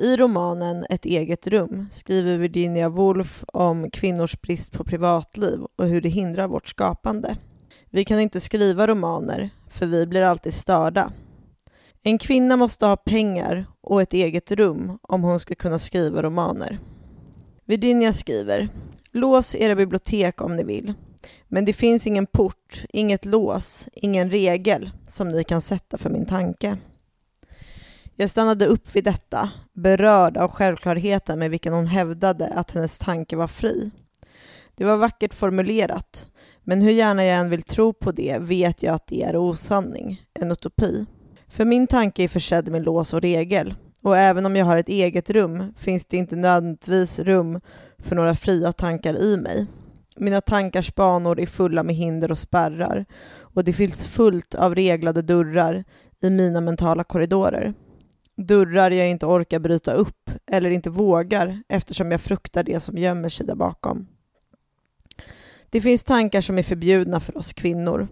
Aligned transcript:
I 0.00 0.16
romanen 0.16 0.86
Ett 0.90 1.04
eget 1.06 1.46
rum 1.46 1.86
skriver 1.90 2.38
Virginia 2.38 2.88
Woolf 2.88 3.44
om 3.46 3.90
kvinnors 3.90 4.40
brist 4.40 4.72
på 4.72 4.84
privatliv 4.84 5.60
och 5.76 5.86
hur 5.86 6.00
det 6.00 6.08
hindrar 6.08 6.48
vårt 6.48 6.68
skapande. 6.68 7.36
Vi 7.90 8.04
kan 8.04 8.20
inte 8.20 8.40
skriva 8.40 8.86
romaner, 8.86 9.50
för 9.70 9.86
vi 9.86 10.06
blir 10.06 10.22
alltid 10.22 10.54
störda. 10.54 11.12
En 12.02 12.18
kvinna 12.18 12.56
måste 12.56 12.86
ha 12.86 12.96
pengar 12.96 13.66
och 13.80 14.02
ett 14.02 14.12
eget 14.12 14.52
rum 14.52 14.98
om 15.02 15.22
hon 15.22 15.40
ska 15.40 15.54
kunna 15.54 15.78
skriva 15.78 16.22
romaner. 16.22 16.78
Virginia 17.64 18.12
skriver 18.12 18.68
Lås 19.12 19.54
era 19.54 19.74
bibliotek 19.74 20.40
om 20.40 20.56
ni 20.56 20.64
vill. 20.64 20.94
Men 21.48 21.64
det 21.64 21.72
finns 21.72 22.06
ingen 22.06 22.26
port, 22.26 22.84
inget 22.88 23.24
lås, 23.24 23.88
ingen 23.92 24.30
regel 24.30 24.90
som 25.08 25.28
ni 25.28 25.44
kan 25.44 25.60
sätta 25.60 25.98
för 25.98 26.10
min 26.10 26.26
tanke. 26.26 26.76
Jag 28.20 28.30
stannade 28.30 28.66
upp 28.66 28.96
vid 28.96 29.04
detta, 29.04 29.50
berörd 29.72 30.36
av 30.36 30.50
självklarheten 30.50 31.38
med 31.38 31.50
vilken 31.50 31.72
hon 31.72 31.86
hävdade 31.86 32.48
att 32.48 32.70
hennes 32.70 32.98
tanke 32.98 33.36
var 33.36 33.46
fri. 33.46 33.90
Det 34.74 34.84
var 34.84 34.96
vackert 34.96 35.34
formulerat, 35.34 36.26
men 36.64 36.82
hur 36.82 36.90
gärna 36.90 37.24
jag 37.24 37.36
än 37.36 37.50
vill 37.50 37.62
tro 37.62 37.92
på 37.92 38.12
det 38.12 38.38
vet 38.40 38.82
jag 38.82 38.94
att 38.94 39.06
det 39.06 39.22
är 39.22 39.36
osanning, 39.36 40.22
en 40.34 40.52
utopi. 40.52 41.06
För 41.48 41.64
min 41.64 41.86
tanke 41.86 42.22
är 42.24 42.28
försedd 42.28 42.68
med 42.68 42.82
lås 42.82 43.14
och 43.14 43.20
regel, 43.20 43.74
och 44.02 44.16
även 44.16 44.46
om 44.46 44.56
jag 44.56 44.66
har 44.66 44.76
ett 44.76 44.88
eget 44.88 45.30
rum 45.30 45.74
finns 45.76 46.06
det 46.06 46.16
inte 46.16 46.36
nödvändigtvis 46.36 47.18
rum 47.18 47.60
för 47.98 48.16
några 48.16 48.34
fria 48.34 48.72
tankar 48.72 49.14
i 49.14 49.36
mig. 49.36 49.66
Mina 50.16 50.40
tankars 50.40 50.94
banor 50.94 51.40
är 51.40 51.46
fulla 51.46 51.82
med 51.82 51.94
hinder 51.94 52.30
och 52.30 52.38
spärrar 52.38 53.04
och 53.38 53.64
det 53.64 53.72
finns 53.72 54.06
fullt 54.06 54.54
av 54.54 54.74
reglade 54.74 55.22
dörrar 55.22 55.84
i 56.22 56.30
mina 56.30 56.60
mentala 56.60 57.04
korridorer. 57.04 57.74
Dörrar 58.46 58.90
jag 58.90 59.10
inte 59.10 59.26
orkar 59.26 59.58
bryta 59.58 59.92
upp 59.92 60.30
eller 60.46 60.70
inte 60.70 60.90
vågar 60.90 61.62
eftersom 61.68 62.10
jag 62.10 62.20
fruktar 62.20 62.62
det 62.62 62.80
som 62.80 62.98
gömmer 62.98 63.28
sig 63.28 63.46
där 63.46 63.54
bakom. 63.54 64.06
Det 65.70 65.80
finns 65.80 66.04
tankar 66.04 66.40
som 66.40 66.58
är 66.58 66.62
förbjudna 66.62 67.20
för 67.20 67.38
oss 67.38 67.52
kvinnor. 67.52 68.08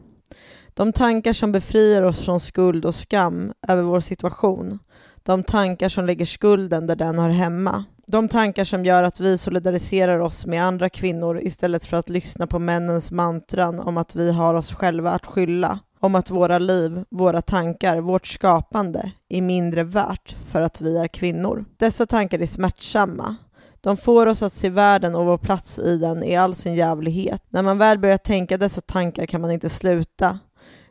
De 0.75 0.92
tankar 0.92 1.33
som 1.33 1.53
befriar 1.53 2.03
oss 2.03 2.20
från 2.20 2.41
skuld 2.41 2.84
och 2.84 2.95
skam 2.95 3.53
över 3.69 3.83
vår 3.83 4.00
situation. 4.00 4.78
De 5.17 5.42
tankar 5.42 5.89
som 5.89 6.06
lägger 6.06 6.27
skulden 6.27 6.87
där 6.87 6.97
den 6.97 7.19
hör 7.19 7.31
hemma. 7.31 7.84
De 8.06 8.28
tankar 8.28 8.65
som 8.65 8.84
gör 8.84 9.03
att 9.03 9.20
vi 9.20 9.39
solidariserar 9.39 10.19
oss 10.19 10.47
med 10.47 10.65
andra 10.65 10.89
kvinnor 10.89 11.41
istället 11.43 11.84
för 11.84 11.97
att 11.97 12.09
lyssna 12.09 12.47
på 12.47 12.59
männens 12.59 13.11
mantran 13.11 13.81
om 13.81 13.97
att 13.97 14.15
vi 14.15 14.33
har 14.33 14.55
oss 14.55 14.75
själva 14.75 15.11
att 15.11 15.27
skylla. 15.27 15.81
Om 16.00 16.14
att 16.14 16.30
våra 16.30 16.58
liv, 16.58 17.05
våra 17.11 17.42
tankar, 17.42 18.00
vårt 18.00 18.27
skapande 18.27 19.12
är 19.28 19.42
mindre 19.42 19.84
värt 19.84 20.36
för 20.48 20.62
att 20.62 20.80
vi 20.80 20.98
är 20.98 21.08
kvinnor. 21.08 21.64
Dessa 21.77 22.06
tankar 22.06 22.38
är 22.38 22.47
smärtsamma. 22.47 23.36
De 23.80 23.97
får 23.97 24.27
oss 24.27 24.42
att 24.42 24.53
se 24.53 24.69
världen 24.69 25.14
och 25.14 25.27
vår 25.27 25.38
plats 25.38 25.78
i 25.78 25.98
den 25.98 26.25
i 26.25 26.36
all 26.36 26.55
sin 26.55 26.75
jävlighet. 26.75 27.42
När 27.48 27.62
man 27.62 27.78
väl 27.78 27.98
börjar 27.98 28.19
tänka 28.19 28.56
dessa 28.56 28.80
tankar 28.80 29.27
kan 29.27 29.41
man 29.41 29.50
inte 29.50 29.69
sluta. 29.69 30.38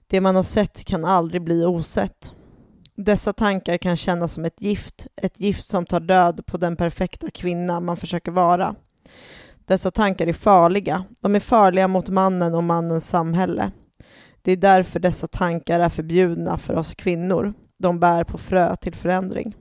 Det 0.08 0.22
man 0.22 0.36
har 0.36 0.44
sett 0.44 0.86
kan 0.86 1.06
aldrig 1.06 1.42
bli 1.44 1.66
osett. 1.66 2.34
Dessa 2.96 3.34
tankar 3.34 3.78
kan 3.78 3.98
kännas 3.98 4.34
som 4.34 4.46
ett 4.46 4.62
gift, 4.62 5.08
ett 5.16 5.40
gift 5.40 5.66
som 5.66 5.86
tar 5.86 6.00
död 6.00 6.46
på 6.46 6.58
den 6.58 6.76
perfekta 6.76 7.32
kvinna 7.32 7.80
man 7.80 7.98
försöker 7.98 8.32
vara. 8.32 8.76
Dessa 9.66 9.92
tankar 9.92 10.28
är 10.28 10.34
farliga. 10.34 11.04
De 11.22 11.36
är 11.36 11.40
farliga 11.40 11.88
mot 11.88 12.10
mannen 12.10 12.56
och 12.56 12.64
mannens 12.64 13.10
samhälle. 13.10 13.72
Det 14.46 14.52
är 14.52 14.58
därför 14.58 15.00
dessa 15.00 15.28
tankar 15.28 15.80
är 15.80 15.90
förbjudna 15.90 16.58
för 16.58 16.76
oss 16.76 16.96
kvinnor. 16.96 17.54
De 17.78 18.00
bär 18.00 18.24
på 18.24 18.38
frö 18.38 18.76
till 18.76 18.96
förändring. 18.96 19.56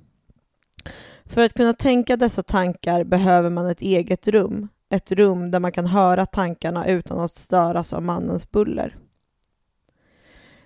För 1.25 1.45
att 1.45 1.55
kunna 1.55 1.73
tänka 1.73 2.17
dessa 2.17 2.43
tankar 2.43 3.05
behöver 3.05 3.51
man 3.51 3.67
ett 3.67 3.81
eget 3.81 4.29
rum. 4.29 4.69
Ett 4.91 5.13
rum 5.13 5.51
där 5.51 5.61
man 5.61 5.73
kan 5.73 5.87
höra 5.87 6.27
tankarna 6.27 6.87
utan 6.87 7.21
att 7.21 7.35
störas 7.35 7.93
av 7.93 8.03
mannens 8.03 8.51
buller. 8.51 8.97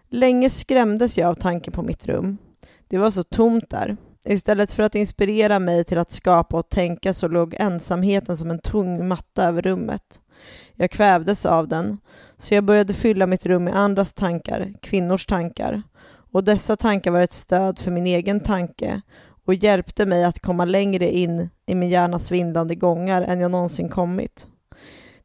Länge 0.09 0.51
skrämdes 0.51 1.19
jag 1.19 1.29
av 1.29 1.35
tanken 1.35 1.73
på 1.73 1.83
mitt 1.83 2.07
rum. 2.07 2.39
Det 2.89 2.99
var 2.99 3.11
så 3.11 3.23
tomt 3.23 3.71
där. 3.71 3.97
Istället 4.31 4.73
för 4.73 4.83
att 4.83 4.95
inspirera 4.95 5.59
mig 5.59 5.85
till 5.85 5.99
att 5.99 6.11
skapa 6.11 6.57
och 6.59 6.69
tänka 6.69 7.13
så 7.13 7.29
låg 7.29 7.55
ensamheten 7.59 8.37
som 8.37 8.51
en 8.51 8.59
tung 8.59 9.09
matta 9.09 9.45
över 9.45 9.63
rummet. 9.63 10.21
Jag 10.75 10.91
kvävdes 10.91 11.47
av 11.47 11.69
den, 11.69 11.99
så 12.39 12.55
jag 12.55 12.65
började 12.65 12.95
fylla 12.95 13.27
mitt 13.27 13.47
rum 13.47 13.65
med 13.65 13.77
andras 13.77 14.15
tankar, 14.15 14.73
kvinnors 14.83 15.27
tankar. 15.27 15.83
Och 16.33 16.45
dessa 16.45 16.77
tankar 16.77 17.11
var 17.11 17.21
ett 17.21 17.33
stöd 17.33 17.79
för 17.79 17.91
min 17.91 18.07
egen 18.07 18.41
tanke 18.41 19.01
och 19.45 19.55
hjälpte 19.55 20.07
mig 20.07 20.25
att 20.25 20.41
komma 20.41 20.65
längre 20.65 21.11
in 21.11 21.49
i 21.67 21.75
min 21.75 21.89
hjärnas 21.89 22.31
vindlande 22.31 22.75
gångar 22.75 23.23
än 23.23 23.41
jag 23.41 23.51
någonsin 23.51 23.89
kommit. 23.89 24.47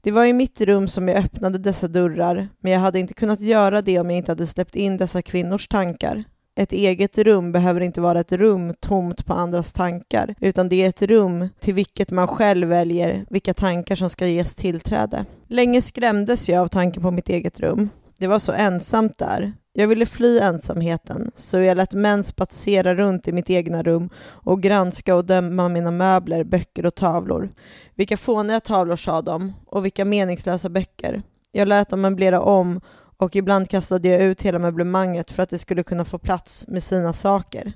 Det 0.02 0.12
var 0.12 0.25
i 0.25 0.34
mitt 0.34 0.62
rum 0.62 0.88
som 0.88 1.08
jag 1.08 1.18
öppnade 1.18 1.58
dessa 1.58 1.88
dörrar, 1.88 2.50
men 2.59 2.72
jag 2.72 2.80
hade 2.80 3.00
inte 3.00 3.14
kunnat 3.14 3.40
göra 3.40 3.81
det 3.81 4.00
om 4.00 4.09
jag 4.09 4.18
inte 4.18 4.31
hade 4.31 4.47
släppt 4.47 4.75
in 4.75 4.97
dessa 4.97 5.22
kvinnors 5.22 5.68
tankar. 5.68 6.24
Ett 6.56 6.72
eget 6.72 7.18
rum 7.18 7.52
behöver 7.52 7.81
inte 7.81 8.02
vara 8.02 8.19
ett 8.19 8.31
rum 8.31 8.74
tomt 8.80 9.25
på 9.25 9.34
andras 9.34 9.74
tankar, 9.74 10.36
utan 10.40 10.69
det 10.69 10.75
är 10.84 10.90
ett 10.90 11.02
rum 11.02 11.50
till 11.59 11.74
vilket 11.74 12.12
man 12.12 12.28
själv 12.28 12.68
väljer 12.68 13.25
vilka 13.30 13.53
tankar 13.53 13.96
som 13.96 14.09
ska 14.09 14.28
ges 14.28 14.56
tillträde. 14.56 15.25
Länge 15.47 15.81
skrämdes 15.81 16.50
jag 16.50 16.62
av 16.62 16.68
tanken 16.68 17.03
på 17.03 17.12
mitt 17.12 17.30
eget 17.30 17.59
rum. 17.59 17.90
Det 18.18 18.28
var 18.28 18.40
så 18.40 18.52
ensamt 18.52 19.19
där. 19.19 19.53
Jag 19.74 19.88
ville 19.88 20.06
fly 20.06 20.40
ensamheten, 20.40 21.31
så 21.36 21.58
jag 21.58 21.78
lät 21.78 21.94
män 21.94 22.24
spatsera 22.24 22.96
runt 22.96 23.28
i 23.28 23.31
mitt 23.31 23.50
egna 23.50 23.84
rum 23.84 24.09
och 24.25 24.62
granska 24.62 25.16
och 25.16 25.25
döma 25.25 25.70
mina 25.70 25.91
möbler, 25.91 26.44
böcker 26.44 26.85
och 26.85 26.96
tavlor. 26.96 27.50
Vilka 27.96 28.18
fåniga 28.18 28.59
tavlor, 28.59 28.96
sa 28.96 29.22
de, 29.22 29.53
och 29.66 29.85
vilka 29.85 30.06
meningslösa 30.06 30.70
böcker. 30.70 31.22
Jag 31.52 31.68
lät 31.68 31.90
dem 31.90 32.02
möblera 32.02 32.41
om 32.41 32.81
och 33.23 33.35
ibland 33.35 33.69
kastade 33.69 34.09
jag 34.09 34.22
ut 34.22 34.41
hela 34.41 34.59
möblemanget 34.59 35.31
för 35.31 35.44
att 35.44 35.50
det 35.50 35.57
skulle 35.57 35.84
kunna 35.84 36.06
få 36.06 36.17
plats 36.17 36.66
med 36.67 36.84
sina 36.84 37.13
saker. 37.13 37.73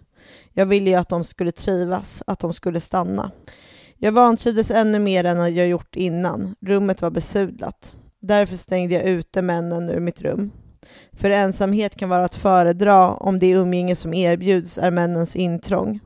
Jag 0.53 0.65
ville 0.65 0.89
ju 0.89 0.95
att 0.95 1.09
de 1.09 1.23
skulle 1.23 1.51
trivas, 1.51 2.23
att 2.27 2.39
de 2.39 2.53
skulle 2.53 2.79
stanna. 2.79 3.31
Jag 3.97 4.11
vantrivdes 4.11 4.71
ännu 4.71 4.99
mer 4.99 5.23
än 5.23 5.55
jag 5.55 5.67
gjort 5.67 5.95
innan. 5.95 6.55
Rummet 6.61 7.01
var 7.01 7.09
besudlat. 7.09 7.93
Därför 8.21 8.57
stängde 8.57 8.95
jag 8.95 9.03
ute 9.03 9.41
männen 9.41 9.89
ur 9.89 9.99
mitt 9.99 10.21
rum. 10.21 10.51
För 11.13 11.29
ensamhet 11.29 11.95
kan 11.95 12.09
vara 12.09 12.25
att 12.25 12.35
föredra 12.35 13.11
om 13.13 13.39
det 13.39 13.51
umgänge 13.51 13.95
som 13.95 14.13
erbjuds 14.13 14.77
är 14.77 14.91
männens 14.91 15.35
intrång. 15.35 15.99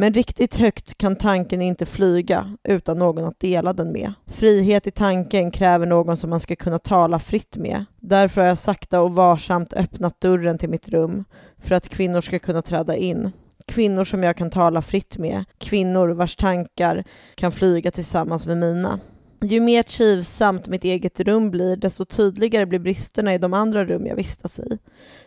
Men 0.00 0.14
riktigt 0.14 0.56
högt 0.56 0.98
kan 0.98 1.16
tanken 1.16 1.62
inte 1.62 1.86
flyga 1.86 2.56
utan 2.64 2.98
någon 2.98 3.24
att 3.24 3.40
dela 3.40 3.72
den 3.72 3.92
med. 3.92 4.12
Frihet 4.26 4.86
i 4.86 4.90
tanken 4.90 5.50
kräver 5.50 5.86
någon 5.86 6.16
som 6.16 6.30
man 6.30 6.40
ska 6.40 6.56
kunna 6.56 6.78
tala 6.78 7.18
fritt 7.18 7.56
med. 7.56 7.84
Därför 8.00 8.40
har 8.40 8.48
jag 8.48 8.58
sakta 8.58 9.00
och 9.00 9.14
varsamt 9.14 9.72
öppnat 9.72 10.20
dörren 10.20 10.58
till 10.58 10.70
mitt 10.70 10.88
rum 10.88 11.24
för 11.58 11.74
att 11.74 11.88
kvinnor 11.88 12.20
ska 12.20 12.38
kunna 12.38 12.62
träda 12.62 12.96
in. 12.96 13.30
Kvinnor 13.66 14.04
som 14.04 14.22
jag 14.22 14.36
kan 14.36 14.50
tala 14.50 14.82
fritt 14.82 15.18
med. 15.18 15.44
Kvinnor 15.58 16.08
vars 16.08 16.36
tankar 16.36 17.04
kan 17.34 17.52
flyga 17.52 17.90
tillsammans 17.90 18.46
med 18.46 18.58
mina. 18.58 19.00
Ju 19.42 19.60
mer 19.60 19.82
trivsamt 19.82 20.68
mitt 20.68 20.84
eget 20.84 21.20
rum 21.20 21.50
blir, 21.50 21.76
desto 21.76 22.04
tydligare 22.04 22.66
blir 22.66 22.78
bristerna 22.78 23.34
i 23.34 23.38
de 23.38 23.54
andra 23.54 23.84
rum 23.84 24.06
jag 24.06 24.16
vistas 24.16 24.58
i. 24.58 24.78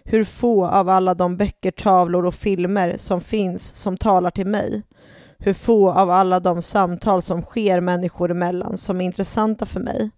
Hur 0.03 0.23
få 0.23 0.65
av 0.65 0.89
alla 0.89 1.13
de 1.13 1.37
böcker, 1.37 1.71
tavlor 1.71 2.25
och 2.25 2.35
filmer 2.35 2.95
som 2.97 3.21
finns 3.21 3.75
som 3.75 3.97
talar 3.97 4.31
till 4.31 4.47
mig. 4.47 4.83
Hur 5.37 5.53
få 5.53 5.91
av 5.91 6.09
alla 6.09 6.39
de 6.39 6.61
samtal 6.61 7.21
som 7.21 7.41
sker 7.41 7.79
människor 7.79 8.31
emellan 8.31 8.77
som 8.77 9.01
är 9.01 9.05
intressanta 9.05 9.65
för 9.65 9.79
mig. 9.79 10.11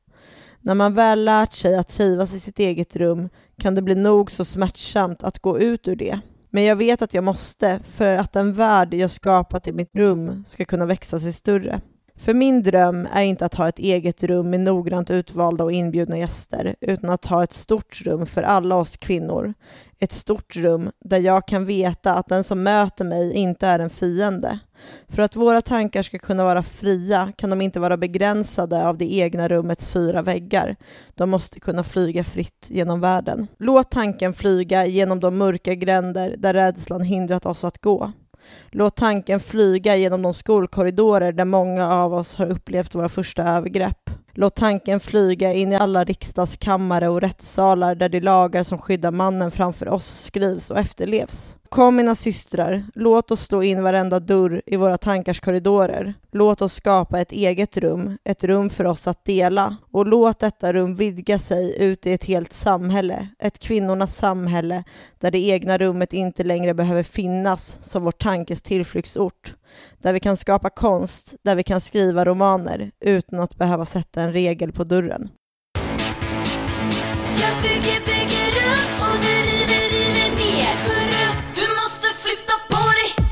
När 0.62 0.76
man 0.76 0.94
väl 0.94 1.26
lärt 1.26 1.54
sig 1.54 1.76
att 1.78 1.88
trivas 1.88 2.34
i 2.34 2.40
sitt 2.40 2.60
eget 2.60 2.96
rum 2.96 3.30
kan 3.58 3.76
det 3.76 3.82
bli 3.82 3.96
nog 3.96 4.32
så 4.32 4.46
smärtsamt 4.46 5.24
att 5.24 5.40
gå 5.40 5.60
ut 5.60 5.88
ur 5.88 5.96
det. 5.96 6.20
Men 6.50 6.64
jag 6.64 6.76
vet 6.76 7.02
att 7.02 7.14
jag 7.14 7.24
måste 7.24 7.80
för 7.84 8.14
att 8.14 8.34
den 8.34 8.54
värld 8.54 8.94
jag 8.94 9.12
skapat 9.12 9.68
i 9.68 9.74
mitt 9.74 9.96
rum 9.96 10.44
ska 10.48 10.66
kunna 10.66 10.86
växa 10.86 11.20
sig 11.20 11.34
större. 11.34 11.82
För 12.18 12.34
min 12.34 12.64
dröm 12.64 13.08
är 13.14 13.24
inte 13.24 13.46
att 13.46 13.56
ha 13.56 13.68
ett 13.68 13.80
eget 13.80 14.24
rum 14.24 14.50
med 14.50 14.60
noggrant 14.60 15.12
utvalda 15.12 15.64
och 15.64 15.72
inbjudna 15.72 16.18
gäster, 16.18 16.76
utan 16.82 17.10
att 17.10 17.26
ha 17.26 17.44
ett 17.44 17.54
stort 17.54 18.02
rum 18.02 18.26
för 18.26 18.44
alla 18.44 18.76
oss 18.76 18.98
kvinnor. 18.98 19.54
Ett 20.00 20.12
stort 20.12 20.56
rum 20.56 20.92
där 21.06 21.20
jag 21.20 21.48
kan 21.48 21.66
veta 21.66 22.14
att 22.14 22.28
den 22.28 22.44
som 22.44 22.64
möter 22.64 23.06
mig 23.06 23.34
inte 23.34 23.68
är 23.68 23.80
en 23.80 23.90
fiende. 23.90 24.60
För 25.10 25.22
att 25.22 25.36
våra 25.36 25.62
tankar 25.62 26.04
ska 26.04 26.18
kunna 26.20 26.44
vara 26.44 26.64
fria 26.64 27.34
kan 27.38 27.50
de 27.50 27.62
inte 27.62 27.80
vara 27.80 27.98
begränsade 27.98 28.88
av 28.88 28.98
det 28.98 29.14
egna 29.14 29.48
rummets 29.48 29.90
fyra 29.90 30.22
väggar. 30.22 30.76
De 31.16 31.30
måste 31.30 31.60
kunna 31.60 31.84
flyga 31.84 32.24
fritt 32.24 32.68
genom 32.70 33.02
världen. 33.02 33.48
Låt 33.58 33.92
tanken 33.92 34.34
flyga 34.34 34.86
genom 34.86 35.20
de 35.20 35.38
mörka 35.38 35.76
gränder 35.76 36.36
där 36.38 36.54
rädslan 36.54 37.02
hindrat 37.02 37.46
oss 37.46 37.64
att 37.64 37.82
gå. 37.82 38.12
Låt 38.72 38.96
tanken 38.96 39.40
flyga 39.40 39.96
genom 39.96 40.22
de 40.22 40.34
skolkorridorer 40.34 41.32
där 41.32 41.46
många 41.46 41.94
av 41.94 42.14
oss 42.14 42.36
har 42.36 42.46
upplevt 42.46 42.96
våra 42.96 43.10
första 43.10 43.44
övergrepp. 43.44 44.10
Låt 44.38 44.56
tanken 44.56 45.00
flyga 45.00 45.54
in 45.54 45.72
i 45.72 45.76
alla 45.76 46.04
riksdagskammare 46.04 47.10
och 47.10 47.22
rättssalar 47.22 47.96
där 47.96 48.10
de 48.10 48.20
lagar 48.20 48.64
som 48.64 48.78
skyddar 48.78 49.12
mannen 49.12 49.52
framför 49.52 49.90
oss 49.90 50.24
skrivs 50.24 50.72
och 50.72 50.80
efterlevs. 50.80 51.58
Kom 51.70 51.96
mina 51.96 52.16
systrar, 52.16 52.84
låt 52.96 53.32
oss 53.32 53.42
slå 53.46 53.64
in 53.64 53.84
varenda 53.84 54.20
dörr 54.20 54.62
i 54.66 54.76
våra 54.76 54.98
tankars 54.98 55.40
korridorer. 55.40 56.14
Låt 56.32 56.62
oss 56.62 56.74
skapa 56.74 57.20
ett 57.20 57.32
eget 57.32 57.78
rum, 57.78 58.18
ett 58.24 58.44
rum 58.44 58.70
för 58.70 58.86
oss 58.86 59.08
att 59.08 59.26
dela. 59.26 59.78
Och 59.92 60.06
låt 60.06 60.40
detta 60.40 60.74
rum 60.74 60.96
vidga 60.96 61.40
sig 61.40 61.84
ut 61.84 62.06
i 62.06 62.14
ett 62.14 62.26
helt 62.26 62.54
samhälle, 62.54 63.28
ett 63.40 63.60
kvinnornas 63.60 64.16
samhälle, 64.16 64.84
där 65.20 65.32
det 65.32 65.40
egna 65.40 65.78
rummet 65.78 66.14
inte 66.14 66.44
längre 66.44 66.74
behöver 66.74 67.04
finnas 67.04 67.78
som 67.82 68.04
vår 68.04 68.12
tankes 68.12 68.62
tillflyktsort. 68.62 69.54
Där 70.02 70.14
vi 70.14 70.20
kan 70.20 70.38
skapa 70.38 70.70
konst, 70.70 71.36
där 71.44 71.56
vi 71.56 71.64
kan 71.64 71.82
skriva 71.82 72.26
romaner 72.26 72.92
utan 73.00 73.40
att 73.40 73.56
behöva 73.56 73.86
sätta 73.86 74.22
en 74.22 74.34
regel 74.34 74.72
på 74.72 74.84
dörren. 74.84 75.30
Jag 77.42 77.62
bygger, 77.62 78.00
bygger 78.06 78.52
upp 78.72 79.02
och 79.02 79.18
du 79.22 79.28
river, 79.28 79.90
river 79.90 80.30
ner. 80.36 80.76
Hörru, 80.86 81.28
du 81.56 81.66
måste 81.82 82.08
flytta 82.24 82.54
på 82.70 82.82
dig. 83.00 83.28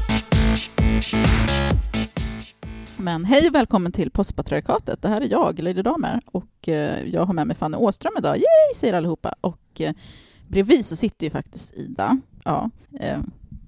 Men 2.98 3.26
hej 3.26 3.48
och 3.48 3.56
välkommen 3.56 3.92
till 3.92 4.12
Postpatriarkatet. 4.12 5.02
Det 5.02 5.08
här 5.08 5.22
är 5.22 5.32
jag, 5.32 5.60
Lady 5.60 5.82
Damer, 5.82 6.22
och 6.26 6.70
eh, 6.70 7.04
jag 7.08 7.26
har 7.26 7.34
med 7.34 7.48
mig 7.48 7.56
Fanny 7.56 7.78
Åström 7.78 8.14
idag. 8.18 8.38
Yay, 8.38 8.76
säger 8.76 8.94
allihopa. 8.94 9.36
Och 9.42 9.82
eh, 9.82 9.94
bredvid 10.48 10.86
så 10.86 10.96
sitter 10.96 11.28
ju 11.28 11.32
faktiskt 11.32 11.74
Ida. 11.74 12.18
Ja, 12.44 12.70
eh, 13.00 13.20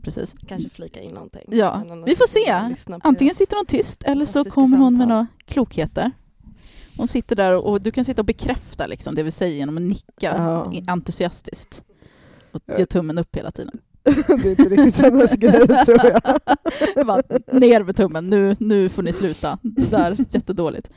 precis. 0.06 0.36
Kanske 0.48 0.70
flika 0.70 1.02
in 1.02 1.14
någonting. 1.14 1.42
Ja, 1.48 1.82
vi 2.06 2.16
får 2.16 2.28
se. 2.28 2.74
Antingen 3.04 3.36
sitter 3.36 3.56
hon 3.58 3.66
tyst 3.66 4.04
eller 4.04 4.26
så 4.26 4.44
kommer 4.44 4.78
hon 4.78 4.98
med 4.98 5.08
några 5.08 5.28
klokheter. 5.46 6.12
Hon 6.98 7.08
sitter 7.08 7.36
där 7.36 7.54
och, 7.54 7.72
och 7.72 7.82
du 7.82 7.92
kan 7.92 8.06
sitta 8.06 8.22
och 8.22 8.26
bekräfta 8.26 8.88
liksom, 8.88 9.16
det 9.16 9.24
vi 9.24 9.32
säger 9.32 9.56
genom 9.56 9.78
att 9.78 9.84
nicka 9.84 10.04
Ja. 10.36 10.72
entusiastiskt. 10.88 11.84
Och 12.52 12.62
ge 12.78 12.86
tummen 12.86 13.18
upp 13.18 13.36
hela 13.36 13.52
tiden. 13.52 13.80
det 14.04 14.46
är 14.46 14.50
inte 14.50 14.64
riktigt 14.64 14.98
hennes 14.98 15.32
grej 15.32 15.68
tror 15.68 16.00
jag. 16.06 17.06
Bara, 17.08 17.22
ner 17.52 17.84
med 17.84 17.96
tummen, 17.96 18.30
nu, 18.30 18.56
nu 18.60 18.90
får 18.90 19.04
ni 19.04 19.14
sluta. 19.14 19.58
Det 19.62 19.92
där 19.92 20.12
är 20.12 20.18
jättedåligt. 20.30 20.90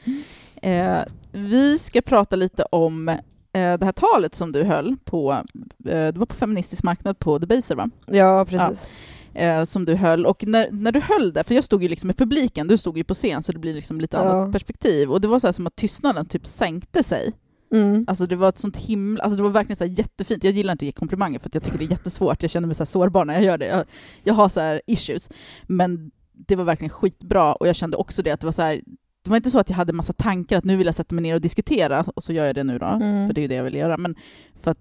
Eh, 0.63 0.99
vi 1.33 1.79
ska 1.79 2.01
prata 2.01 2.37
lite 2.37 2.63
om 2.63 3.17
det 3.53 3.85
här 3.85 3.93
talet 3.93 4.35
som 4.35 4.53
du 4.53 4.65
höll 4.65 4.97
på, 5.05 5.33
eh, 5.33 5.43
det 5.85 6.17
var 6.19 6.27
på 6.27 6.35
Feministisk 6.35 6.83
marknad 6.83 7.19
på 7.19 7.39
Debaser 7.39 7.75
va? 7.75 7.91
Ja, 8.07 8.45
precis. 8.49 8.91
Eh, 9.35 9.65
som 9.65 9.85
du 9.85 9.95
höll, 9.95 10.27
och 10.27 10.47
när, 10.47 10.69
när 10.71 10.93
du 10.93 11.01
höll 11.01 11.33
det, 11.33 11.45
för 11.45 11.55
jag 11.55 11.65
stod 11.65 11.83
ju 11.83 11.89
liksom 11.89 12.11
i 12.11 12.13
publiken, 12.13 12.69
du 12.69 12.79
stod 12.79 12.99
ju 12.99 13.05
på 13.05 13.15
scen 13.15 13.43
så 13.43 13.53
det 13.53 13.59
blir 13.59 13.75
liksom 13.75 14.01
lite 14.01 14.17
Ja. 14.17 14.23
annat 14.23 14.53
perspektiv, 14.53 15.13
och 15.13 15.21
det 15.21 15.29
var 15.29 15.39
så 15.39 15.47
här 15.47 15.53
som 15.53 15.67
att 15.67 15.77
tystnaden 15.77 16.27
typ 16.27 16.47
sänkte 16.47 17.03
sig. 17.03 17.33
Mm. 17.73 18.05
Alltså 18.09 18.27
det 18.27 18.37
var 18.37 18.49
ett 18.49 18.59
sånt 18.59 18.77
himla, 18.77 19.23
alltså 19.23 19.37
det 19.37 19.43
var 19.43 19.51
verkligen 19.51 19.77
så 19.77 19.85
jättefint. 19.85 20.45
Jag 20.45 20.53
gillar 20.53 20.73
inte 20.73 20.83
att 20.83 20.87
ge 20.87 20.93
komplimanger 20.93 21.39
för 21.39 21.51
jag 21.53 21.63
tycker 21.63 21.79
det 21.79 21.85
är 21.85 21.91
jättesvårt. 21.91 22.43
Jag 22.43 22.51
känner 22.51 22.67
mig 22.67 22.75
så 22.75 22.87
sårbar 22.87 23.25
när 23.25 23.35
jag 23.35 23.43
gör 23.43 23.59
det. 23.59 23.67
Jag, 23.67 23.85
jag 24.25 24.35
har 24.35 24.49
så 24.49 24.61
här 24.61 24.81
issues. 24.87 25.31
Men 25.67 26.11
det 26.33 26.57
var 26.57 26.65
verkligen 26.65 26.91
skitbra 26.91 27.55
och 27.55 27.69
jag 27.69 27.77
kände 27.77 27.97
också 27.97 28.23
det 28.23 28.31
att 28.31 28.41
det 28.41 28.47
var 28.47 28.53
så 28.53 28.63
här, 28.63 28.81
det 29.29 29.31
var 29.31 29.37
inte 29.37 29.51
så 29.51 29.59
att 29.59 29.71
jag 29.71 29.77
hade 29.77 29.93
massa 29.93 30.13
tankar 30.13 30.59
att 30.59 30.65
nu 30.65 30.77
vill 30.77 30.87
jag 30.87 30.95
sätta 30.95 31.15
mig 31.15 31.23
ner 31.23 31.35
och 31.35 31.41
diskutera 31.41 32.05
och 32.17 32.23
så 32.25 32.33
gör 32.33 32.47
jag 32.47 32.55
det 32.55 32.65
nu 32.65 32.79
då, 32.79 32.87
Mm. 32.87 33.27
för 33.27 33.35
det 33.35 33.41
är 33.41 33.43
ju 33.43 33.49
det 33.49 33.55
jag 33.55 33.65
vill 33.65 33.75
göra. 33.75 33.97
Men 33.97 34.15
för 34.63 34.71
att 34.71 34.79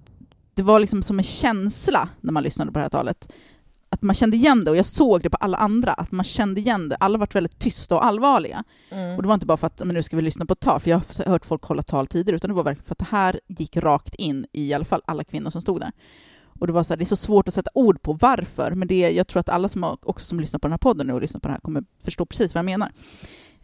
det 0.53 0.63
var 0.63 0.79
liksom 0.79 1.01
som 1.03 1.17
en 1.19 1.23
känsla 1.23 2.09
när 2.21 2.31
man 2.33 2.43
lyssnade 2.43 2.71
på 2.71 2.79
det 2.79 2.83
här 2.83 2.89
talet. 2.89 3.33
Att 3.89 4.01
man 4.01 4.15
kände 4.15 4.37
igen 4.37 4.63
det 4.63 4.71
och 4.71 4.77
jag 4.77 4.85
såg 4.85 5.21
det 5.23 5.29
på 5.29 5.37
alla 5.37 5.57
andra, 5.57 5.93
att 5.93 6.11
man 6.11 6.23
kände 6.23 6.61
igen 6.61 6.89
det. 6.89 6.95
Alla 6.95 7.17
varit 7.17 7.35
väldigt 7.35 7.59
tysta 7.59 7.95
och 7.95 8.05
allvarliga. 8.05 8.63
Mm. 8.91 9.15
Och 9.15 9.21
det 9.21 9.27
var 9.27 9.33
inte 9.33 9.45
bara 9.45 9.57
för 9.57 9.67
att 9.67 9.81
men 9.85 9.93
nu 9.95 10.03
ska 10.03 10.15
vi 10.15 10.21
lyssna 10.21 10.45
på 10.45 10.53
ett 10.53 10.59
tal, 10.59 10.79
för 10.79 10.89
jag 10.89 10.97
har 10.97 11.31
hört 11.31 11.45
folk 11.45 11.63
hålla 11.63 11.81
tal 11.81 12.07
tidigare, 12.07 12.35
utan 12.35 12.49
det 12.49 12.53
var 12.53 12.63
verkligen 12.63 12.85
för 12.85 12.93
att 12.93 12.99
det 12.99 13.07
här 13.17 13.39
gick 13.47 13.77
rakt 13.77 14.15
in 14.15 14.45
i 14.53 14.69
i 14.69 14.73
alla 14.73 14.85
fall 14.85 15.01
alla 15.05 15.23
kvinnor 15.23 15.49
som 15.49 15.61
stod 15.61 15.79
där. 15.79 15.91
Och 16.59 16.67
det 16.67 16.73
var 16.73 16.83
så 16.83 16.93
här, 16.93 16.97
det 16.97 17.03
är 17.03 17.05
så 17.05 17.15
svårt 17.15 17.47
att 17.47 17.53
sätta 17.53 17.71
ord 17.73 18.01
på 18.01 18.13
varför, 18.13 18.71
men 18.71 18.87
det, 18.87 18.99
jag 19.11 19.27
tror 19.27 19.39
att 19.39 19.49
alla 19.49 19.67
som 19.69 19.83
har, 19.83 19.97
också 20.03 20.25
som 20.25 20.39
lyssnar 20.39 20.59
på 20.59 20.67
den 20.67 20.71
här 20.73 20.77
podden 20.77 21.07
nu 21.07 21.13
och 21.13 21.21
lyssnar 21.21 21.39
på 21.39 21.47
det 21.47 21.51
här 21.51 21.59
kommer 21.61 21.83
förstå 22.03 22.25
precis 22.25 22.53
vad 22.53 22.59
jag 22.59 22.65
menar. 22.65 22.91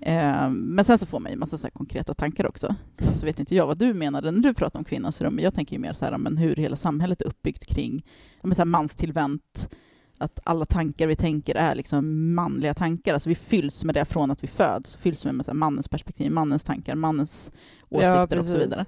Eh, 0.06 0.50
men 0.50 0.86
sen 0.86 0.98
så 0.98 1.06
får 1.06 1.20
man 1.20 1.32
ju 1.32 1.38
massa 1.38 1.58
så 1.58 1.70
konkreta 1.70 2.14
tankar 2.14 2.48
också. 2.48 2.76
Sen 2.94 3.16
så 3.16 3.26
vet 3.26 3.40
inte 3.40 3.56
jag 3.56 3.68
vad 3.68 3.78
du 3.78 3.94
menade 3.94 4.32
när 4.32 4.40
du 4.40 4.54
pratade 4.54 4.80
om 4.80 4.86
kvinnans 4.86 5.22
rum, 5.22 5.40
jag 5.40 5.54
tänker 5.54 5.74
ju 5.74 5.80
mer 5.80 5.94
så 5.94 6.06
här, 6.06 6.18
men 6.18 6.38
hur 6.38 6.56
hela 6.56 6.76
samhället 6.76 7.22
är 7.22 7.26
uppbyggt 7.26 7.66
kring 7.66 8.06
ja, 8.42 8.48
men 8.48 8.56
så 8.56 8.62
här 8.62 8.66
manstillvänt, 8.66 9.70
att 10.18 10.40
alla 10.44 10.66
tankar 10.66 11.08
vi 11.08 11.16
tänker 11.16 11.56
är 11.56 11.76
liksom 11.76 12.34
manliga 12.34 12.74
tankar. 12.74 13.14
Alltså 13.14 13.30
vi 13.30 13.36
fylls 13.36 13.84
med 13.84 13.96
det 13.96 14.06
från 14.06 14.32
att 14.32 14.44
vi 14.44 14.48
föds. 14.48 14.96
Fylls 14.96 15.26
med, 15.26 15.36
med 15.36 15.46
så 15.46 15.54
mannens 15.54 15.88
perspektiv, 15.88 16.32
mannens 16.32 16.64
tankar, 16.64 16.96
mannens 16.96 17.52
åsikter 17.90 18.38
och 18.38 18.46
så 18.46 18.58
vidare. 18.58 18.86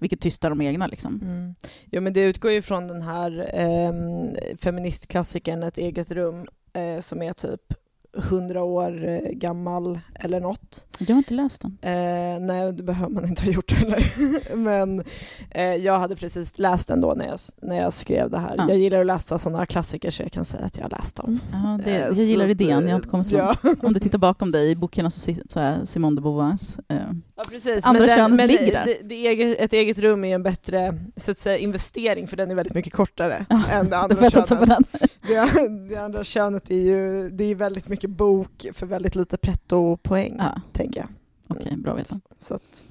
Vilket 0.00 0.20
tystar 0.20 0.50
de 0.50 0.60
egna 0.60 0.86
liksom. 0.86 1.20
Mm. 1.22 1.54
Jo, 1.90 2.00
men 2.00 2.12
det 2.12 2.20
utgår 2.20 2.50
ju 2.50 2.62
från 2.62 2.88
den 2.88 3.02
här 3.02 3.50
ehm, 3.54 4.56
feministklassikern 4.62 5.62
Ett 5.62 5.78
eget 5.78 6.10
rum 6.10 6.46
eh, 6.72 7.00
som 7.00 7.22
är 7.22 7.32
typ 7.32 7.74
100 8.18 8.64
år 8.64 9.08
eh, 9.08 9.18
gammal 9.32 10.00
eller 10.14 10.40
något. 10.40 10.86
Jag 10.98 11.06
har 11.14 11.16
inte 11.18 11.34
läst 11.34 11.62
den. 11.62 11.78
Eh, 11.82 12.40
nej, 12.40 12.72
det 12.72 12.82
behöver 12.82 13.12
man 13.12 13.26
inte 13.26 13.44
ha 13.44 13.50
gjort 13.52 13.72
heller. 13.72 14.12
Men 14.56 15.02
eh, 15.50 15.62
jag 15.74 15.98
hade 15.98 16.16
precis 16.16 16.58
läst 16.58 16.88
den 16.88 17.00
då 17.00 17.14
när 17.16 17.26
jag, 17.26 17.38
när 17.62 17.76
jag 17.76 17.92
skrev 17.92 18.30
det 18.30 18.38
här. 18.38 18.54
Ja. 18.58 18.68
Jag 18.68 18.78
gillar 18.78 19.00
att 19.00 19.06
läsa 19.06 19.38
sådana 19.38 19.66
klassiker 19.66 20.10
så 20.10 20.22
jag 20.22 20.32
kan 20.32 20.44
säga 20.44 20.64
att 20.64 20.76
jag 20.76 20.84
har 20.84 20.90
läst 20.90 21.16
dem. 21.16 21.40
Ja, 21.52 21.78
det, 21.84 21.90
Eh, 21.90 22.00
jag 22.00 22.14
gillar 22.26 22.48
idén, 22.48 22.68
jag 22.68 22.82
eh, 22.82 22.88
har 22.88 22.96
inte 22.96 23.08
kommit 23.08 23.26
så 23.26 23.38
långt. 23.38 23.58
ja. 23.62 23.74
Om 23.82 23.92
du 23.92 24.00
tittar 24.00 24.18
bakom 24.28 24.50
dig 24.50 24.70
i 24.70 24.76
bokhyllan 24.76 25.10
så, 25.10 25.20
sit- 25.30 25.50
så 25.52 25.60
är 25.60 25.84
Simone 25.84 26.16
de 26.16 26.22
Beauvoirs. 26.22 26.76
Eh, 26.88 26.96
Ja, 27.36 27.44
precis. 27.50 27.86
Andra 27.86 28.00
men 28.06 28.16
könet 28.16 28.36
men 28.36 28.48
ligger 28.48 28.72
där. 28.72 28.84
Det, 28.84 28.98
det, 29.02 29.26
eget, 29.26 29.60
ett 29.60 29.72
eget 29.72 29.98
rum 29.98 30.24
är 30.24 30.34
en 30.34 30.42
bättre 30.42 30.98
så 31.16 31.30
att 31.30 31.38
säga, 31.38 31.56
investering 31.58 32.26
för 32.28 32.36
den 32.36 32.50
är 32.50 32.54
väldigt 32.54 32.74
mycket 32.74 32.92
kortare 32.92 33.46
Ja, 33.48 33.62
än 33.70 33.90
det 33.90 33.96
andra 33.96 34.30
satsa 34.30 34.56
på 34.56 34.66
könet. 34.66 34.88
den. 34.92 35.08
Det, 35.26 35.68
det 35.94 35.96
andra 35.96 36.24
könet 36.24 36.70
är 36.70 36.74
ju 36.80 37.28
det 37.28 37.44
är 37.44 37.54
väldigt 37.54 37.88
mycket 37.88 38.10
bok 38.10 38.66
för 38.72 38.86
väldigt 38.86 39.14
lite 39.14 39.36
pretto-poäng, 39.36 40.36
Ja, 40.38 40.60
tänker 40.72 41.00
jag. 41.00 41.08
Okej, 41.48 41.76
bra 41.76 41.92
att 41.92 41.98
veta. 41.98 42.14
Så 42.38 42.54
att, 42.54 42.84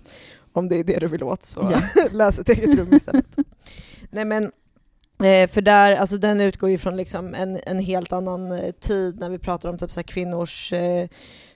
om 0.54 0.70
det 0.70 0.80
är 0.80 0.84
det 0.84 1.00
du 1.00 1.08
vill 1.08 1.24
åt 1.24 1.46
så 1.46 1.72
Ja. 1.96 2.04
läs 2.12 2.40
ett 2.40 2.50
eget 2.50 2.80
rum 2.80 2.94
istället. 2.94 3.28
Nej 4.10 4.26
men, 4.26 4.44
eh, 5.24 5.50
för 5.50 5.62
där, 5.62 5.96
alltså 5.96 6.18
den 6.18 6.42
utgår 6.42 6.70
ju 6.70 6.78
från 6.78 6.98
liksom 6.98 7.34
en, 7.34 7.60
en 7.66 7.80
helt 7.80 8.14
annan 8.14 8.52
eh, 8.52 8.72
tid 8.72 9.20
när 9.20 9.30
vi 9.30 9.40
pratar 9.40 9.70
om 9.70 9.78
typ 9.78 9.92
så 9.92 10.04
kvinnors 10.04 10.74
eh, 10.74 11.08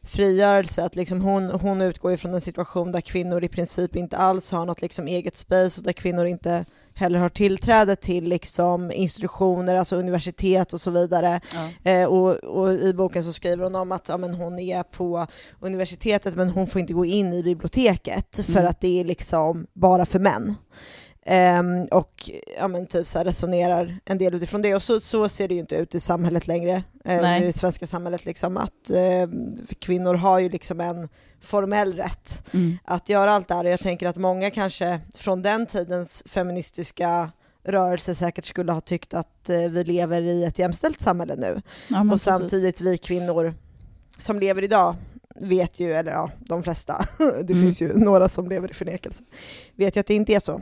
frigörelse, 0.10 0.84
att 0.84 0.96
liksom 0.96 1.22
hon, 1.22 1.50
hon 1.50 1.82
utgår 1.82 2.12
ju 2.12 2.18
från 2.18 2.34
en 2.34 2.42
situation 2.42 2.92
där 2.92 3.02
kvinnor 3.02 3.44
i 3.44 3.48
princip 3.48 3.96
inte 3.96 4.18
alls 4.18 4.52
har 4.52 4.66
något 4.66 4.82
liksom 4.82 5.08
eget 5.08 5.38
space 5.38 5.80
och 5.82 5.86
där 5.86 5.94
kvinnor 5.94 6.26
inte 6.26 6.66
heller 6.94 7.20
har 7.20 7.30
tillträde 7.30 7.96
till 7.96 8.24
liksom 8.24 8.92
institutioner, 8.92 9.76
alltså 9.76 9.96
universitet 9.96 10.74
och 10.74 10.82
så 10.82 10.92
vidare. 10.92 11.42
Ja. 11.84 11.92
Eh, 11.92 12.06
och, 12.06 12.36
och 12.36 12.74
i 12.74 12.94
boken 12.94 13.24
så 13.24 13.34
skriver 13.34 13.64
hon 13.64 13.76
om 13.76 13.92
att 13.92 14.10
ja, 14.10 14.18
men 14.18 14.34
hon 14.34 14.60
är 14.60 14.84
på 14.84 15.28
universitetet 15.60 16.36
men 16.36 16.50
hon 16.50 16.68
får 16.68 16.82
inte 16.82 16.94
gå 16.94 17.06
in 17.06 17.34
i 17.34 17.44
biblioteket 17.44 18.36
för 18.46 18.52
Mm. 18.60 18.68
att 18.68 18.80
det 18.80 19.00
är 19.00 19.04
liksom 19.04 19.68
bara 19.74 20.06
för 20.06 20.20
män. 20.20 20.56
Ehm, 21.32 21.86
och 21.86 22.30
ja, 22.60 22.68
men 22.68 22.88
typ 22.88 23.08
så 23.08 23.20
resonerar 23.20 24.00
en 24.06 24.18
del 24.18 24.34
utifrån 24.36 24.62
det 24.62 24.76
och 24.76 24.84
så, 24.84 25.00
så 25.00 25.30
ser 25.30 25.48
det 25.48 25.54
ju 25.54 25.60
inte 25.60 25.76
ut 25.76 25.96
i 25.96 26.00
samhället 26.00 26.48
längre, 26.48 26.84
eh, 27.06 27.42
i 27.42 27.46
det 27.46 27.54
svenska 27.54 27.88
samhället 27.88 28.26
liksom 28.26 28.58
att 28.58 28.90
eh, 28.90 29.30
kvinnor 29.80 30.14
har 30.16 30.40
ju 30.40 30.50
liksom 30.50 30.80
en 30.82 31.10
formell 31.42 31.94
rätt 31.94 32.44
Mm. 32.54 32.78
att 32.86 33.10
göra 33.10 33.32
allt 33.32 33.48
det 33.48 33.54
här 33.54 33.64
och 33.64 33.70
jag 33.70 33.80
tänker 33.80 34.08
att 34.08 34.18
många 34.18 34.52
kanske 34.52 35.00
från 35.16 35.42
den 35.42 35.66
tidens 35.66 36.24
feministiska 36.26 37.32
rörelse 37.64 38.16
säkert 38.16 38.46
skulle 38.46 38.72
ha 38.72 38.82
tyckt 38.82 39.14
att 39.14 39.50
eh, 39.50 39.58
vi 39.70 39.84
lever 39.84 40.22
i 40.22 40.44
ett 40.44 40.60
jämställt 40.60 41.00
samhälle 41.02 41.36
nu. 41.36 41.62
Ja, 41.88 42.02
och 42.02 42.10
precis. 42.10 42.24
samtidigt 42.24 42.82
vi 42.82 42.98
kvinnor 42.98 43.54
som 44.18 44.40
lever 44.40 44.64
idag 44.64 44.96
vet 45.36 45.80
ju, 45.80 45.92
eller 45.94 46.12
ja, 46.12 46.32
de 46.40 46.64
flesta, 46.64 47.06
det 47.18 47.54
Mm. 47.54 47.62
finns 47.64 47.82
ju 47.82 47.94
några 47.94 48.30
som 48.30 48.50
lever 48.50 48.72
i 48.72 48.74
förnekelse, 48.74 49.24
vet 49.76 49.96
ju 49.96 50.00
att 50.00 50.08
det 50.08 50.14
inte 50.14 50.34
är 50.34 50.40
så. 50.40 50.62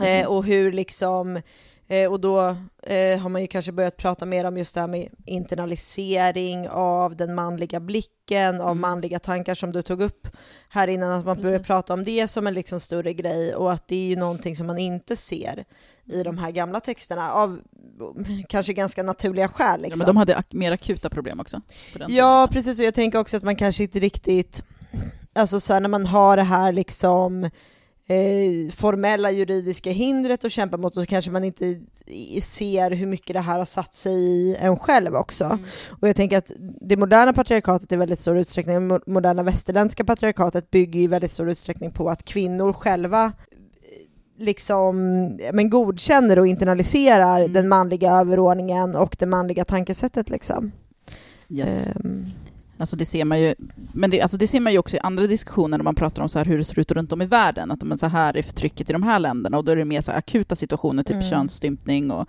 Eh, 0.00 0.26
och 0.26 0.44
hur 0.44 0.72
liksom, 0.72 1.40
eh, 1.88 2.12
och 2.12 2.20
då 2.20 2.40
eh, 2.82 3.18
har 3.18 3.28
man 3.28 3.40
ju 3.42 3.46
kanske 3.46 3.72
börjat 3.72 3.96
prata 3.96 4.26
mer 4.26 4.44
om 4.44 4.56
just 4.58 4.74
det 4.74 4.80
här 4.80 4.88
med 4.88 5.08
internalisering 5.26 6.68
av 6.68 7.16
den 7.16 7.34
manliga 7.34 7.80
blicken, 7.80 8.60
av 8.60 8.66
Mm. 8.70 8.80
manliga 8.80 9.18
tankar 9.18 9.54
som 9.54 9.72
du 9.72 9.82
tog 9.82 10.02
upp 10.02 10.28
här 10.68 10.88
innan, 10.88 11.12
att 11.12 11.24
man 11.24 11.36
börjar 11.42 11.58
Precis. 11.58 11.66
prata 11.66 11.94
om 11.94 12.04
det 12.04 12.28
som 12.28 12.46
en 12.46 12.54
liksom 12.54 12.80
större 12.80 13.12
grej 13.12 13.54
och 13.54 13.72
att 13.72 13.88
det 13.88 13.96
är 13.96 14.08
ju 14.08 14.16
någonting 14.16 14.56
som 14.56 14.66
man 14.66 14.78
inte 14.78 15.16
ser 15.16 15.64
i 16.12 16.22
de 16.22 16.38
här 16.38 16.50
gamla 16.50 16.80
texterna 16.80 17.32
av 17.32 17.60
kanske 18.48 18.72
ganska 18.72 19.02
naturliga 19.02 19.48
skäl. 19.48 19.80
ja, 19.82 19.88
Liksom. 19.88 19.98
men 19.98 20.06
de 20.06 20.16
hade 20.16 20.34
ak- 20.36 20.54
mer 20.54 20.72
akuta 20.72 21.10
problem 21.10 21.40
också. 21.40 21.60
Ja, 22.08 22.46
tiden, 22.46 22.48
precis. 22.52 22.78
Och 22.80 22.86
jag 22.86 22.94
tänker 22.94 23.18
också 23.18 23.36
att 23.36 23.42
man 23.42 23.56
kanske 23.56 23.82
inte 23.82 23.98
riktigt, 23.98 24.62
alltså 25.34 25.60
så 25.60 25.72
här, 25.72 25.80
när 25.80 25.88
man 25.88 26.06
har 26.06 26.36
det 26.36 26.42
här 26.42 26.72
liksom 26.72 27.50
eh, 28.08 28.70
formella 28.72 29.30
juridiska 29.30 29.90
hindret 29.90 30.44
att 30.44 30.52
kämpa 30.52 30.76
mot, 30.76 30.94
så 30.94 31.06
kanske 31.06 31.30
man 31.30 31.44
inte 31.44 31.80
ser 32.42 32.90
hur 32.90 33.06
mycket 33.06 33.34
det 33.34 33.40
här 33.40 33.58
har 33.58 33.64
satt 33.64 33.94
sig 33.94 34.14
i 34.14 34.56
en 34.60 34.78
själv 34.78 35.14
också. 35.14 35.44
Mm. 35.44 35.58
Och 36.00 36.08
jag 36.08 36.16
tänker 36.16 36.38
att 36.38 36.50
det 36.80 36.96
moderna 36.96 37.32
patriarkatet 37.32 37.92
i 37.92 37.96
väldigt 37.96 38.18
stor 38.20 38.38
utsträckning, 38.38 38.74
det 38.74 38.94
mo- 38.94 39.02
moderna 39.06 39.42
västerländska 39.42 40.04
patriarkatet 40.04 40.70
bygger 40.70 41.00
i 41.00 41.06
väldigt 41.06 41.32
stor 41.32 41.50
utsträckning 41.50 41.90
på 41.90 42.10
att 42.10 42.24
kvinnor 42.24 42.72
själva 42.72 43.32
liksom 44.40 44.96
men 45.52 45.70
godkänner 45.70 46.38
och 46.38 46.46
internaliserar 46.46 47.40
Mm. 47.40 47.52
den 47.52 47.68
manliga 47.68 48.12
överordningen 48.12 48.96
och 48.96 49.16
det 49.18 49.26
manliga 49.26 49.64
tankesättet 49.64 50.30
liksom. 50.30 50.72
Yes. 51.48 51.88
Ehm, 51.88 52.26
Alltså 52.78 52.96
det 52.96 53.04
ser 53.04 53.24
man 53.24 53.40
ju, 53.40 53.54
men 53.92 54.10
det, 54.10 54.20
alltså 54.20 54.36
det 54.36 54.46
ser 54.46 54.60
man 54.60 54.72
ju 54.72 54.78
också 54.78 54.96
i 54.96 55.00
andra 55.00 55.26
diskussioner 55.26 55.78
när 55.78 55.84
man 55.84 55.94
pratar 55.94 56.22
om 56.22 56.28
så 56.28 56.38
här 56.38 56.46
hur 56.46 56.58
det 56.58 56.64
ser 56.64 56.78
ut 56.78 56.92
runt 56.92 57.12
om 57.12 57.22
i 57.22 57.26
världen. 57.26 57.70
Att 57.70 57.82
men 57.82 57.98
så 57.98 58.06
här 58.06 58.36
är 58.36 58.42
förtrycket 58.42 58.90
i 58.90 58.92
de 58.92 59.02
här 59.02 59.18
länderna 59.18 59.58
och 59.58 59.64
då 59.64 59.72
är 59.72 59.76
det 59.76 59.84
mer 59.84 60.00
så 60.00 60.12
akuta 60.12 60.56
situationer, 60.56 61.02
typ 61.02 61.14
Mm. 61.14 61.30
könsstympning 61.30 62.10
och 62.10 62.28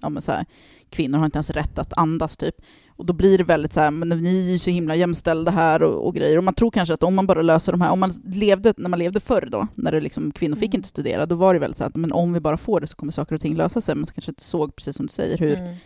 ja, 0.00 0.08
men 0.08 0.22
så 0.22 0.32
här, 0.32 0.44
kvinnor 0.90 1.18
har 1.18 1.24
inte 1.24 1.36
ens 1.36 1.50
rätt 1.50 1.78
att 1.78 1.98
andas 1.98 2.36
typ. 2.36 2.54
Och 2.88 3.06
då 3.06 3.12
blir 3.12 3.38
det 3.38 3.44
väldigt 3.44 3.72
så 3.72 3.80
här, 3.80 3.90
men 3.90 4.08
ni 4.08 4.46
är 4.46 4.50
ju 4.50 4.58
så 4.58 4.70
himla 4.70 4.94
jämställda 4.94 5.50
här 5.50 5.82
och, 5.82 6.06
och 6.06 6.14
grejer. 6.14 6.38
Och 6.38 6.44
man 6.44 6.54
tror 6.54 6.70
kanske 6.70 6.94
att 6.94 7.02
om 7.02 7.14
man 7.14 7.26
bara 7.26 7.42
löser 7.42 7.72
de 7.72 7.80
här, 7.80 7.90
om 7.90 8.00
man 8.00 8.12
levde, 8.24 8.74
när 8.76 8.88
man 8.88 8.98
levde 8.98 9.20
förr 9.20 9.48
då, 9.52 9.66
när 9.74 9.92
det 9.92 10.00
liksom, 10.00 10.32
kvinnor 10.32 10.56
fick 10.56 10.68
Mm. 10.68 10.78
inte 10.78 10.88
studera, 10.88 11.26
då 11.26 11.34
var 11.36 11.54
det 11.54 11.60
väldigt 11.60 11.78
så 11.78 11.84
här 11.84 11.92
men 11.94 12.12
om 12.12 12.32
vi 12.32 12.40
bara 12.40 12.56
får 12.56 12.80
det 12.80 12.86
så 12.86 12.96
kommer 12.96 13.12
saker 13.12 13.34
och 13.34 13.40
ting 13.40 13.56
lösa 13.56 13.80
sig. 13.80 13.94
Man 13.94 14.06
kanske 14.06 14.30
inte 14.30 14.44
såg, 14.44 14.76
precis 14.76 14.96
som 14.96 15.06
du 15.06 15.12
säger, 15.12 15.38
hur 15.38 15.58
mm 15.58 15.76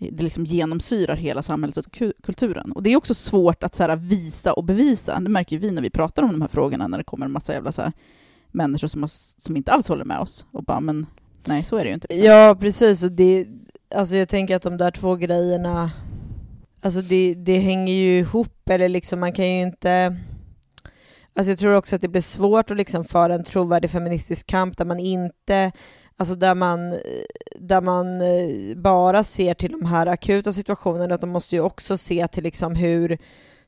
det 0.00 0.22
liksom 0.22 0.44
genomsyrar 0.44 1.16
hela 1.16 1.42
samhället 1.42 1.76
och 1.76 2.02
kulturen. 2.22 2.72
Och 2.72 2.82
det 2.82 2.92
är 2.92 2.96
också 2.96 3.14
svårt 3.14 3.62
att 3.62 3.74
så 3.74 3.82
här, 3.82 3.96
visa 3.96 4.52
och 4.52 4.64
bevisa. 4.64 5.20
Det 5.20 5.30
märker 5.30 5.56
ju 5.56 5.60
vi 5.60 5.70
när 5.70 5.82
vi 5.82 5.90
pratar 5.90 6.22
om 6.22 6.32
de 6.32 6.40
här 6.40 6.48
frågorna, 6.48 6.88
när 6.88 6.98
det 6.98 7.04
kommer 7.04 7.26
en 7.26 7.32
massa 7.32 7.52
jävla 7.52 7.72
så 7.72 7.82
här, 7.82 7.92
människor 8.50 8.88
som, 8.88 9.02
har, 9.02 9.10
som 9.40 9.56
inte 9.56 9.72
alls 9.72 9.88
håller 9.88 10.04
med 10.04 10.18
oss. 10.18 10.46
Och 10.50 10.64
bara, 10.64 10.80
men 10.80 11.06
nej, 11.44 11.64
så 11.64 11.76
är 11.76 11.84
det 11.84 11.88
ju 11.88 11.94
inte. 11.94 12.06
liksom. 12.10 12.26
Ja, 12.26 12.56
precis. 12.60 13.02
Och 13.02 13.12
det, 13.12 13.46
alltså 13.94 14.16
jag 14.16 14.28
tänker 14.28 14.56
att 14.56 14.62
de 14.62 14.76
där 14.76 14.90
två 14.90 15.16
grejerna, 15.16 15.90
alltså 16.80 17.00
det, 17.00 17.34
det 17.34 17.58
hänger 17.58 17.94
ju 17.94 18.18
ihop, 18.18 18.70
eller 18.70 18.88
liksom 18.88 19.20
man 19.20 19.32
kan 19.32 19.48
ju 19.48 19.62
inte... 19.62 20.16
Alltså 21.34 21.50
jag 21.50 21.58
tror 21.58 21.74
också 21.74 21.96
att 21.96 22.02
det 22.02 22.08
blir 22.08 22.22
svårt 22.22 22.70
att 22.70 22.76
liksom 22.76 23.04
föra 23.04 23.34
en 23.34 23.44
trovärdig 23.44 23.90
feministisk 23.90 24.46
kamp 24.46 24.76
där 24.76 24.84
man 24.84 25.00
inte, 25.00 25.72
alltså 26.20 26.34
där 26.34 26.54
man, 26.54 26.94
där 27.58 27.80
man 27.80 28.20
eh, 28.20 28.76
bara 28.76 29.24
ser 29.24 29.54
till 29.54 29.72
de 29.72 29.84
här 29.86 30.06
akuta 30.06 30.52
situationerna, 30.52 31.14
att 31.14 31.20
de 31.20 31.30
måste 31.30 31.56
ju 31.56 31.62
också 31.62 31.96
se 31.96 32.28
till 32.28 32.42
liksom 32.44 32.74
hur 32.74 33.18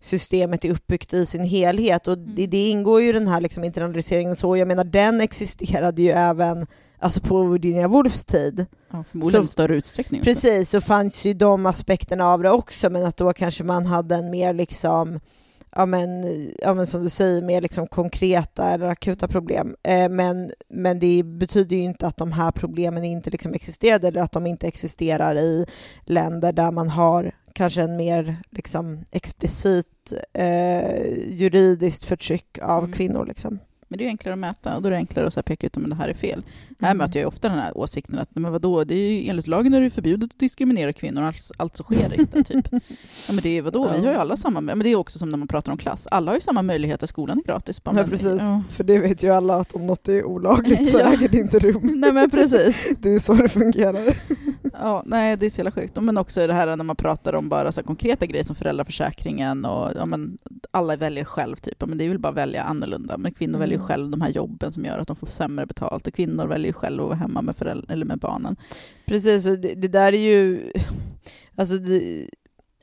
systemet 0.01 0.65
är 0.65 0.71
uppbyggt 0.71 1.13
i 1.13 1.27
sin 1.27 1.45
helhet. 1.45 2.09
Och 2.09 2.19
det, 2.19 2.47
det 2.47 2.69
ingår 2.71 3.03
ju 3.03 3.13
den 3.13 3.29
här 3.29 3.41
liksom 3.41 3.65
internaliseringen 3.65 4.37
så, 4.37 4.57
jag 4.57 4.69
menar 4.69 4.85
den 4.85 5.21
existerade 5.21 6.03
ju 6.03 6.11
även 6.11 6.67
alltså 6.99 7.21
på 7.21 7.43
Virginia 7.43 7.89
Woolfs 7.89 8.25
tid. 8.25 8.67
Ja, 8.93 9.05
förmodligen 9.11 9.43
så- 9.43 9.45
i 9.45 9.49
större 9.49 9.75
utsträckning. 9.77 10.21
också. 10.21 10.31
Precis, 10.31 10.71
så 10.71 10.81
fanns 10.81 11.25
ju 11.27 11.35
de 11.35 11.67
aspekterna 11.67 12.27
av 12.27 12.43
det 12.43 12.51
också, 12.51 12.91
men 12.91 13.05
att 13.05 13.17
då 13.17 13.33
kanske 13.33 13.65
man 13.65 13.87
hade 13.87 14.15
en 14.15 14.31
mer 14.31 14.53
liksom 14.55 15.21
Ja 15.77 15.87
men, 15.87 16.25
ja 16.59 16.75
men 16.75 16.87
som 16.87 17.03
du 17.03 17.09
säger, 17.09 17.43
mer 17.43 17.61
liksom 17.61 17.87
konkreta 17.87 18.71
eller 18.71 18.87
akuta 18.87 19.29
problem. 19.29 19.77
Eh, 19.83 20.09
men, 20.09 20.51
men 20.69 20.99
det 20.99 21.23
betyder 21.25 21.77
ju 21.77 21.83
inte 21.83 22.07
att 22.07 22.17
de 22.17 22.33
här 22.33 22.51
problemen 22.53 23.05
inte 23.05 23.31
liksom 23.31 23.55
existerade 23.55 24.09
eller 24.09 24.21
att 24.23 24.33
de 24.33 24.47
inte 24.47 24.67
existerar 24.67 25.35
i 25.35 25.67
länder 26.05 26.53
där 26.53 26.71
man 26.71 26.89
har 26.89 27.33
kanske 27.53 27.83
en 27.83 27.97
mer 27.97 28.37
liksom 28.51 29.05
explicit 29.11 30.13
eh, 30.33 31.07
juridiskt 31.29 32.05
förtryck 32.05 32.59
av 32.63 32.79
Mm. 32.85 32.93
kvinnor. 32.93 33.27
Liksom. 33.27 33.59
Men 33.93 33.99
det 33.99 34.05
är 34.05 34.09
enklare 34.09 34.33
att 34.33 34.39
mäta 34.39 34.77
och 34.77 34.83
då 34.83 34.87
är 34.87 34.91
det 34.91 34.97
enklare 34.97 35.27
att 35.27 35.33
så 35.35 35.43
peka 35.43 35.67
ut 35.67 35.77
om 35.77 35.91
det 35.91 35.97
här 35.97 36.09
är 36.09 36.15
fel. 36.15 36.43
Här 36.81 36.91
Mm. 36.91 36.99
möter 36.99 37.21
jag 37.21 37.29
ofta 37.29 37.49
den 37.49 37.59
här 37.59 37.79
åsikten 37.79 38.19
att 38.19 38.29
men 38.35 38.53
vadå, 38.53 38.85
det 38.85 38.95
är 38.95 39.11
ju, 39.13 39.29
enligt 39.31 39.47
lagen 39.47 39.75
är 39.75 39.79
det 39.81 39.85
ju 39.85 39.91
förbjudet 39.91 40.31
att 40.33 40.39
diskriminera 40.39 40.93
kvinnor, 40.93 41.23
alltså, 41.23 41.55
alltså 41.57 41.83
sker 41.83 42.09
det 42.09 42.17
inte. 42.17 42.43
Typ. 42.45 42.67
Ja, 43.29 43.33
men 43.33 43.37
det 43.43 43.59
är 43.59 43.63
vadå, 43.63 43.91
vi 43.93 44.05
har 44.07 44.13
ju 44.13 44.19
alla 44.19 44.37
samma, 44.37 44.61
men 44.61 44.79
det 44.79 44.89
är 44.89 44.97
också 44.97 45.19
som 45.19 45.31
när 45.31 45.39
man 45.39 45.49
pratar 45.49 45.73
om 45.73 45.79
klass, 45.79 46.07
alla 46.11 46.31
har 46.31 46.37
ju 46.37 46.41
samma 46.41 46.63
möjligheter, 46.63 47.07
skolan 47.07 47.39
är 47.39 47.43
gratis. 47.43 47.85
Bara, 47.85 47.91
Ja, 47.97 48.01
men- 48.01 48.11
precis. 48.11 48.41
ja. 48.41 48.63
För 48.71 48.85
det 48.85 48.99
vet 48.99 49.23
ju 49.23 49.29
alla 49.31 49.55
att 49.57 49.73
om 49.73 49.87
något 49.87 50.09
är 50.09 50.25
olagligt 50.25 50.89
så 50.91 50.99
Ja. 51.01 51.13
äger 51.15 51.29
det 51.29 51.39
inte 51.39 51.59
rum. 51.59 51.81
Nej 52.01 52.13
men 52.13 52.31
precis. 52.31 52.89
Det 52.99 53.13
är 53.15 53.19
så 53.19 53.33
det 53.35 53.49
fungerar. 53.49 54.17
Ja, 54.81 55.03
nej, 55.07 55.37
det 55.37 55.47
är 55.47 55.51
så 55.51 55.59
jävla 55.61 55.71
sjukt. 55.73 55.97
Men 56.01 56.19
också 56.19 56.47
det 56.47 56.55
här 56.55 56.77
när 56.77 56.85
man 56.85 56.97
pratar 56.97 57.35
om 57.35 57.49
bara 57.49 57.73
så 57.73 57.83
konkreta 57.83 58.27
grejer 58.27 58.45
som 58.45 58.57
föräldraförsäkringen 58.57 59.65
och 59.65 59.91
ja, 59.97 60.07
men, 60.07 60.39
alla 60.71 60.97
väljer 60.97 61.25
själv 61.25 61.57
typ. 61.57 61.87
Men 61.87 61.99
det 61.99 62.05
är 62.05 62.09
väl 62.09 62.19
bara 62.19 62.29
att 62.29 62.35
välja 62.35 62.63
annorlunda. 62.63 63.19
Men 63.19 63.33
kvinnor 63.35 63.51
Mm. 63.55 63.61
väljer 63.61 63.79
själv 63.83 64.11
de 64.11 64.21
här 64.21 64.31
jobben 64.31 64.73
som 64.73 64.85
gör 64.85 64.99
att 64.99 65.09
de 65.09 65.17
får 65.17 65.27
sämre 65.27 65.67
betalt 65.67 66.07
och 66.07 66.15
kvinnor 66.15 66.47
väljer 66.47 66.67
ju 66.67 66.73
själv 66.73 67.01
att 67.01 67.07
vara 67.07 67.17
hemma 67.17 67.43
med, 67.43 67.57
föräldrar, 67.57 67.93
eller 67.93 68.07
med 68.07 68.19
barnen. 68.19 68.57
Precis, 69.07 69.47
och 69.47 69.59
det, 69.59 69.75
det 69.75 69.89
där 69.89 70.13
är 70.13 70.19
ju... 70.19 70.73
Alltså 71.55 71.77
det, 71.77 72.29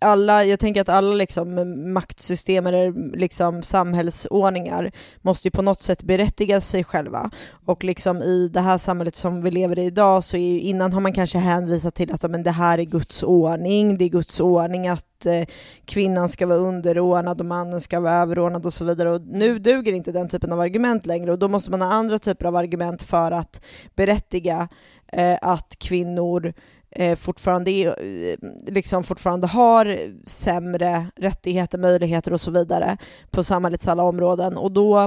alla, 0.01 0.45
jag 0.45 0.59
tänker 0.59 0.81
att 0.81 0.89
alla 0.89 1.15
liksom 1.15 1.93
maktsystem 1.93 2.67
eller 2.67 3.17
liksom 3.17 3.61
samhällsordningar 3.61 4.91
måste 5.21 5.47
ju 5.47 5.51
på 5.51 5.61
något 5.61 5.81
sätt 5.81 6.03
berättiga 6.03 6.61
sig 6.61 6.83
själva. 6.83 7.31
Och 7.65 7.83
liksom 7.83 8.21
i 8.21 8.47
det 8.53 8.59
här 8.59 8.77
samhället 8.77 9.15
som 9.15 9.41
vi 9.41 9.51
lever 9.51 9.79
i 9.79 9.85
idag 9.85 10.23
så 10.23 10.37
är 10.37 10.41
ju, 10.41 10.59
innan 10.59 10.93
har 10.93 11.01
man 11.01 11.13
kanske 11.13 11.37
hänvisat 11.37 11.95
till 11.95 12.11
att 12.11 12.31
men 12.31 12.43
det 12.43 12.51
här 12.51 12.77
är 12.77 12.83
Guds 12.83 13.23
ordning, 13.23 13.97
det 13.97 14.05
är 14.05 14.09
Guds 14.09 14.39
ordning 14.39 14.87
att 14.87 15.25
eh, 15.25 15.47
kvinnan 15.85 16.29
ska 16.29 16.47
vara 16.47 16.57
underordnad 16.57 17.39
och 17.39 17.45
mannen 17.45 17.81
ska 17.81 17.99
vara 17.99 18.13
överordnad 18.13 18.65
och 18.65 18.73
så 18.73 18.85
vidare. 18.85 19.09
Och 19.09 19.21
nu 19.21 19.59
duger 19.59 19.93
inte 19.93 20.11
den 20.11 20.29
typen 20.29 20.51
av 20.51 20.59
argument 20.59 21.05
längre 21.05 21.31
och 21.31 21.39
då 21.39 21.47
måste 21.47 21.71
man 21.71 21.81
ha 21.81 21.89
andra 21.89 22.19
typer 22.19 22.45
av 22.45 22.55
argument 22.55 23.03
för 23.03 23.31
att 23.31 23.61
berättiga 23.95 24.67
eh, 25.11 25.37
att 25.41 25.75
kvinnor 25.79 26.53
eh, 26.91 27.15
fortfarande, 27.15 27.71
är, 27.71 27.87
eh, 27.87 28.37
liksom 28.67 29.03
fortfarande 29.03 29.47
har 29.47 29.97
sämre 30.25 31.05
rättigheter, 31.15 31.77
möjligheter 31.77 32.33
och 32.33 32.41
så 32.41 32.51
vidare 32.51 32.97
på 33.31 33.43
samhällets 33.43 33.87
alla 33.87 34.03
områden. 34.03 34.57
Och 34.57 34.71
då, 34.71 34.99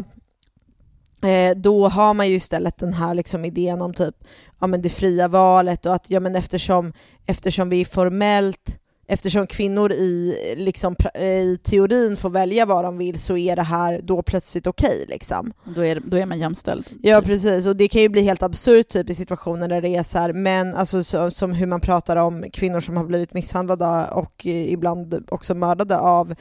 eh, 1.22 1.56
då 1.56 1.88
har 1.88 2.14
man 2.14 2.28
ju 2.28 2.34
istället 2.34 2.78
den 2.78 2.92
här 2.92 3.14
liksom 3.14 3.44
idén 3.44 3.82
om 3.82 3.94
typ, 3.94 4.14
ja, 4.60 4.66
men 4.66 4.82
det 4.82 4.90
fria 4.90 5.28
valet 5.28 5.86
och 5.86 5.94
att 5.94 6.10
ja, 6.10 6.20
men 6.20 6.36
eftersom, 6.36 6.92
eftersom 7.26 7.68
vi 7.68 7.84
formellt 7.84 8.78
Eftersom 9.12 9.46
kvinnor 9.46 9.92
i, 9.92 10.36
liksom, 10.56 10.96
eh, 11.14 11.24
i 11.24 11.58
teorin 11.62 12.16
får 12.16 12.30
välja 12.30 12.66
vad 12.66 12.84
de 12.84 12.98
vill 12.98 13.18
så 13.18 13.36
är 13.36 13.56
det 13.56 13.62
här 13.62 14.00
då 14.02 14.22
plötsligt 14.22 14.66
okej. 14.66 15.04
liksom. 15.08 15.52
Då 15.64 15.84
är, 15.84 16.00
då 16.04 16.16
är 16.16 16.26
man 16.26 16.38
jämställd. 16.38 16.86
Ja 17.02 17.22
precis, 17.22 17.66
och 17.66 17.76
det 17.76 17.88
kan 17.88 18.02
ju 18.02 18.08
bli 18.08 18.22
helt 18.22 18.42
absurt 18.42 18.88
typ 18.88 19.10
i 19.10 19.14
situationer 19.14 19.68
där 19.68 19.80
det 19.80 19.96
är 19.96 20.02
så 20.02 20.18
här, 20.18 20.32
men 20.32 20.74
alltså 20.74 21.04
så, 21.04 21.30
som 21.30 21.52
hur 21.52 21.66
man 21.66 21.80
pratar 21.80 22.16
om 22.16 22.44
kvinnor 22.52 22.80
som 22.80 22.96
har 22.96 23.04
blivit 23.04 23.34
misshandlade 23.34 24.10
och 24.12 24.46
eh, 24.46 24.72
ibland 24.72 25.24
också 25.28 25.54
mördade 25.54 25.98
av 25.98 26.34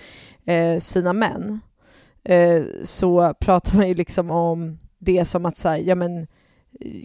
eh, 0.45 0.79
sina 0.79 1.13
män. 1.13 1.59
Eh, 2.23 2.63
så 2.83 3.33
pratar 3.39 3.75
man 3.75 3.87
ju 3.87 3.93
liksom 3.93 4.31
om 4.31 4.79
det 4.99 5.25
som 5.25 5.45
att 5.45 5.57
säga, 5.57 5.83
ja 5.83 5.95
men 5.95 6.27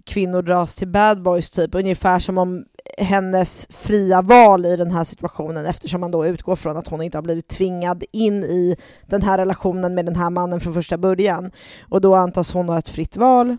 kvinnor 0.04 0.42
dras 0.42 0.76
till 0.76 0.88
bad 0.88 1.22
boys 1.22 1.50
typ, 1.50 1.74
ungefär 1.74 2.18
som 2.20 2.38
om 2.38 2.64
hennes 2.98 3.66
fria 3.70 4.22
val 4.22 4.66
i 4.66 4.76
den 4.76 4.90
här 4.90 5.04
situationen 5.04 5.66
eftersom 5.66 6.00
man 6.00 6.10
då 6.10 6.26
utgår 6.26 6.56
från 6.56 6.76
att 6.76 6.88
hon 6.88 7.02
inte 7.02 7.18
har 7.18 7.22
blivit 7.22 7.48
tvingad 7.48 8.04
in 8.12 8.42
i 8.44 8.76
den 9.06 9.22
här 9.22 9.38
relationen 9.38 9.94
med 9.94 10.06
den 10.06 10.16
här 10.16 10.30
mannen 10.30 10.60
från 10.60 10.74
första 10.74 10.98
början. 10.98 11.50
Och 11.88 12.00
då 12.00 12.14
antas 12.14 12.52
hon 12.52 12.68
ha 12.68 12.78
ett 12.78 12.88
fritt 12.88 13.16
val. 13.16 13.56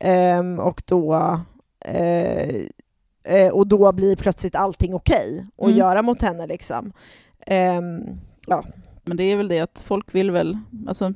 Ehm, 0.00 0.58
och, 0.58 0.82
då, 0.86 1.14
eh, 1.84 2.48
eh, 3.24 3.48
och 3.52 3.66
då 3.66 3.92
blir 3.92 4.16
plötsligt 4.16 4.54
allting 4.54 4.94
okej 4.94 5.46
att 5.58 5.64
Mm. 5.64 5.78
göra 5.78 6.02
mot 6.02 6.22
henne. 6.22 6.46
Liksom. 6.46 6.92
Ehm, 7.46 8.00
Men 9.04 9.16
det 9.16 9.24
är 9.24 9.36
väl 9.36 9.48
det 9.48 9.60
att 9.60 9.82
folk 9.86 10.14
vill 10.14 10.30
väl, 10.30 10.58
alltså, 10.88 11.12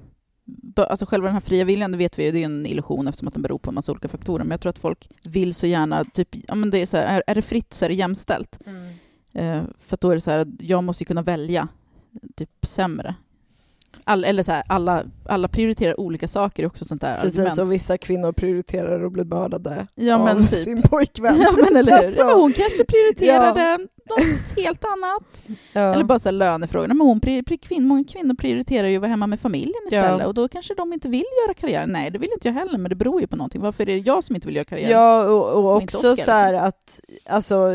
alltså 0.76 1.06
själva 1.06 1.26
den 1.26 1.34
här 1.34 1.40
fria 1.40 1.64
viljan, 1.64 1.92
det 1.92 1.98
vet 1.98 2.18
vi 2.18 2.24
ju, 2.24 2.32
det 2.32 2.38
är 2.38 2.44
en 2.44 2.66
illusion 2.66 3.08
eftersom 3.08 3.28
att 3.28 3.34
den 3.34 3.42
beror 3.42 3.58
på 3.58 3.70
en 3.70 3.74
massa 3.74 3.92
olika 3.92 4.08
faktorer. 4.08 4.44
Men 4.44 4.50
jag 4.50 4.60
tror 4.60 4.70
att 4.70 4.78
folk 4.78 5.08
vill 5.22 5.54
så 5.54 5.66
gärna, 5.66 6.04
typ, 6.04 6.28
ja 6.32 6.54
men 6.54 6.70
det 6.70 6.78
är 6.78 6.86
så 6.86 6.96
här, 6.96 7.22
är, 7.26 7.34
det 7.34 7.42
fritt 7.42 7.74
så 7.74 7.84
är 7.84 7.88
det 7.88 7.94
jämställt. 7.94 8.58
Eh, 9.32 9.62
för 9.78 9.98
då 10.00 10.10
är 10.10 10.14
det 10.14 10.20
så 10.20 10.30
här, 10.30 10.46
jag 10.58 10.84
måste 10.84 11.04
ju 11.04 11.06
kunna 11.06 11.22
välja 11.22 11.68
typ 12.36 12.66
sämre. 12.66 13.14
All, 14.04 14.24
eller 14.24 14.42
så 14.42 14.52
här, 14.52 14.62
alla, 14.66 15.04
alla 15.28 15.48
prioriterar 15.48 16.00
olika 16.00 16.28
saker, 16.28 16.62
är 16.62 16.66
också 16.66 16.84
sånt 16.84 17.00
där 17.00 17.20
Precis, 17.20 17.38
argument. 17.38 17.58
och 17.58 17.72
vissa 17.72 17.98
kvinnor 17.98 18.32
prioriterar 18.32 19.06
att 19.06 19.12
bli 19.12 19.24
mördade 19.24 19.86
ja, 19.94 20.14
av 20.16 20.24
men 20.24 20.46
typ. 20.46 20.64
sin 20.64 20.82
pojkvän. 20.82 21.36
Ja 21.40 21.52
men 21.62 21.76
eller 21.76 22.02
hur. 22.02 22.14
Ja, 22.18 22.24
men 22.26 22.34
hon 22.34 22.52
kanske 22.52 22.84
prioriterade 22.84 23.78
något 23.78 24.58
helt 24.64 24.84
annat. 24.84 25.42
ja. 25.72 25.80
Eller 25.94 26.04
bara 26.04 26.18
så 26.18 26.28
här 26.28 26.32
lönefrågor. 26.32 26.88
Nej, 26.88 26.96
Men 26.96 27.06
hon, 27.06 27.20
kvinn, 27.58 27.86
många 27.86 28.04
kvinnor 28.04 28.34
prioriterar 28.34 28.88
ju 28.88 28.96
att 28.96 29.00
vara 29.00 29.10
hemma 29.10 29.26
med 29.26 29.40
familjen 29.40 29.82
istället 29.86 30.20
Ja. 30.20 30.26
och 30.26 30.34
då 30.34 30.48
kanske 30.48 30.74
de 30.74 30.92
inte 30.92 31.08
vill 31.08 31.24
göra 31.46 31.54
karriär. 31.54 31.86
Nej, 31.86 32.10
det 32.10 32.18
vill 32.18 32.30
inte 32.34 32.48
jag 32.48 32.54
heller, 32.54 32.78
men 32.78 32.88
det 32.88 32.94
beror 32.96 33.20
ju 33.20 33.26
på 33.26 33.36
någonting. 33.36 33.60
Varför 33.60 33.82
är 33.82 33.86
det 33.86 33.98
jag 33.98 34.24
som 34.24 34.34
inte 34.34 34.46
vill 34.48 34.56
göra 34.56 34.64
karriär? 34.64 34.90
Ja, 34.90 35.24
och, 35.28 35.64
och 35.64 35.76
också 35.82 35.98
Oscar, 35.98 36.24
så 36.24 36.30
här 36.30 36.54
att, 36.54 37.00
alltså, 37.26 37.68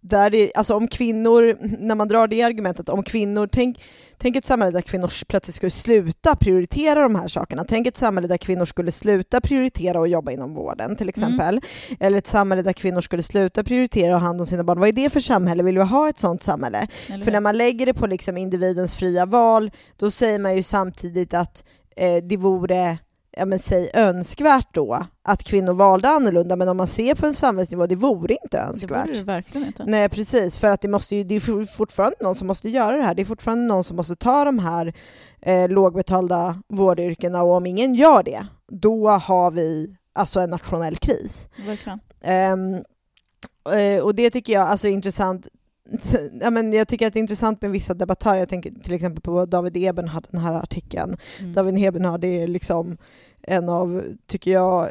där 0.00 0.30
det, 0.30 0.52
alltså 0.54 0.74
om 0.74 0.88
kvinnor, 0.88 1.56
när 1.78 1.94
man 1.94 2.08
drar 2.08 2.26
det 2.26 2.42
argumentet, 2.42 2.88
om 2.88 3.02
kvinnor, 3.02 3.48
tänk, 3.52 3.82
tänk 4.20 4.36
ett 4.36 4.44
samhälle 4.44 4.72
där 4.72 4.82
kvinnor 4.82 5.10
plötsligt 5.28 5.54
skulle 5.54 5.70
sluta 5.70 6.36
prioritera 6.36 7.02
de 7.02 7.14
här 7.14 7.28
sakerna. 7.28 7.64
Tänk 7.68 7.86
ett 7.86 7.96
samhälle 7.96 8.28
där 8.28 8.36
kvinnor 8.36 8.64
skulle 8.64 8.92
sluta 8.92 9.40
prioritera 9.40 10.00
och 10.00 10.08
jobba 10.08 10.30
inom 10.32 10.54
vården 10.54 10.96
till 10.96 11.08
exempel. 11.08 11.60
Eller 12.00 12.18
ett 12.18 12.26
samhälle 12.26 12.62
där 12.62 12.72
kvinnor 12.72 13.00
skulle 13.00 13.22
sluta 13.22 13.64
prioritera 13.64 14.14
och 14.14 14.20
ha 14.20 14.26
hand 14.26 14.40
om 14.40 14.46
sina 14.46 14.64
barn. 14.64 14.80
Vad 14.80 14.88
är 14.88 14.92
det 14.92 15.10
för 15.10 15.20
samhälle? 15.20 15.62
Vill 15.62 15.78
vi 15.78 15.84
ha 15.84 16.08
ett 16.08 16.18
sånt 16.18 16.42
samhälle? 16.42 16.86
Eller 17.08 17.24
För 17.24 17.32
när 17.32 17.40
man 17.40 17.56
lägger 17.56 17.86
det 17.86 17.94
på 17.94 18.06
liksom 18.06 18.36
individens 18.36 18.94
fria 18.94 19.26
val, 19.26 19.70
då 19.96 20.10
säger 20.10 20.38
man 20.38 20.56
ju 20.56 20.62
samtidigt 20.62 21.34
att 21.34 21.64
eh, 21.96 22.16
det 22.16 22.36
vore 22.36 22.98
ja 23.36 23.44
men 23.46 23.58
säg 23.58 23.90
önskvärt 23.94 24.74
då, 24.74 25.06
att 25.22 25.42
kvinnor 25.44 25.72
valde 25.72 26.08
annorlunda, 26.08 26.56
men 26.56 26.68
om 26.68 26.76
man 26.76 26.86
ser 26.86 27.14
på 27.14 27.26
en 27.26 27.34
samhällsnivå, 27.34 27.86
det 27.86 27.96
vore 27.96 28.34
inte 28.44 28.56
Det 28.56 28.62
önskvärt. 28.62 29.06
borde 29.06 29.18
det 29.18 29.24
verkligen 29.24 29.66
inte. 29.66 29.84
Nej 29.86 30.08
precis, 30.08 30.56
för 30.56 30.68
att 30.68 30.80
det, 30.80 30.88
måste 30.88 31.16
ju, 31.16 31.24
det 31.24 31.34
är 31.34 31.40
for- 31.40 31.64
fortfarande 31.64 32.16
någon 32.20 32.34
som 32.34 32.46
måste 32.46 32.68
göra 32.68 32.96
det 32.96 33.02
här. 33.02 33.14
Det 33.14 33.22
är 33.22 33.26
fortfarande 33.26 33.64
någon 33.64 33.84
som 33.84 33.96
måste 33.96 34.16
ta 34.16 34.44
de 34.44 34.58
här 34.58 34.92
eh, 35.42 35.68
lågbetalda 35.68 36.62
vårdyrkena 36.68 37.42
och 37.42 37.54
om 37.54 37.66
ingen 37.66 37.94
gör 37.94 38.22
det, 38.22 38.46
då 38.68 39.08
har 39.08 39.50
vi 39.50 39.96
alltså 40.12 40.40
en 40.40 40.50
nationell 40.50 40.96
kris. 40.96 41.48
Verkligen. 41.66 42.00
Eh, 43.72 44.00
och 44.04 44.14
det 44.14 44.30
tycker 44.30 44.52
jag 44.52 44.68
alltså 44.68 44.88
är 44.88 44.92
intressant. 44.92 45.48
Ja, 46.40 46.50
men 46.50 46.72
jag 46.72 46.88
tycker 46.88 47.06
att 47.06 47.12
det 47.12 47.18
är 47.18 47.20
intressant 47.20 47.62
med 47.62 47.70
vissa 47.70 47.94
debattörer. 47.94 48.38
Jag 48.38 48.48
tänker 48.48 48.70
till 48.82 48.94
exempel 48.94 49.22
på 49.22 49.46
David 49.46 49.76
Ebenhard, 49.76 50.26
den 50.30 50.40
här 50.40 50.54
artikeln. 50.54 51.16
Mm. 51.40 51.52
David 51.52 51.78
Ebenhard 51.78 52.24
är 52.24 52.48
liksom 52.48 52.96
en 53.42 53.68
av, 53.68 54.02
tycker 54.26 54.50
jag, 54.50 54.88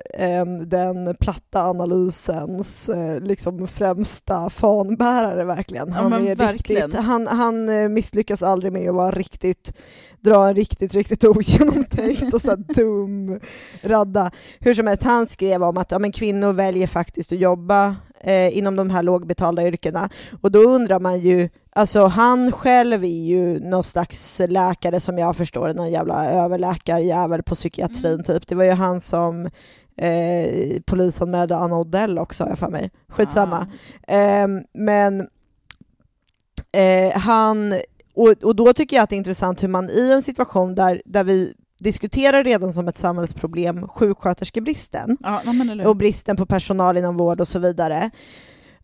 den 0.66 1.16
platta 1.20 1.62
analysens 1.62 2.90
eh, 2.90 3.20
liksom 3.20 3.68
främsta 3.68 4.50
fanbärare 4.50 5.44
verkligen. 5.44 5.88
Ja, 5.88 5.94
Han, 5.94 6.12
men 6.12 6.28
är 6.28 6.36
verkligen. 6.36 6.84
riktigt, 6.84 7.06
han, 7.06 7.28
han 7.28 7.70
eh, 7.70 7.90
misslyckas 7.90 8.44
aldrig 8.44 8.74
med 8.74 8.90
att 8.90 8.96
vara 8.96 9.12
riktigt, 9.12 9.74
dra 10.20 10.48
en 10.48 10.56
riktigt, 10.56 10.94
riktigt 10.94 11.24
ogenomtänkt 11.24 12.34
och 12.34 12.42
så 12.42 12.56
dum 12.56 13.40
radda. 13.82 14.32
Hur 14.60 14.74
som 14.74 14.88
helst, 14.88 15.04
han 15.04 15.26
skrev 15.26 15.64
om 15.64 15.78
att 15.78 15.92
ja, 15.92 16.00
men 16.00 16.12
kvinnor 16.12 16.54
väljer 16.54 16.88
faktiskt 16.88 17.32
att 17.32 17.40
jobba 17.40 17.96
eh, 18.22 18.58
inom 18.58 18.76
de 18.76 18.90
här 18.90 19.04
lågbetalda 19.04 19.68
yrkena. 19.68 20.10
Och 20.42 20.52
då 20.52 20.60
undrar 20.60 21.00
man 21.00 21.20
ju, 21.20 21.50
alltså 21.80 22.06
han 22.06 22.52
själv 22.52 23.04
är 23.04 23.08
ju 23.26 23.60
någon 23.60 23.84
slags 23.84 24.42
läkare 24.48 25.00
som 25.00 25.18
jag 25.18 25.36
förstår 25.36 25.68
det, 25.68 25.74
någon 25.74 25.92
jävla 25.92 26.26
överläkarjävel 26.26 27.44
på 27.44 27.56
psykiatrin 27.56 28.14
Mm. 28.14 28.24
typ. 28.24 28.48
Det 28.48 28.56
var 28.56 28.64
ju 28.64 28.72
han 28.72 29.02
som 29.02 29.50
eh, 29.98 30.82
polisanmälde 30.86 31.56
Anna 31.56 31.78
Odell 31.78 32.18
också 32.18 32.44
har 32.44 32.50
jag 32.50 32.60
för 32.60 32.70
mig. 32.70 32.92
Skitsamma. 33.08 33.68
Ah, 34.08 34.14
Ehm, 34.14 34.62
men 34.74 35.28
eh, 36.72 37.20
han, 37.20 37.74
och, 38.14 38.30
och 38.44 38.56
då 38.56 38.74
tycker 38.74 38.96
jag 38.96 39.04
att 39.04 39.10
det 39.10 39.16
är 39.16 39.18
intressant 39.18 39.64
hur 39.64 39.68
man 39.68 39.90
i 39.90 40.12
en 40.12 40.22
situation 40.22 40.76
där, 40.76 41.02
där 41.06 41.24
vi 41.24 41.54
diskuterar 41.80 42.44
redan 42.44 42.74
som 42.74 42.88
ett 42.88 42.98
samhällsproblem 42.98 43.88
sjuksköterskebristen 43.88 45.18
ja, 45.20 45.42
och 45.86 45.96
bristen 45.96 46.36
på 46.36 46.46
personal 46.46 46.98
inom 46.98 47.18
vård 47.18 47.42
och 47.42 47.48
så 47.48 47.60
vidare. 47.60 48.12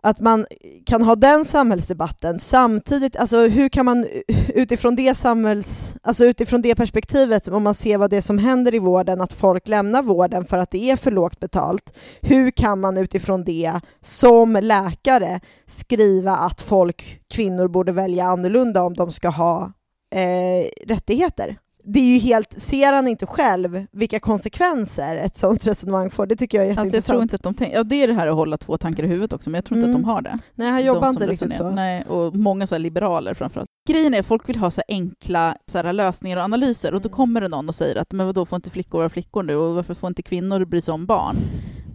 Att 0.05 0.19
man 0.19 0.45
kan 0.85 1.01
ha 1.01 1.15
den 1.15 1.45
samhällsdebatten 1.45 2.39
samtidigt, 2.39 3.15
alltså 3.15 3.39
hur 3.47 3.69
kan 3.69 3.85
man 3.85 4.05
utifrån 4.47 4.95
det 4.95 5.15
samhälls, 5.15 5.95
alltså 6.03 6.25
utifrån 6.25 6.61
det 6.61 6.75
perspektivet, 6.75 7.47
om 7.47 7.63
man 7.63 7.73
ser 7.73 7.97
vad 7.97 8.09
det 8.09 8.17
är 8.17 8.21
som 8.21 8.37
händer 8.37 8.75
i 8.75 8.79
vården, 8.79 9.21
att 9.21 9.33
folk 9.33 9.67
lämnar 9.67 10.01
vården 10.01 10.45
för 10.45 10.57
att 10.57 10.71
det 10.71 10.91
är 10.91 10.95
för 10.95 11.11
lågt 11.11 11.39
betalt, 11.39 11.97
hur 12.21 12.51
kan 12.51 12.79
man 12.79 12.97
utifrån 12.97 13.43
det 13.43 13.73
som 14.01 14.53
läkare 14.61 15.39
skriva 15.67 16.31
att 16.31 16.61
folk, 16.61 17.21
kvinnor 17.33 17.67
borde 17.67 17.91
välja 17.91 18.25
annorlunda 18.25 18.83
om 18.83 18.93
de 18.93 19.11
ska 19.11 19.29
ha 19.29 19.73
eh, 20.15 20.87
rättigheter? 20.87 21.57
Det 21.87 21.99
är 21.99 22.03
ju 22.03 22.17
helt, 22.17 22.61
ser 22.61 22.93
han 22.93 23.07
inte 23.07 23.25
själv 23.25 23.85
vilka 23.91 24.19
konsekvenser 24.19 25.15
ett 25.15 25.37
sådant 25.37 25.67
resonemang 25.67 26.09
får? 26.09 26.25
Det 26.27 26.35
tycker 26.35 26.57
jag 26.57 26.65
är 26.67 26.69
Alltså 26.69 26.79
jag 26.81 26.85
jätteintressant. 26.85 27.05
tror 27.15 27.21
inte 27.21 27.35
att 27.35 27.43
de 27.43 27.53
tänker, 27.53 27.77
ja 27.77 27.83
det 27.83 27.95
är 28.03 28.07
det 28.07 28.13
här 28.13 28.27
att 28.27 28.35
hålla 28.35 28.57
två 28.57 28.77
tankar 28.77 29.03
i 29.03 29.07
huvudet 29.07 29.33
också, 29.33 29.49
men 29.49 29.57
jag 29.57 29.65
tror 29.65 29.77
inte 29.77 29.89
Mm. 29.89 29.95
att 29.95 30.01
de 30.03 30.09
har 30.09 30.21
det. 30.21 30.37
Nej, 30.55 30.71
han 30.71 30.85
jobbar 30.85 31.09
inte 31.09 31.27
riktigt 31.27 31.49
resonerar. 31.49 31.69
så. 31.69 31.75
Nej, 31.75 32.03
och 32.03 32.35
många 32.35 32.67
så 32.67 32.77
liberaler 32.77 33.33
framförallt. 33.33 33.69
Grejen 33.89 34.13
är 34.13 34.19
att 34.19 34.25
folk 34.25 34.49
vill 34.49 34.57
ha 34.57 34.71
så 34.71 34.81
enkla 34.87 35.55
så 35.71 35.77
här 35.77 35.93
lösningar 35.93 36.37
och 36.37 36.43
analyser 36.43 36.93
och 36.93 37.01
då 37.01 37.07
Mm. 37.09 37.15
kommer 37.15 37.41
det 37.41 37.47
någon 37.47 37.67
och 37.69 37.75
säger 37.75 37.95
att 37.95 38.11
men 38.11 38.25
vadå, 38.25 38.45
får 38.45 38.55
inte 38.55 38.69
flickor 38.69 38.97
vara 38.99 39.09
flickor 39.09 39.43
nu 39.43 39.55
och 39.55 39.75
varför 39.75 39.93
får 39.93 40.07
inte 40.07 40.21
kvinnor 40.23 40.65
bry 40.65 40.81
sig 40.81 40.93
om 40.93 41.05
barn? 41.05 41.35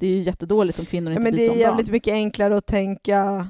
Det 0.00 0.06
är 0.06 0.10
ju 0.10 0.22
jättedåligt 0.22 0.78
om 0.78 0.86
kvinnor 0.86 1.12
Ja, 1.12 1.16
inte 1.18 1.22
men 1.22 1.32
bryr 1.32 1.48
det 1.48 1.52
sig 1.54 1.62
är 1.62 1.66
om 1.66 1.70
barn. 1.70 1.78
jävligt 1.78 1.92
mycket 1.92 2.12
enklare 2.12 2.56
att 2.56 2.66
tänka 2.66 3.46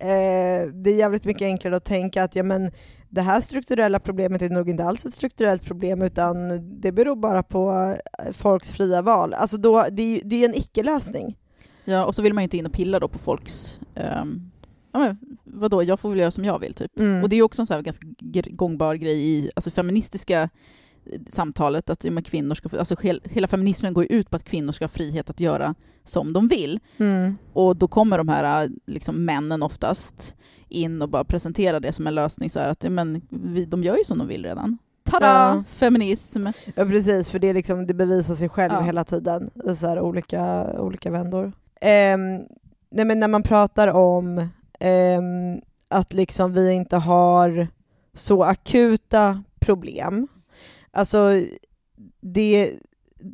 eh, 0.00 0.68
det 0.74 0.90
är 0.90 0.96
jävligt 0.96 1.24
mycket 1.24 1.42
enklare 1.42 1.76
att 1.76 1.84
tänka 1.84 2.22
att 2.22 2.36
ja, 2.36 2.42
men 2.42 2.70
det 3.08 3.20
här 3.20 3.40
strukturella 3.40 4.00
problemet 4.00 4.42
är 4.42 4.50
nog 4.50 4.68
inte 4.68 4.84
alls 4.84 5.04
ett 5.04 5.14
strukturellt 5.14 5.64
problem 5.64 6.02
utan 6.02 6.60
det 6.80 6.92
beror 6.92 7.16
bara 7.16 7.42
på 7.42 7.94
eh, 8.18 8.32
folks 8.32 8.70
fria 8.70 9.02
val. 9.02 9.34
Alltså 9.34 9.56
då, 9.56 9.84
det 9.92 10.20
det 10.24 10.44
är 10.44 10.48
en 10.48 10.54
icke-lösning. 10.54 11.36
Ja, 11.84 12.04
och 12.04 12.14
så 12.14 12.22
vill 12.22 12.34
man 12.34 12.42
ju 12.42 12.44
inte 12.44 12.56
in 12.56 12.66
och 12.66 12.72
pilla 12.72 13.00
då 13.00 13.08
på 13.08 13.18
folks... 13.18 13.80
Um, 13.94 14.50
ja, 14.92 14.98
men 14.98 15.18
vadå, 15.44 15.82
jag 15.82 16.00
får 16.00 16.10
väl 16.10 16.18
göra 16.18 16.30
som 16.30 16.44
jag 16.44 16.58
vill 16.58 16.74
typ. 16.74 16.98
Mm. 16.98 17.22
Och 17.22 17.28
det 17.28 17.34
är 17.34 17.38
ju 17.38 17.42
också 17.42 17.62
en 17.62 17.66
så 17.66 17.74
här 17.74 17.82
ganska 17.82 18.06
gångbar 18.50 18.94
grej 18.94 19.20
i 19.20 19.50
alltså 19.56 19.70
feministiska 19.70 20.48
samtalet, 21.28 21.90
att 21.90 22.04
ja, 22.04 22.22
kvinnor 22.24 22.54
ska 22.54 22.78
alltså 22.78 22.96
hel, 23.02 23.20
hela 23.24 23.48
feminismen 23.48 23.94
går 23.94 24.06
ut 24.10 24.30
på 24.30 24.36
att 24.36 24.44
kvinnor 24.44 24.72
ska 24.72 24.84
ha 24.84 24.88
frihet 24.88 25.30
att 25.30 25.40
göra 25.40 25.74
som 26.04 26.32
de 26.32 26.48
vill. 26.48 26.80
Mm. 26.98 27.36
Och 27.52 27.76
då 27.76 27.88
kommer 27.88 28.18
de 28.18 28.28
här 28.28 28.70
liksom, 28.86 29.24
männen 29.24 29.62
oftast 29.62 30.36
in 30.68 31.02
och 31.02 31.08
bara 31.08 31.24
presenterar 31.24 31.80
det 31.80 31.92
som 31.92 32.06
en 32.06 32.14
lösning, 32.14 32.50
så 32.50 32.60
här 32.60 32.68
att 32.68 32.84
ja, 32.84 32.90
men, 32.90 33.22
vi, 33.28 33.64
de 33.64 33.82
gör 33.82 33.96
ju 33.96 34.04
som 34.04 34.18
de 34.18 34.28
vill 34.28 34.44
redan. 34.44 34.78
Tada! 35.04 35.26
Ja. 35.26 35.64
Feminism! 35.68 36.46
Ja 36.74 36.84
precis, 36.84 37.30
för 37.30 37.38
det, 37.38 37.48
är 37.48 37.54
liksom, 37.54 37.86
det 37.86 37.94
bevisar 37.94 38.34
sig 38.34 38.48
själv 38.48 38.72
Ja. 38.74 38.80
hela 38.80 39.04
tiden 39.04 39.50
i 39.64 39.76
så 39.76 39.86
här 39.86 40.00
olika, 40.00 40.72
olika 40.80 41.10
vändor. 41.10 41.52
Ehm, 41.80 42.38
nej 42.90 43.04
men 43.04 43.20
när 43.20 43.28
man 43.28 43.42
pratar 43.42 43.88
om 43.88 44.48
ehm, 44.80 45.60
att 45.88 46.12
liksom 46.12 46.52
vi 46.52 46.72
inte 46.72 46.96
har 46.96 47.68
så 48.14 48.42
akuta 48.42 49.42
problem, 49.60 50.28
alltså 50.92 51.40
det 52.20 52.70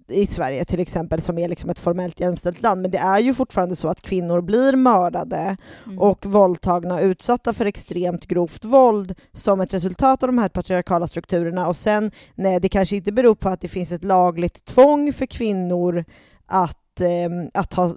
i 0.08 0.26
Sverige 0.26 0.64
till 0.64 0.80
exempel, 0.80 1.22
som 1.22 1.38
är 1.38 1.48
liksom 1.48 1.70
ett 1.70 1.78
formellt 1.78 2.20
jämställt 2.20 2.62
land, 2.62 2.82
men 2.82 2.90
det 2.90 2.98
är 2.98 3.18
ju 3.18 3.34
fortfarande 3.34 3.76
så 3.76 3.88
att 3.88 4.02
kvinnor 4.02 4.40
blir 4.40 4.76
mördade 4.76 5.56
Mm. 5.86 5.98
och 5.98 6.26
våldtagna 6.26 6.94
och 6.94 7.02
utsatta 7.02 7.52
för 7.52 7.66
extremt 7.66 8.26
grovt 8.26 8.64
våld 8.64 9.14
som 9.32 9.60
ett 9.60 9.74
resultat 9.74 10.22
av 10.22 10.28
de 10.28 10.38
här 10.38 10.48
patriarkala 10.48 11.06
strukturerna. 11.06 11.68
Och 11.68 11.76
sen, 11.76 12.10
nej, 12.34 12.60
det 12.60 12.68
kanske 12.68 12.96
inte 12.96 13.12
beror 13.12 13.34
på 13.34 13.48
att 13.48 13.60
det 13.60 13.68
finns 13.68 13.92
ett 13.92 14.04
lagligt 14.04 14.64
tvång 14.64 15.12
för 15.12 15.26
kvinnor 15.26 16.04
att, 16.46 17.00
eh, 17.00 17.48
att 17.54 17.74
ha 17.74 17.90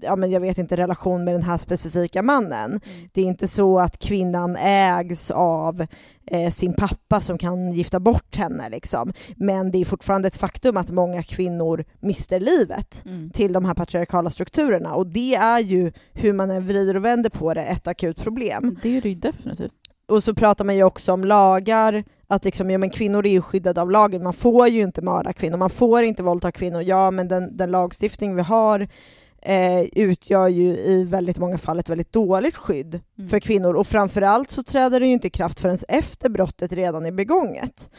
ja, 0.00 0.16
men 0.16 0.30
jag 0.30 0.40
vet 0.40 0.58
inte, 0.58 0.76
relation 0.76 1.24
med 1.24 1.34
den 1.34 1.42
här 1.42 1.58
specifika 1.58 2.22
mannen. 2.22 2.70
Mm. 2.70 2.80
Det 3.12 3.20
är 3.20 3.24
inte 3.24 3.48
så 3.48 3.78
att 3.78 3.98
kvinnan 3.98 4.56
ägs 4.60 5.30
av 5.30 5.86
eh, 6.30 6.50
sin 6.50 6.72
pappa 6.72 7.20
som 7.20 7.38
kan 7.38 7.72
gifta 7.72 8.00
bort 8.00 8.36
henne. 8.36 8.68
Liksom. 8.68 9.12
Men 9.36 9.70
det 9.70 9.78
är 9.80 9.84
fortfarande 9.84 10.28
ett 10.28 10.36
faktum 10.36 10.76
att 10.76 10.90
många 10.90 11.22
kvinnor 11.22 11.84
mister 12.00 12.40
livet 12.40 13.02
Mm. 13.06 13.30
till 13.30 13.52
de 13.52 13.64
här 13.64 13.74
patriarkala 13.74 14.30
strukturerna. 14.30 14.94
Och 14.94 15.06
det 15.06 15.34
är 15.34 15.58
ju, 15.60 15.92
hur 16.12 16.32
man 16.32 16.50
än 16.50 16.66
vrider 16.66 16.96
och 16.96 17.04
vänder 17.04 17.30
på 17.30 17.54
det, 17.54 17.62
ett 17.62 17.86
akut 17.86 18.22
problem. 18.22 18.78
Det 18.82 18.96
är 18.96 19.00
det 19.02 19.08
ju 19.08 19.14
definitivt. 19.14 19.72
Och 20.08 20.22
så 20.22 20.34
pratar 20.34 20.64
man 20.64 20.76
ju 20.76 20.84
också 20.84 21.12
om 21.12 21.24
lagar, 21.24 22.04
att 22.28 22.44
liksom, 22.44 22.70
ja, 22.70 22.78
men 22.78 22.90
kvinnor 22.90 23.26
är 23.26 23.30
ju 23.30 23.42
skyddade 23.42 23.80
av 23.82 23.90
lagen, 23.90 24.22
man 24.22 24.32
får 24.32 24.68
ju 24.68 24.82
inte 24.82 25.02
mörda 25.02 25.32
kvinnor, 25.32 25.56
man 25.56 25.70
får 25.70 26.02
inte 26.02 26.22
våldta 26.22 26.52
kvinnor. 26.52 26.82
Ja, 26.82 27.10
men 27.10 27.28
den, 27.28 27.56
den 27.56 27.70
lagstiftning 27.70 28.34
vi 28.34 28.42
har 28.42 28.88
eh, 29.46 29.82
utgör 29.92 30.48
ju 30.48 30.64
i 30.68 31.04
väldigt 31.04 31.38
många 31.38 31.58
fall 31.58 31.78
ett 31.78 31.88
väldigt 31.90 32.12
dåligt 32.12 32.56
skydd 32.56 33.00
Mm. 33.18 33.30
för 33.30 33.40
kvinnor 33.40 33.74
och 33.74 33.86
framförallt 33.86 34.50
så 34.50 34.62
träder 34.62 35.00
det 35.00 35.06
ju 35.06 35.12
inte 35.12 35.26
i 35.26 35.30
kraft 35.30 35.60
förrän 35.60 35.78
efter 35.88 36.28
brottet 36.28 36.72
redan 36.72 37.06
är 37.06 37.12
begånget. 37.12 37.90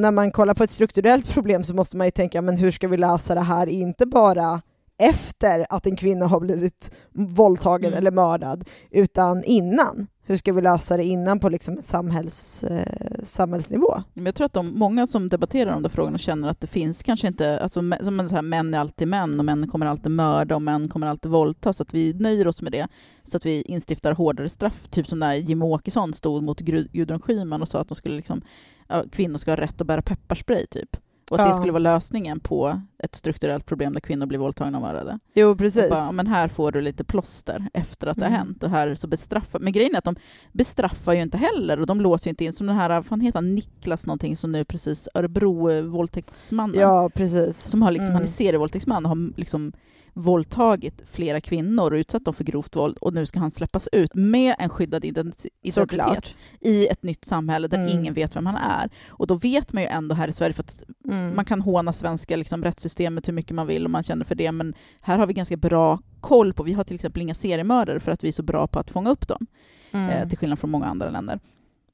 När 0.00 0.10
man 0.10 0.32
kollar 0.32 0.54
på 0.54 0.64
ett 0.64 0.70
strukturellt 0.70 1.28
problem 1.30 1.62
så 1.62 1.74
måste 1.74 1.96
man 1.96 2.06
ju 2.06 2.10
tänka, 2.10 2.42
men 2.42 2.56
hur 2.56 2.70
ska 2.70 2.88
vi 2.88 2.96
lösa 2.96 3.34
det 3.34 3.40
här, 3.40 3.66
inte 3.66 4.06
bara 4.06 4.62
efter 4.98 5.66
att 5.70 5.86
en 5.86 5.96
kvinna 5.96 6.26
har 6.26 6.40
blivit 6.40 6.90
våldtagen 7.12 7.86
Mm. 7.88 7.98
eller 7.98 8.10
mördad, 8.10 8.68
utan 8.90 9.44
innan. 9.44 10.06
Hur 10.26 10.36
ska 10.36 10.52
vi 10.52 10.62
lösa 10.62 10.96
det 10.96 11.04
innan 11.04 11.40
på 11.40 11.48
liksom 11.48 11.78
samhälls, 11.82 12.64
eh, 12.64 12.86
samhällsnivå? 13.22 14.02
Jag 14.14 14.34
tror 14.34 14.44
att 14.44 14.52
de, 14.52 14.78
många 14.78 15.06
som 15.06 15.28
debatterar 15.28 15.72
de 15.72 15.82
där 15.82 15.88
frågorna 15.90 16.18
känner 16.18 16.48
att 16.48 16.60
det 16.60 16.66
finns 16.66 17.02
kanske 17.02 17.28
inte, 17.28 17.60
alltså, 17.60 17.80
som 18.02 18.28
så 18.28 18.34
här, 18.34 18.42
män 18.42 18.74
är 18.74 18.78
alltid 18.78 19.08
män 19.08 19.38
och 19.38 19.44
män 19.44 19.68
kommer 19.68 19.86
alltid 19.86 20.12
mörda 20.12 20.54
och 20.54 20.62
män 20.62 20.88
kommer 20.88 21.06
alltid 21.06 21.30
våldta, 21.30 21.72
så 21.72 21.82
att 21.82 21.94
vi 21.94 22.12
nöjer 22.14 22.46
oss 22.48 22.62
med 22.62 22.72
det. 22.72 22.88
Så 23.22 23.36
att 23.36 23.46
vi 23.46 23.62
instiftar 23.62 24.12
hårdare 24.12 24.48
straff, 24.48 24.88
typ 24.90 25.08
som 25.08 25.18
när 25.18 25.34
Jimmie 25.34 25.68
Åkesson 25.68 26.12
stod 26.12 26.42
mot 26.42 26.60
Gudrun 26.60 27.20
Schyman 27.20 27.62
och 27.62 27.68
sa 27.68 27.80
att 27.80 27.88
de 27.88 27.94
skulle 27.94 28.16
liksom, 28.16 28.42
ja, 28.88 29.04
kvinnor 29.12 29.38
ska 29.38 29.50
ha 29.50 29.56
rätt 29.56 29.80
att 29.80 29.86
bära 29.86 30.02
pepparspray, 30.02 30.66
typ. 30.66 30.96
Och 31.30 31.36
att 31.40 31.44
Ja. 31.44 31.48
det 31.48 31.54
skulle 31.56 31.72
vara 31.72 31.78
lösningen 31.78 32.40
på 32.40 32.80
ett 32.98 33.14
strukturellt 33.14 33.66
problem 33.66 33.92
där 33.92 34.00
kvinnor 34.00 34.26
blir 34.26 34.38
våldtagna 34.38 34.78
och 34.78 34.82
mördade. 34.82 35.18
Jo, 35.34 35.56
precis. 35.56 35.90
Bara, 35.90 36.12
men 36.12 36.26
här 36.26 36.48
får 36.48 36.72
du 36.72 36.80
lite 36.80 37.04
plåster 37.04 37.68
efter 37.74 38.06
att 38.06 38.16
det 38.16 38.24
Mm. 38.26 38.32
har 38.32 38.38
hänt 38.38 38.62
och 38.62 38.70
här 38.70 38.94
så 38.94 39.06
bestraffar 39.06 39.58
Men 39.58 39.72
grejen 39.72 39.94
är 39.94 39.98
att 39.98 40.04
de 40.04 40.16
bestraffar 40.52 41.12
ju 41.12 41.22
inte 41.22 41.38
heller 41.38 41.80
och 41.80 41.86
de 41.86 42.00
låser 42.00 42.26
ju 42.26 42.30
inte 42.30 42.44
in 42.44 42.52
som 42.52 42.66
den 42.66 42.76
här, 42.76 42.88
vad 42.90 43.06
fan 43.06 43.20
heter 43.20 43.38
han, 43.38 43.54
Niklas 43.54 44.06
någonting 44.06 44.36
som 44.36 44.52
nu 44.52 44.64
precis, 44.64 45.08
Örebro 45.14 45.70
eh. 45.70 46.80
Ja, 46.80 47.10
precis. 47.14 47.56
Som 47.60 47.82
har 47.82 47.90
liksom, 47.90 48.06
Mm. 48.06 48.14
han 48.14 48.22
är 48.22 48.26
serievåldtäktsman 48.28 49.04
och 49.04 49.08
har 49.08 49.32
liksom 49.36 49.72
våldtagit 50.14 51.02
flera 51.10 51.40
kvinnor 51.40 51.90
och 51.92 51.96
utsatt 51.96 52.24
dem 52.24 52.34
för 52.34 52.44
grovt 52.44 52.76
våld 52.76 52.96
och 53.00 53.14
nu 53.14 53.26
ska 53.26 53.40
han 53.40 53.50
släppas 53.50 53.88
ut 53.92 54.14
med 54.14 54.54
en 54.58 54.68
skyddad 54.68 55.04
identi- 55.04 55.48
identitet 55.62 55.74
Såklart. 55.74 56.34
i 56.60 56.86
ett 56.86 57.02
nytt 57.02 57.24
samhälle 57.24 57.68
där 57.68 57.78
Mm. 57.78 57.98
ingen 58.00 58.14
vet 58.14 58.36
vem 58.36 58.46
han 58.46 58.56
är. 58.56 58.90
Och 59.08 59.26
då 59.26 59.34
vet 59.34 59.72
man 59.72 59.82
ju 59.82 59.88
ändå 59.88 60.14
här 60.14 60.28
i 60.28 60.32
Sverige, 60.32 60.52
för 60.52 60.62
att 60.62 60.82
Mm. 61.10 61.36
man 61.36 61.44
kan 61.44 61.60
håna 61.60 61.92
svenska 61.92 62.36
liksom, 62.36 62.62
rättssystemet 62.64 63.28
hur 63.28 63.32
mycket 63.32 63.54
man 63.54 63.66
vill 63.66 63.84
och 63.84 63.90
man 63.90 64.02
känner 64.02 64.24
för 64.24 64.34
det, 64.34 64.52
men 64.52 64.74
här 65.00 65.18
har 65.18 65.26
vi 65.26 65.34
ganska 65.34 65.56
bra 65.56 65.98
koll 66.20 66.52
på, 66.52 66.62
vi 66.62 66.72
har 66.72 66.84
till 66.84 66.94
exempel 66.94 67.22
inga 67.22 67.34
seriemördare 67.34 68.00
för 68.00 68.12
att 68.12 68.24
vi 68.24 68.28
är 68.28 68.32
så 68.32 68.42
bra 68.42 68.66
på 68.66 68.78
att 68.78 68.90
fånga 68.90 69.10
upp 69.10 69.28
dem, 69.28 69.46
Mm. 69.92 70.10
eh, 70.10 70.28
till 70.28 70.38
skillnad 70.38 70.58
från 70.58 70.70
många 70.70 70.86
andra 70.86 71.10
länder. 71.10 71.40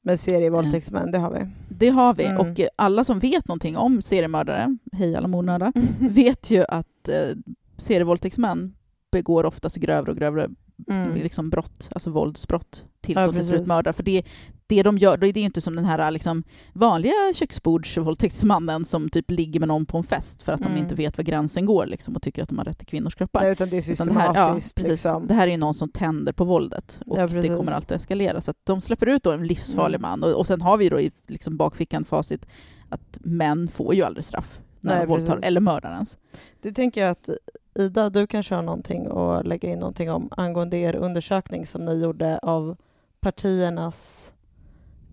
Men 0.03 0.17
serievåldtäktsmän, 0.17 1.11
det 1.11 1.17
har 1.17 1.31
vi. 1.31 1.39
Det 1.69 1.89
har 1.89 2.13
vi, 2.13 2.25
Mm. 2.25 2.37
och 2.37 2.59
eh, 2.59 2.67
alla 2.75 3.03
som 3.03 3.19
vet 3.19 3.47
någonting 3.47 3.77
om 3.77 4.01
seriemördare, 4.01 4.77
hej 4.91 5.15
alla 5.15 5.27
mordnördar, 5.27 5.73
vet 6.09 6.49
ju 6.51 6.65
att 6.69 7.09
eh, 7.09 7.35
serievåldtäktsmän 7.81 8.73
begår 9.11 9.43
oftast 9.45 9.77
grövre 9.77 10.11
och 10.11 10.17
grövre 10.17 10.49
Mm. 10.89 11.13
liksom 11.15 11.49
brott, 11.49 11.89
alltså 11.91 12.09
våldsbrott, 12.09 12.85
tills 13.01 13.19
Ja, 13.19 13.27
de 13.27 13.35
till 13.35 13.45
slut 13.45 13.67
mördar. 13.67 13.93
För 13.93 14.03
det, 14.03 14.23
det 14.67 14.83
de 14.83 14.97
gör, 14.97 15.17
då 15.17 15.27
är 15.27 15.33
det 15.33 15.39
ju 15.39 15.45
inte 15.45 15.61
som 15.61 15.75
den 15.75 15.85
här 15.85 16.11
liksom, 16.11 16.43
vanliga 16.73 17.13
köksbordsvåldtäktsmannen 17.33 18.85
som 18.85 19.09
typ 19.09 19.31
ligger 19.31 19.59
med 19.59 19.67
någon 19.67 19.85
på 19.85 19.97
en 19.97 20.03
fest 20.03 20.41
för 20.41 20.51
att 20.51 20.59
Mm. 20.61 20.73
de 20.73 20.79
inte 20.79 20.95
vet 20.95 21.17
var 21.17 21.23
gränsen 21.23 21.65
går 21.65 21.85
liksom, 21.85 22.15
och 22.15 22.21
tycker 22.21 22.43
att 22.43 22.49
de 22.49 22.57
har 22.57 22.65
rätt 22.65 22.77
till 22.77 22.87
kvinnors 22.87 23.15
kroppar. 23.15 23.41
Nej, 23.41 23.51
utan 23.51 23.69
det 23.69 23.77
är 23.77 23.91
Utan 23.91 24.07
det 24.07 24.13
här, 24.13 24.25
ja, 24.25 24.33
systematiskt. 24.33 24.75
precis. 24.75 24.89
liksom. 24.91 25.27
det 25.27 25.33
här 25.33 25.47
är 25.47 25.51
ju 25.51 25.57
någon 25.57 25.73
som 25.73 25.89
tänder 25.89 26.33
på 26.33 26.43
våldet 26.45 26.99
och 27.05 27.17
Ja, 27.19 27.27
det 27.27 27.47
kommer 27.47 27.71
alltid 27.71 27.95
att 27.95 28.01
eskalera. 28.01 28.41
Så 28.41 28.53
de 28.63 28.81
släpper 28.81 29.05
ut 29.09 29.23
då 29.23 29.31
en 29.31 29.47
livsfarlig 29.47 29.97
Mm. 29.97 30.09
man 30.09 30.23
och, 30.23 30.39
och 30.39 30.47
sen 30.47 30.61
har 30.61 30.77
vi 30.77 30.89
då 30.89 30.99
i 30.99 31.11
liksom 31.27 31.57
bakfickan 31.57 32.05
facit 32.05 32.45
att 32.89 33.17
män 33.21 33.67
får 33.67 33.95
ju 33.95 34.03
aldrig 34.03 34.25
straff 34.25 34.59
när 34.81 34.91
Nej, 34.93 35.01
de 35.01 35.07
våldtar, 35.07 35.33
precis. 35.33 35.47
eller 35.47 35.61
mördar 35.61 35.93
ens. 35.93 36.17
Det 36.61 36.71
tänker 36.71 37.01
jag 37.01 37.09
att 37.11 37.29
Ida, 37.75 38.09
du 38.09 38.27
kanske 38.27 38.55
har 38.55 38.61
någonting 38.61 39.07
att 39.11 39.47
lägga 39.47 39.69
in 39.69 39.79
någonting 39.79 40.11
om 40.11 40.29
angående 40.31 40.77
er 40.77 40.95
undersökning 40.95 41.65
som 41.65 41.85
ni 41.85 42.01
gjorde 42.01 42.39
av 42.39 42.77
partiernas 43.19 44.33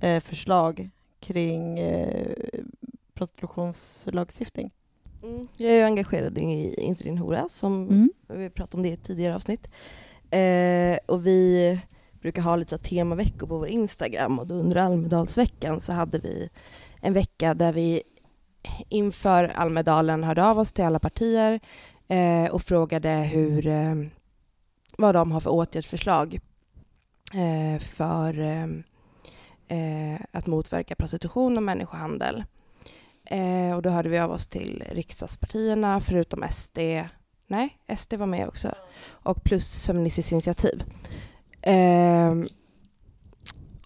eh, 0.01 0.21
förslag 0.21 0.91
kring 1.21 1.79
eh, 1.79 2.33
prostitutionslagstiftning. 3.15 4.71
Mm. 5.23 5.49
Jag 5.57 5.73
är 5.73 5.85
engagerad 5.85 6.39
i 6.39 6.75
Inte 6.79 7.05
din 7.05 7.19
hora, 7.19 7.49
som 7.49 7.89
Mm. 7.89 8.11
vi 8.29 8.51
pratade 8.51 8.77
om 8.77 8.83
det 8.83 8.89
i 8.89 8.93
ett 8.93 9.05
tidigare 9.05 9.35
avsnitt. 9.35 9.69
Eh, 10.31 10.99
och 11.07 11.27
vi 11.27 11.81
brukar 12.21 12.43
ha 12.43 12.57
lite 12.57 12.79
temaveckor 12.79 13.47
på 13.47 13.59
vår 13.59 13.69
Instagram 13.69 14.39
och 14.39 14.47
då 14.47 14.55
under 14.55 14.77
Almedalsveckan 14.77 15.81
så 15.81 15.93
hade 15.93 16.19
vi 16.19 16.49
en 17.01 17.13
vecka 17.13 17.55
där 17.55 17.73
vi 17.73 18.03
inför 18.89 19.45
Almedalen 19.45 20.25
hörde 20.25 20.45
av 20.45 20.59
oss 20.59 20.73
till 20.73 20.85
alla 20.85 20.99
partier 20.99 21.61
eh, 22.09 22.51
och 22.51 22.63
frågade 22.63 23.11
hur, 23.11 23.67
eh, 23.67 23.95
vad 24.99 25.15
de 25.15 25.33
har 25.33 25.41
för 25.41 25.51
åtgärdsförslag 25.51 26.41
eh, 27.35 27.81
för 27.81 28.39
eh, 28.39 28.67
eh, 29.69 30.21
att 30.33 30.47
motverka 30.47 30.95
prostitution 30.95 31.57
och 31.57 31.63
människohandel. 31.63 32.45
Eh, 33.25 33.77
och 33.77 33.83
då 33.83 33.91
hörde 33.91 34.09
vi 34.09 34.19
av 34.19 34.31
oss 34.31 34.47
till 34.47 34.85
riksdagspartierna 34.91 36.01
förutom 36.01 36.45
SD. 36.51 36.79
Nej, 37.47 37.79
SD 37.97 38.15
var 38.15 38.27
med 38.27 38.49
också. 38.49 38.75
Och 39.07 39.45
plus 39.45 39.87
Feministiskt 39.87 40.33
initiativ. 40.33 40.85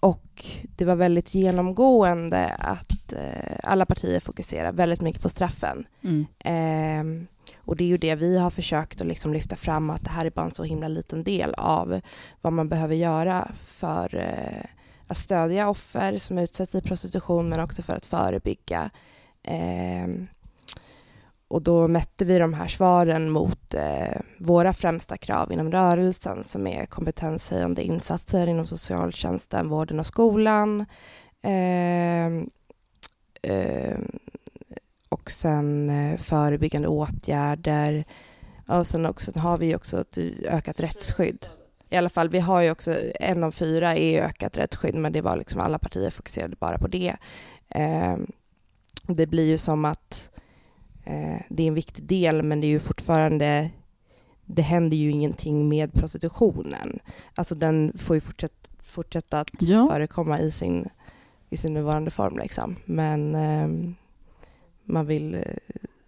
Och 0.03 0.45
det 0.75 0.85
var 0.85 0.95
väldigt 0.95 1.35
genomgående 1.35 2.55
att 2.59 3.13
eh, 3.13 3.55
alla 3.63 3.85
partier 3.85 4.19
fokuserar 4.19 4.71
väldigt 4.71 5.01
mycket 5.01 5.21
på 5.21 5.29
straffen. 5.29 5.85
Mm. 6.01 6.25
Eh, 6.39 7.27
och 7.65 7.75
det 7.75 7.83
är 7.83 7.87
ju 7.87 7.97
det 7.97 8.15
vi 8.15 8.37
har 8.37 8.49
försökt 8.49 9.01
att 9.01 9.07
liksom 9.07 9.33
lyfta 9.33 9.55
fram 9.55 9.89
att 9.89 10.03
det 10.03 10.09
här 10.09 10.25
är 10.25 10.29
bara 10.29 10.45
en 10.45 10.51
så 10.51 10.63
himla 10.63 10.87
liten 10.87 11.23
del 11.23 11.53
av 11.53 12.01
vad 12.41 12.53
man 12.53 12.69
behöver 12.69 12.95
göra 12.95 13.51
för 13.65 14.15
eh, 14.15 14.65
att 15.07 15.17
stödja 15.17 15.69
offer 15.69 16.17
som 16.17 16.37
utsätts 16.37 16.75
i 16.75 16.81
prostitution 16.81 17.49
men 17.49 17.59
också 17.59 17.81
för 17.81 17.95
att 17.95 18.05
förebygga. 18.05 18.89
Eh, 19.43 20.07
och 21.47 21.61
då 21.61 21.87
mätte 21.87 22.25
vi 22.25 22.39
de 22.39 22.53
här 22.53 22.67
svaren 22.67 23.29
mot 23.29 23.73
eh, 23.73 24.21
våra 24.37 24.73
främsta 24.73 25.17
krav 25.17 25.51
inom 25.51 25.71
rörelsen 25.71 26.43
som 26.43 26.67
är 26.67 26.85
kompetenshöjande 26.85 27.83
insatser 27.83 28.47
inom 28.47 28.67
socialtjänsten, 28.67 29.69
vården 29.69 29.99
och 29.99 30.05
skolan. 30.05 30.85
Ehm, 31.41 32.49
ehm, 33.41 34.19
och 35.13 35.31
sen 35.31 35.89
eh, 35.89 36.17
förebyggande 36.17 36.87
åtgärder. 36.87 38.05
Och 38.67 38.87
sen 38.87 39.05
också, 39.05 39.39
har 39.39 39.57
vi 39.57 39.75
också 39.75 40.01
ett 40.01 40.17
ökat 40.47 40.79
rättsskydd. 40.79 41.47
I 41.89 41.95
alla 41.97 42.09
fall, 42.09 42.29
vi 42.29 42.39
har 42.39 42.61
ju 42.61 42.71
också, 42.71 42.95
en 43.19 43.43
av 43.43 43.51
fyra 43.51 43.95
är 43.97 44.21
ökat 44.21 44.57
rättsskydd, 44.57 44.95
men 44.95 45.13
det 45.13 45.21
var 45.21 45.37
liksom 45.37 45.61
alla 45.61 45.79
partier 45.79 46.09
fokuserade 46.09 46.55
bara 46.59 46.77
på 46.77 46.87
det. 46.87 47.15
Eh, 47.69 48.17
det 49.07 49.25
blir 49.27 49.47
ju 49.47 49.57
som 49.57 49.85
att 49.85 50.29
eh, 51.03 51.37
det 51.49 51.63
är 51.63 51.67
en 51.67 51.73
viktig 51.73 52.03
del, 52.05 52.43
men 52.43 52.61
det 52.61 52.67
är 52.67 52.69
ju 52.69 52.79
fortfarande, 52.79 53.69
det 54.45 54.61
händer 54.61 54.97
ju 54.97 55.11
ingenting 55.11 55.69
med 55.69 55.93
prostitutionen. 55.93 56.99
Alltså 57.35 57.55
den 57.55 57.93
får 57.97 58.15
ju 58.15 58.19
fortsätta, 58.19 58.69
fortsätta 58.83 59.39
att 59.39 59.49
Ja. 59.61 59.87
förekomma 59.91 60.39
i 60.39 60.51
sin, 60.51 60.89
i 61.49 61.57
sin 61.57 61.73
nuvarande 61.73 62.11
form 62.11 62.37
liksom. 62.37 62.75
Men 62.85 63.35
ehm, 63.35 63.95
man 64.85 65.05
vill 65.05 65.35
eh, 65.35 65.41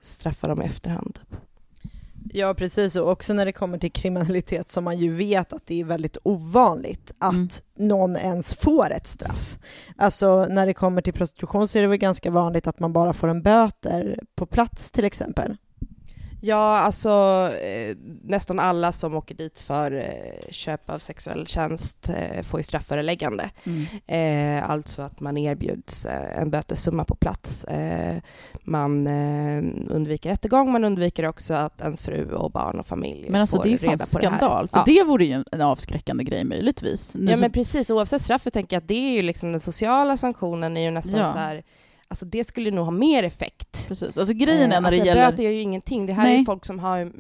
straffa 0.02 0.48
dem 0.48 0.62
i 0.62 0.66
efterhand. 0.66 1.14
Typ. 1.16 1.40
Ja, 2.34 2.54
precis. 2.54 2.96
Och 2.96 3.10
också 3.12 3.34
när 3.34 3.46
det 3.46 3.52
kommer 3.52 3.78
till 3.78 3.92
kriminalitet 3.92 4.70
som 4.72 4.84
man 4.84 4.98
ju 4.98 5.14
vet 5.14 5.54
att 5.54 5.66
det 5.66 5.82
är 5.82 5.86
väldigt 5.86 6.18
ovanligt 6.24 7.14
att 7.18 7.34
Mm. 7.34 7.48
någon 7.78 8.16
ens 8.16 8.54
får 8.54 8.92
ett 8.92 9.08
straff. 9.08 9.58
Alltså 9.96 10.46
när 10.50 10.66
det 10.66 10.74
kommer 10.74 11.02
till 11.02 11.14
prostitution 11.14 11.68
så 11.68 11.78
är 11.78 11.82
det 11.82 11.88
väl 11.88 11.98
ganska 11.98 12.32
vanligt 12.32 12.68
att 12.68 12.80
man 12.80 12.94
bara 12.94 13.14
får 13.14 13.28
en 13.28 13.42
böter 13.42 14.20
på 14.36 14.46
plats 14.46 14.92
till 14.92 15.06
exempel. 15.06 15.58
Ja, 16.46 16.78
alltså 16.80 17.10
eh, 17.64 17.96
nästan 18.24 18.60
alla 18.60 18.92
som 18.92 19.16
åker 19.16 19.36
dit 19.36 19.60
för 19.60 19.92
eh, 19.92 20.52
köp 20.52 20.90
av 20.90 21.00
sexuell 21.00 21.48
tjänst 21.48 22.10
eh, 22.10 22.42
får 22.44 22.60
ju 22.60 22.64
strafföreläggande. 22.64 23.50
Mm. 23.64 24.58
Eh, 24.60 24.70
alltså 24.70 25.02
att 25.02 25.20
man 25.20 25.38
erbjuds 25.38 26.06
eh, 26.06 26.42
en 26.42 26.50
bötessumma 26.50 27.04
på 27.06 27.16
plats. 27.16 27.64
Eh, 27.64 28.16
man 28.64 29.08
undviker 29.90 30.30
rättegång, 30.30 30.72
man 30.72 30.84
undviker 30.84 31.28
också 31.28 31.54
att 31.54 31.82
ens 31.82 32.02
fru 32.02 32.32
och 32.34 32.52
barn 32.52 32.80
och 32.80 32.88
familj 32.88 33.30
Men 33.30 33.42
alltså 33.42 33.56
får 33.58 33.64
det 33.64 33.70
är 33.70 33.72
ju 33.72 33.78
fan 33.78 33.98
det 33.98 34.06
skandal, 34.06 34.68
för 34.68 34.78
Ja. 34.78 34.84
det 34.86 35.04
vore 35.04 35.26
ju 35.26 35.32
en- 35.34 35.46
en 35.52 35.62
avskräckande 35.62 36.24
grej 36.24 36.44
möjligtvis. 36.44 37.16
Nu 37.16 37.32
Ja 37.32 37.36
så- 37.38 37.42
men 37.42 37.52
precis, 37.52 37.90
oavsett 37.90 38.22
straffet 38.22 38.54
tänker 38.54 38.76
jag 38.76 38.82
att 38.82 38.88
det 38.88 38.94
är 38.96 39.12
ju 39.12 39.22
liksom 39.22 39.52
den 39.52 39.62
sociala 39.62 40.18
sanktionen 40.18 40.78
är 40.78 40.82
ju 40.82 40.92
nästan 40.92 41.20
Ja. 41.20 41.34
så 41.34 41.38
här, 41.40 41.64
alltså 42.08 42.26
det 42.26 42.44
skulle 42.44 42.72
nog 42.72 42.86
ha 42.86 42.92
mer 42.92 43.24
effekt. 43.24 43.88
precis. 43.88 44.18
Alltså 44.18 44.34
grejen 44.34 44.72
är 44.72 44.76
Eh, 44.78 44.82
när 44.82 44.92
det 44.92 44.98
alltså, 44.98 45.06
gäller... 45.06 45.32
Böter 45.32 45.44
gör 45.44 45.52
ju 45.52 45.62
ingenting. 45.62 46.06
Det 46.06 46.14
här 46.14 46.26
är 46.26 46.30
Nej. 46.30 46.40
ju 46.40 46.46
folk 46.46 46.66
som 46.66 46.80
har 46.80 47.12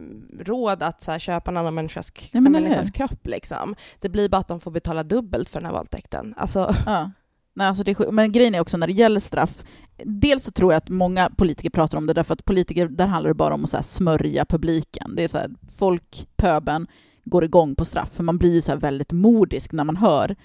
råd 0.43 0.83
att 0.83 1.01
så 1.01 1.11
här, 1.11 1.19
köpa 1.19 1.51
en 1.51 1.57
annan 1.57 1.73
människas, 1.73 2.11
Ja, 2.31 2.41
men 2.41 2.55
en 2.55 2.63
människas 2.63 2.91
kropp. 2.91 3.27
Liksom. 3.27 3.75
Det 3.99 4.09
blir 4.09 4.29
bara 4.29 4.37
att 4.37 4.47
de 4.47 4.59
får 4.59 4.71
betala 4.71 5.03
dubbelt 5.03 5.49
för 5.49 5.59
den 5.59 5.65
här 5.65 5.77
våldtäkten. 5.77 6.33
Alltså, 6.37 6.75
Ja. 6.85 7.11
Nej, 7.57 7.67
alltså 7.67 7.83
det 7.83 7.99
är, 7.99 8.11
men 8.11 8.31
grejen 8.31 8.55
är 8.55 8.59
också 8.59 8.77
när 8.77 8.87
det 8.87 8.93
gäller 8.93 9.19
straff, 9.19 9.63
dels 10.03 10.43
så 10.43 10.51
tror 10.51 10.73
jag 10.73 10.77
att 10.77 10.89
många 10.89 11.29
politiker 11.29 11.69
pratar 11.69 11.97
om 11.97 12.05
det 12.07 12.13
därför 12.13 12.33
att 12.33 12.45
politiker, 12.45 12.87
där 12.87 13.07
handlar 13.07 13.27
det 13.29 13.33
bara 13.33 13.53
om 13.53 13.63
att 13.63 13.69
så 13.69 13.83
smörja 13.83 14.45
publiken. 14.45 15.15
Det 15.15 15.23
är 15.23 15.27
så 15.27 15.37
här, 15.37 15.49
folk, 15.77 16.27
pöben, 16.35 16.87
går 17.23 17.43
igång 17.43 17.75
på 17.75 17.85
straff, 17.85 18.09
för 18.13 18.23
man 18.23 18.37
blir 18.37 18.53
ju 18.53 18.61
så 18.61 18.75
väldigt 18.75 19.11
modisk 19.11 19.71
när 19.71 19.83
man 19.83 19.97
hör 19.97 20.35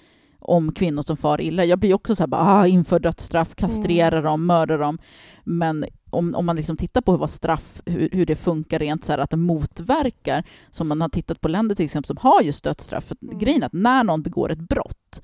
om 0.41 0.73
kvinnor 0.73 1.01
som 1.01 1.17
far 1.17 1.41
illa. 1.41 1.65
Jag 1.65 1.79
blir 1.79 1.93
också 1.93 2.15
så 2.15 2.23
här, 2.23 2.27
bara, 2.27 2.41
ah, 2.41 2.67
inför 2.67 2.99
dödsstraff, 2.99 3.55
kastrera 3.55 4.21
dem, 4.21 4.45
mörda 4.45 4.77
dem. 4.77 4.97
Men 5.43 5.85
om, 6.09 6.35
om 6.35 6.45
man 6.45 6.55
liksom 6.55 6.77
tittar 6.77 7.01
på 7.01 7.17
vad 7.17 7.31
straff, 7.31 7.81
hur, 7.85 8.09
hur 8.11 8.25
det 8.25 8.35
funkar 8.35 8.79
rent 8.79 9.05
så 9.05 9.11
här, 9.11 9.19
att 9.19 9.29
det 9.29 9.37
motverkar, 9.37 10.43
som 10.69 10.87
man 10.87 11.01
har 11.01 11.09
tittat 11.09 11.41
på 11.41 11.47
länder 11.47 11.75
till 11.75 11.85
exempel 11.85 12.07
som 12.07 12.17
har 12.17 12.41
just 12.41 12.63
dödsstraff. 12.63 13.03
För 13.03 13.17
Mm. 13.21 13.39
Grejen 13.39 13.61
är 13.61 13.65
att 13.65 13.73
när 13.73 14.03
någon 14.03 14.21
begår 14.21 14.51
ett 14.51 14.69
brott, 14.69 15.21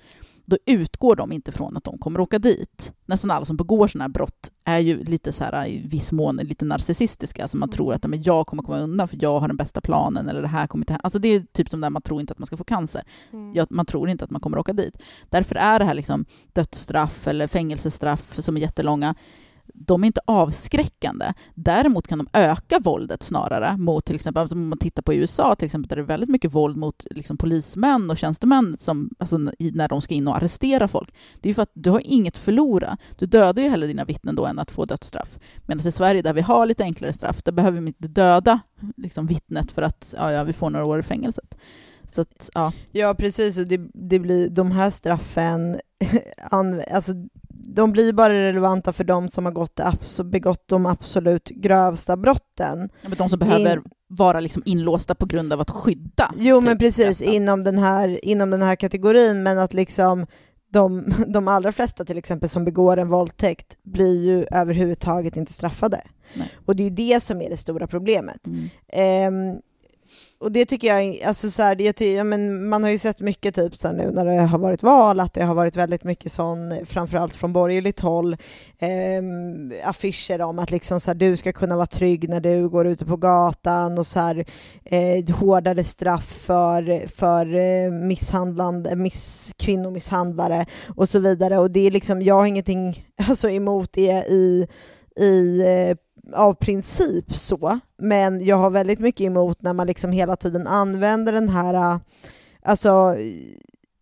då 0.50 0.58
utgår 0.66 1.16
de 1.16 1.32
inte 1.32 1.52
från 1.52 1.78
att 1.78 1.84
de 1.84 1.98
kommer 1.98 2.20
åka 2.20 2.40
dit. 2.40 2.94
Nästan 3.06 3.32
alla 3.32 3.46
som 3.46 3.58
begår 3.58 3.88
sådana 3.88 4.04
här 4.04 4.10
brott 4.10 4.52
är 4.64 4.80
ju 4.80 5.04
lite 5.04 5.32
så 5.32 5.44
här, 5.44 5.68
i 5.68 5.88
viss 5.88 6.12
mån 6.12 6.36
lite 6.36 6.66
narcissistiska, 6.66 7.42
alltså 7.42 7.58
man 7.58 7.70
tror 7.70 7.94
att 7.94 8.06
men 8.08 8.24
jag 8.24 8.48
kommer 8.48 8.64
komma 8.64 8.80
undan 8.80 9.08
för 9.08 9.18
jag 9.22 9.40
har 9.40 9.48
den 9.48 9.58
bästa 9.58 9.82
planen 9.82 10.30
eller 10.30 10.42
det 10.42 10.48
här 10.48 10.68
kommer 10.68 10.84
inte 10.84 10.94
hända. 10.94 11.02
Alltså 11.04 11.20
det 11.20 11.28
är 11.28 11.40
typ 11.52 11.70
som 11.70 11.82
där 11.82 11.90
man 11.90 12.02
tror 12.02 12.22
inte 12.22 12.34
att 12.34 12.40
man 12.40 12.46
ska 12.46 12.58
få 12.58 12.64
cancer. 12.64 13.02
Jag, 13.54 13.68
man 13.72 13.86
tror 13.86 14.10
inte 14.10 14.26
att 14.26 14.32
man 14.32 14.42
kommer 14.42 14.58
åka 14.58 14.74
dit. 14.74 14.98
Därför 15.30 15.56
är 15.56 15.80
det 15.80 15.86
här 15.86 15.94
liksom 15.94 16.26
dödsstraff 16.54 17.28
eller 17.28 17.48
fängelsestraff 17.48 18.36
som 18.40 18.58
är 18.58 18.62
jättelånga, 18.62 19.16
de 19.80 20.04
är 20.04 20.08
inte 20.08 20.22
avskräckande. 20.26 21.34
Däremot 21.56 22.08
kan 22.08 22.18
de 22.18 22.28
öka 22.34 22.80
våldet 22.80 23.24
snarare 23.24 23.78
mot 23.78 24.06
till 24.06 24.16
exempel, 24.16 24.42
alltså 24.42 24.56
om 24.56 24.70
man 24.70 24.78
tittar 24.78 25.02
på 25.02 25.13
USA 25.13 25.56
till 25.56 25.66
exempel, 25.66 25.88
där 25.90 25.96
det 25.96 26.02
är 26.02 26.06
väldigt 26.06 26.30
mycket 26.30 26.54
våld 26.54 26.78
mot 26.78 27.06
liksom, 27.10 27.38
polismän 27.38 28.10
och 28.10 28.18
tjänstemän 28.18 28.76
som, 28.80 29.10
alltså, 29.20 29.38
när 29.38 29.88
de 29.88 30.02
ska 30.02 30.13
in 30.13 30.28
och 30.28 30.36
arrestera 30.36 30.88
folk. 30.88 31.13
Det 31.42 31.48
är 31.48 31.52
ju 31.52 31.54
för 31.54 31.62
att 31.62 31.72
du 31.74 31.90
har 31.90 32.02
inget 32.04 32.36
att 32.36 32.44
förlora. 32.44 32.98
Du 33.18 33.26
dödar 33.26 33.63
ju 33.63 33.70
hellre 33.70 33.88
dina 33.88 34.06
vittnen 34.06 34.36
då 34.36 34.46
än 34.46 34.60
att 34.60 34.72
få 34.72 34.86
dödsstraff. 34.86 35.40
Medan 35.66 35.88
i 35.88 35.92
Sverige 35.92 36.22
där 36.22 36.34
vi 36.34 36.42
har 36.42 36.66
lite 36.66 36.84
enklare 36.84 37.13
straff, 37.13 37.44
där 37.44 37.52
behöver 37.52 37.82
vi 37.82 37.88
inte 37.88 38.08
döda 38.08 38.60
liksom, 38.98 39.28
vittnet 39.28 39.72
för 39.72 39.82
att 39.82 40.13
ja, 40.18 40.32
ja, 40.32 40.44
vi 40.44 40.54
får 40.54 40.70
några 40.70 40.86
år 40.86 41.00
i 41.00 41.04
fängelset. 41.04 41.58
Så 42.08 42.22
att, 42.22 42.50
ja. 42.54 42.74
Ja, 42.92 43.13
precis. 43.13 43.58
Och 43.58 43.68
det, 43.68 43.82
det 43.94 44.20
blir, 44.20 44.50
de 44.50 44.72
här 44.72 44.90
straffen, 44.90 45.78
alltså, 46.92 47.13
de 47.75 47.91
blir 47.91 48.13
bara 48.13 48.34
relevanta 48.34 48.93
för 48.93 49.03
de 49.03 49.30
som 49.30 49.45
har 49.45 49.51
gått, 49.51 49.80
begått 50.23 50.67
de 50.67 50.86
absolut 50.86 51.49
grövsta 51.49 52.17
brotten. 52.17 52.89
Men 53.01 53.12
de 53.17 53.30
som 53.30 53.39
behöver 53.39 53.77
In- 53.77 53.84
vara 54.08 54.39
liksom 54.39 54.63
inlåsta 54.65 55.15
på 55.15 55.25
grund 55.25 55.53
av 55.53 55.62
att 55.62 55.69
skydda. 55.69 56.32
Jo, 56.38 56.62
typ, 56.62 56.65
men 56.65 56.77
precis, 56.77 57.21
inom 57.21 57.63
den, 57.63 57.77
här, 57.77 58.25
inom 58.25 58.49
den 58.49 58.62
här 58.62 58.75
kategorin, 58.75 59.43
men 59.43 59.60
att 59.60 59.73
liksom 59.73 60.25
de, 60.71 61.13
de 61.27 61.47
allra 61.47 61.71
flesta 61.71 62.06
till 62.06 62.17
exempel 62.17 62.49
som 62.49 62.65
begår 62.65 62.97
en 62.97 63.08
våldtäkt 63.10 63.77
blir 63.84 64.25
ju 64.25 64.45
överhuvudtaget 64.51 65.38
inte 65.38 65.53
straffade. 65.53 66.01
Nej. 66.34 66.51
Och 66.65 66.75
det 66.75 66.84
är 66.84 66.89
ju 66.89 66.95
det 66.95 67.19
som 67.23 67.41
är 67.41 67.49
det 67.49 67.58
stora 67.58 67.88
problemet. 67.88 68.47
Mm. 68.47 68.69
Ehm, 68.88 69.60
och 70.39 70.52
det 70.52 70.65
tycker 70.65 70.88
jag, 70.88 71.21
alltså 71.26 71.50
så 71.50 71.63
här, 71.63 71.76
det, 71.76 71.93
ty- 71.93 72.15
ja, 72.15 72.23
men 72.23 72.69
man 72.69 72.84
har 72.84 72.89
ju 72.89 72.97
sett 72.97 73.21
mycket 73.21 73.56
typ 73.56 73.76
så 73.76 73.88
här 73.88 73.95
nu 73.95 74.12
när 74.12 74.26
det 74.26 74.41
har 74.41 74.58
varit 74.60 74.84
val, 74.84 75.19
att 75.19 75.34
det 75.34 75.43
har 75.43 75.56
varit 75.56 75.76
väldigt 75.76 76.04
mycket 76.04 76.32
sån, 76.32 76.73
framförallt 76.86 77.36
från 77.36 77.54
borgerligt 77.54 78.00
håll, 78.00 78.34
eh, 78.80 79.89
affischer 79.89 80.41
om 80.41 80.60
att 80.60 80.71
liksom 80.71 81.00
så 81.00 81.12
här, 81.12 81.15
du 81.15 81.36
ska 81.36 81.54
kunna 81.54 81.76
vara 81.76 81.86
trygg 81.86 82.30
när 82.30 82.39
du 82.39 82.69
går 82.69 82.88
ute 82.88 83.06
på 83.06 83.17
gatan 83.17 83.97
och 83.97 84.06
så 84.06 84.19
här, 84.19 84.45
eh, 84.86 85.36
hårdare 85.36 85.84
straff 85.84 86.26
för, 86.45 87.08
för 87.08 87.56
eh, 87.56 87.91
misshandlande, 87.91 88.95
miss, 88.95 89.54
kvinnomisshandlare 89.58 90.65
och 90.95 91.10
så 91.10 91.19
vidare. 91.19 91.58
Och 91.60 91.71
det 91.71 91.88
är 91.88 91.91
liksom, 91.91 92.21
jag 92.21 92.36
har 92.36 92.45
ingenting 92.45 93.06
alltså, 93.28 93.50
emot 93.50 93.93
det 93.93 94.28
i, 94.30 94.67
i 95.19 95.62
eh, 95.62 95.97
av 96.34 96.54
princip 96.54 97.34
så, 97.34 97.80
men 97.98 98.46
jag 98.46 98.56
har 98.56 98.70
väldigt 98.70 99.00
mycket 99.00 99.22
emot 99.26 99.62
när 99.62 99.74
man 99.74 99.88
liksom 99.88 100.12
hela 100.12 100.36
tiden 100.36 100.68
använder 100.68 101.34
den 101.34 101.50
här, 101.50 101.74
äh, 101.74 102.00
alltså 102.62 103.16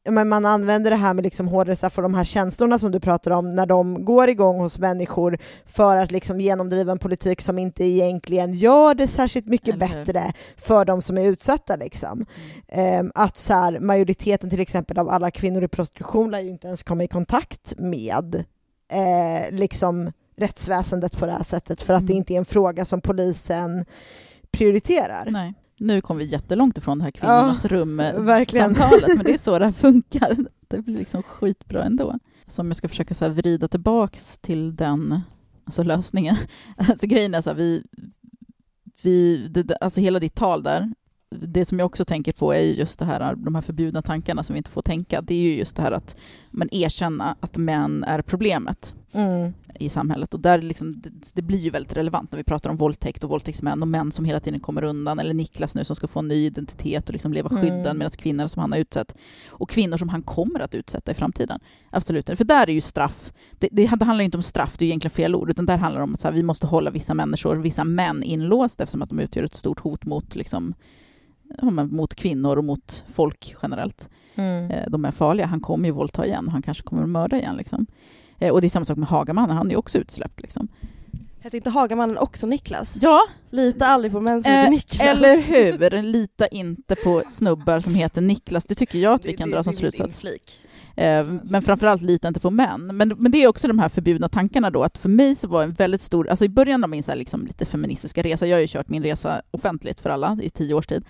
men 0.09 0.29
man 0.29 0.45
använder 0.45 0.91
det 0.91 0.97
här 0.97 1.13
med 1.13 1.23
liksom 1.23 1.47
hårdare 1.47 1.75
straff 1.75 1.97
och 1.97 2.03
de 2.03 2.13
här 2.13 2.23
känslorna 2.23 2.79
som 2.79 2.91
du 2.91 2.99
pratar 2.99 3.31
om 3.31 3.55
när 3.55 3.65
de 3.65 4.05
går 4.05 4.29
igång 4.29 4.59
hos 4.59 4.79
människor 4.79 5.37
för 5.65 5.97
att 5.97 6.11
liksom 6.11 6.41
genomdriva 6.41 6.91
en 6.91 6.99
politik 6.99 7.41
som 7.41 7.59
inte 7.59 7.83
egentligen 7.83 8.53
gör 8.53 8.95
det 8.95 9.07
särskilt 9.07 9.45
mycket 9.45 9.79
bättre 9.79 10.33
för 10.57 10.85
de 10.85 11.01
som 11.01 11.17
är 11.17 11.27
utsatta. 11.27 11.75
Liksom. 11.75 12.25
Ehm, 12.67 13.11
att 13.15 13.37
så 13.37 13.53
här, 13.53 13.79
majoriteten 13.79 14.49
till 14.49 14.59
exempel 14.59 14.97
av 14.97 15.09
alla 15.09 15.31
kvinnor 15.31 15.63
i 15.63 15.67
prostitution 15.67 16.31
lär 16.31 16.39
ju 16.39 16.49
inte 16.49 16.67
ens 16.67 16.83
komma 16.83 17.03
i 17.03 17.07
kontakt 17.07 17.73
med 17.77 18.35
eh, 18.91 19.51
liksom 19.51 20.11
rättsväsendet 20.37 21.19
på 21.19 21.25
det 21.25 21.31
här 21.31 21.43
sättet 21.43 21.81
för 21.81 21.93
att 21.93 21.99
Mm. 22.01 22.07
det 22.07 22.13
inte 22.13 22.33
är 22.33 22.37
en 22.37 22.45
fråga 22.45 22.85
som 22.85 23.01
polisen 23.01 23.85
prioriterar. 24.51 25.31
Nej. 25.31 25.53
Nu 25.77 26.01
kom 26.01 26.17
vi 26.17 26.25
jättelångt 26.25 26.77
ifrån 26.77 26.97
det 26.97 27.03
här 27.03 27.11
kvinnornas 27.11 27.65
rum 27.65 27.99
eh, 27.99 28.19
verkligen. 28.19 28.75
samtalet, 28.75 29.15
men 29.15 29.25
det 29.25 29.33
är 29.33 29.37
så 29.43 29.59
det 29.59 29.65
här 29.65 29.71
funkar. 29.71 30.37
Det 30.67 30.77
blir 30.81 30.97
liksom 30.97 31.23
skitbra 31.23 31.83
ändå. 31.83 32.19
Så 32.47 32.61
om 32.61 32.67
jag 32.67 32.75
ska 32.77 32.87
försöka 32.89 33.13
så 33.13 33.29
vrida 33.29 33.67
tillbaks 33.67 34.37
till 34.37 34.75
den 34.75 35.21
alltså 35.65 35.83
lösningen. 35.83 36.35
Alltså 36.77 37.07
grejen 37.07 37.33
är 37.33 37.41
så 37.41 37.49
här, 37.49 37.57
vi, 37.57 37.83
vi, 39.01 39.47
det- 39.47 39.77
alltså 39.81 40.01
hela 40.01 40.19
ditt 40.19 40.35
tal 40.35 40.63
där, 40.63 40.93
det 41.29 41.65
som 41.65 41.79
jag 41.79 41.85
också 41.85 42.05
tänker 42.05 42.33
på 42.33 42.53
är 42.53 42.59
ju 42.61 42.73
just 42.73 42.99
det 42.99 43.05
här, 43.05 43.35
de 43.35 43.55
här 43.55 43.61
förbjudna 43.61 44.01
tankarna 44.01 44.43
som 44.43 44.53
vi 44.53 44.57
inte 44.57 44.69
får 44.69 44.81
tänka. 44.81 45.21
Det 45.21 45.33
är 45.33 45.39
ju 45.39 45.57
just 45.57 45.75
det 45.75 45.81
här 45.81 45.91
att 45.91 46.17
men 46.51 46.73
erkänna 46.73 47.35
att 47.39 47.57
män 47.57 48.03
är 48.03 48.21
problemet 48.21 48.95
Mm. 49.11 49.53
i 49.79 49.89
samhället. 49.89 50.33
Och 50.33 50.39
där 50.39 50.61
liksom, 50.61 51.01
det, 51.01 51.09
det 51.35 51.41
blir 51.41 51.59
ju 51.59 51.69
väldigt 51.69 51.97
relevant 51.97 52.31
när 52.31 52.37
vi 52.37 52.43
pratar 52.43 52.69
om 52.69 52.77
våldtäkt 52.77 53.23
och 53.23 53.29
våldtäktsmän 53.29 53.81
och 53.81 53.87
män 53.87 54.11
som 54.11 54.25
hela 54.25 54.39
tiden 54.39 54.59
kommer 54.59 54.83
undan. 54.83 55.19
Eller 55.19 55.33
Niklas 55.33 55.75
nu 55.75 55.83
som 55.83 55.95
ska 55.95 56.07
få 56.07 56.19
en 56.19 56.27
ny 56.27 56.45
identitet 56.45 57.07
och 57.09 57.13
liksom 57.13 57.33
leva 57.33 57.49
skyddad 57.49 57.85
Mm. 57.85 57.97
medan 57.97 58.11
kvinnor 58.11 58.47
som 58.47 58.61
han 58.61 58.71
har 58.71 58.79
utsett 58.79 59.15
och 59.47 59.69
kvinnor 59.69 59.97
som 59.97 60.09
han 60.09 60.21
kommer 60.21 60.59
att 60.59 60.75
utsätta 60.75 61.11
i 61.11 61.13
framtiden. 61.13 61.59
Absolut. 61.89 62.25
För 62.37 62.43
där 62.43 62.69
är 62.69 62.73
ju 62.73 62.81
straff, 62.81 63.33
det, 63.59 63.69
det, 63.71 63.85
handlar 63.85 64.21
inte 64.21 64.37
om 64.37 64.43
straff, 64.43 64.77
det 64.77 64.85
är 64.85 64.87
egentligen 64.87 65.15
fel 65.15 65.35
ord, 65.35 65.49
utan 65.49 65.65
där 65.65 65.77
handlar 65.77 65.99
det 65.99 66.03
om 66.03 66.13
att 66.13 66.19
så 66.19 66.27
här, 66.27 66.35
vi 66.35 66.43
måste 66.43 66.67
hålla 66.67 66.91
vissa 66.91 67.13
människor, 67.13 67.55
vissa 67.55 67.83
män 67.83 68.23
inlåsta 68.23 68.83
eftersom 68.83 69.01
att 69.01 69.09
de 69.09 69.19
utgör 69.19 69.43
ett 69.43 69.55
stort 69.55 69.79
hot 69.79 70.05
mot, 70.05 70.35
liksom, 70.35 70.73
mot 71.91 72.15
kvinnor 72.15 72.57
och 72.57 72.63
mot 72.63 73.03
folk 73.13 73.55
generellt. 73.61 74.09
Mm. 74.35 74.71
Eh, 74.71 74.89
de 74.89 75.05
är 75.05 75.11
farliga. 75.11 75.45
Han 75.45 75.59
kommer 75.59 75.85
ju 75.85 75.91
våldta 75.91 76.25
igen 76.25 76.49
han 76.51 76.61
kanske 76.61 76.83
kommer 76.83 77.03
att 77.03 77.09
mörda 77.09 77.37
igen. 77.37 77.55
Liksom. 77.55 77.85
Eh, 78.39 78.53
och 78.53 78.61
det 78.61 78.67
är 78.67 78.69
samma 78.69 78.85
sak 78.85 78.97
med 78.97 79.07
Hagamannen, 79.07 79.57
han 79.57 79.67
är 79.67 79.71
ju 79.71 79.77
också 79.77 79.97
utsläppt. 79.97 80.41
Liksom. 80.41 80.67
Hette 81.39 81.57
inte 81.57 81.69
Hagamannen 81.69 82.17
också 82.17 82.47
Niklas? 82.47 82.97
Ja, 83.01 83.21
Lita 83.49 83.87
aldrig 83.87 84.11
på 84.11 84.21
män 84.21 84.43
som 84.43 84.51
eh, 84.51 84.57
heter 84.57 84.71
Niklas. 84.71 85.01
eller 85.01 85.41
hur? 85.41 86.01
Lita 86.01 86.47
inte 86.47 86.95
på 86.95 87.23
snubbar 87.27 87.79
som 87.79 87.95
heter 87.95 88.21
Niklas. 88.21 88.65
Det 88.65 88.75
tycker 88.75 88.99
jag 88.99 89.13
att 89.13 89.25
vi 89.25 89.37
kan 89.37 89.51
dra 89.51 89.63
som 89.63 89.73
slutsats. 89.73 90.23
Eh, 90.95 91.25
men 91.43 91.61
framförallt 91.61 92.01
lita 92.01 92.27
inte 92.27 92.39
på 92.39 92.51
män. 92.51 92.97
Men, 92.97 93.13
men 93.17 93.31
det 93.31 93.43
är 93.43 93.47
också 93.47 93.67
de 93.67 93.79
här 93.79 93.89
förbjudna 93.89 94.29
tankarna 94.29 94.69
då, 94.69 94.83
att 94.83 94.97
för 94.97 95.09
mig 95.09 95.35
så 95.35 95.47
var 95.47 95.63
en 95.63 95.73
väldigt 95.73 96.01
stor, 96.01 96.29
alltså 96.29 96.45
i 96.45 96.49
början 96.49 96.83
av 96.83 96.89
min 96.89 97.03
så 97.03 97.11
här 97.11 97.17
liksom 97.17 97.45
lite 97.45 97.65
feministiska 97.65 98.21
resa, 98.21 98.47
jag 98.47 98.55
har 98.57 98.61
ju 98.61 98.67
kört 98.67 98.89
min 98.89 99.03
resa 99.03 99.41
offentligt 99.51 99.99
för 99.99 100.09
alla 100.09 100.37
i 100.41 100.49
tio 100.49 100.73
års 100.73 100.87
tid. 100.87 101.05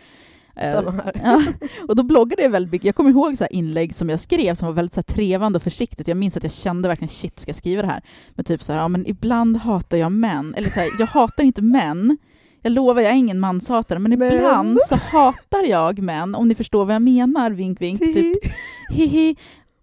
Eh, 0.56 0.72
Samma. 0.74 1.04
Ja, 1.24 1.42
och 1.88 1.96
då 1.96 2.04
bloggade 2.04 2.42
jag 2.42 2.50
väldigt 2.50 2.72
mycket. 2.72 2.86
Jag 2.86 2.96
kommer 2.96 3.10
ihåg 3.10 3.38
så 3.38 3.44
här 3.44 3.54
inlägg 3.54 3.96
som 3.96 4.10
jag 4.10 4.20
skrev 4.20 4.56
som 4.56 4.66
var 4.68 4.74
väldigt 4.74 4.94
så 4.94 5.02
trevande 5.04 5.58
och 5.58 5.64
försiktigt. 5.64 6.08
Jag 6.08 6.18
minns 6.18 6.38
att 6.38 6.44
jag 6.44 6.52
kände 6.52 6.88
verkligen 6.88 7.10
shit, 7.10 7.40
ska 7.40 7.50
jag 7.50 7.56
skriva 7.56 7.82
det 7.82 7.88
här? 7.88 8.02
Men 8.36 8.46
typ 8.46 8.64
så 8.64 8.74
här, 8.74 8.80
ja 8.80 8.88
men 8.88 9.08
ibland 9.08 9.58
hatar 9.58 9.98
jag 9.98 10.12
män. 10.12 10.56
Eller 10.58 10.70
så 10.70 10.80
här, 10.80 10.90
jag 11.00 11.08
hatar 11.08 11.44
inte 11.44 11.62
män. 11.62 12.18
Jag 12.62 12.72
lovar, 12.72 13.02
jag 13.02 13.12
är 13.12 13.16
ingen 13.18 13.40
manshatare, 13.40 14.00
men 14.00 14.20
Men- 14.20 14.34
ibland 14.34 14.78
så 14.90 14.96
hatar 14.96 15.64
jag 15.70 16.00
män, 16.00 16.36
om 16.36 16.48
ni 16.48 16.56
förstår 16.56 16.86
vad 16.86 16.96
jag 16.96 17.02
menar, 17.02 17.52
vink 17.52 17.82
vink. 17.82 18.00
Typ. 18.00 18.38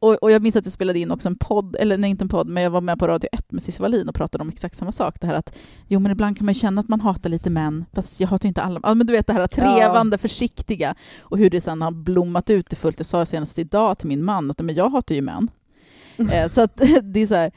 Och, 0.03 0.15
och 0.23 0.31
jag 0.31 0.43
minns 0.43 0.57
att 0.57 0.67
jag 0.67 0.73
spelade 0.73 0.99
in 0.99 1.11
också 1.11 1.29
en 1.29 1.37
podd, 1.37 1.77
eller 1.77 1.99
nej 1.99 2.11
inte 2.11 2.25
en 2.25 2.29
podd, 2.29 2.49
men 2.49 2.63
jag 2.63 2.71
var 2.71 2.81
med 2.81 2.99
på 2.99 3.07
Radio 3.07 3.29
1 3.33 3.53
med 3.53 3.63
Cissi 3.63 3.83
Wallin 3.83 4.09
och 4.09 4.15
pratade 4.15 4.43
om 4.43 4.49
exakt 4.49 4.77
samma 4.77 4.93
sak. 4.93 5.21
Det 5.21 5.27
här 5.27 5.35
att, 5.35 5.57
jo 5.89 6.01
men 6.01 6.13
ibland 6.13 6.37
kan 6.37 6.45
man 6.45 6.55
ju 6.55 6.61
känna 6.61 6.81
att 6.81 6.89
man 6.89 7.01
hatar 7.01 7.31
lite 7.31 7.51
män, 7.51 7.85
fast 7.93 8.21
jag 8.21 8.29
hatar 8.29 8.47
ju 8.47 8.49
inte 8.49 8.63
alla. 8.63 8.81
Ja, 8.83 8.95
men 8.95 9.07
du 9.07 9.13
vet 9.13 9.27
det 9.27 9.33
här 9.33 9.47
trevande, 9.47 10.19
försiktiga 10.19 10.95
och 11.21 11.39
hur 11.39 11.51
det 11.51 11.61
sen 11.61 11.83
har 11.83 11.91
blommat 11.91 12.51
ut 12.51 12.73
i 12.73 12.77
fullt. 12.77 12.99
Jag 12.99 13.07
sa 13.07 13.27
senast 13.27 13.59
idag 13.59 13.99
till 13.99 14.09
min 14.09 14.25
man 14.25 14.51
att 14.51 14.61
men 14.61 14.75
jag 14.75 14.91
hatar 14.91 15.15
ju 15.15 15.23
män. 15.23 15.49
eh, 16.33 16.49
så 16.49 16.63
att 16.63 16.77
det 17.03 17.21
är 17.21 17.27
så 17.27 17.35
här, 17.35 17.53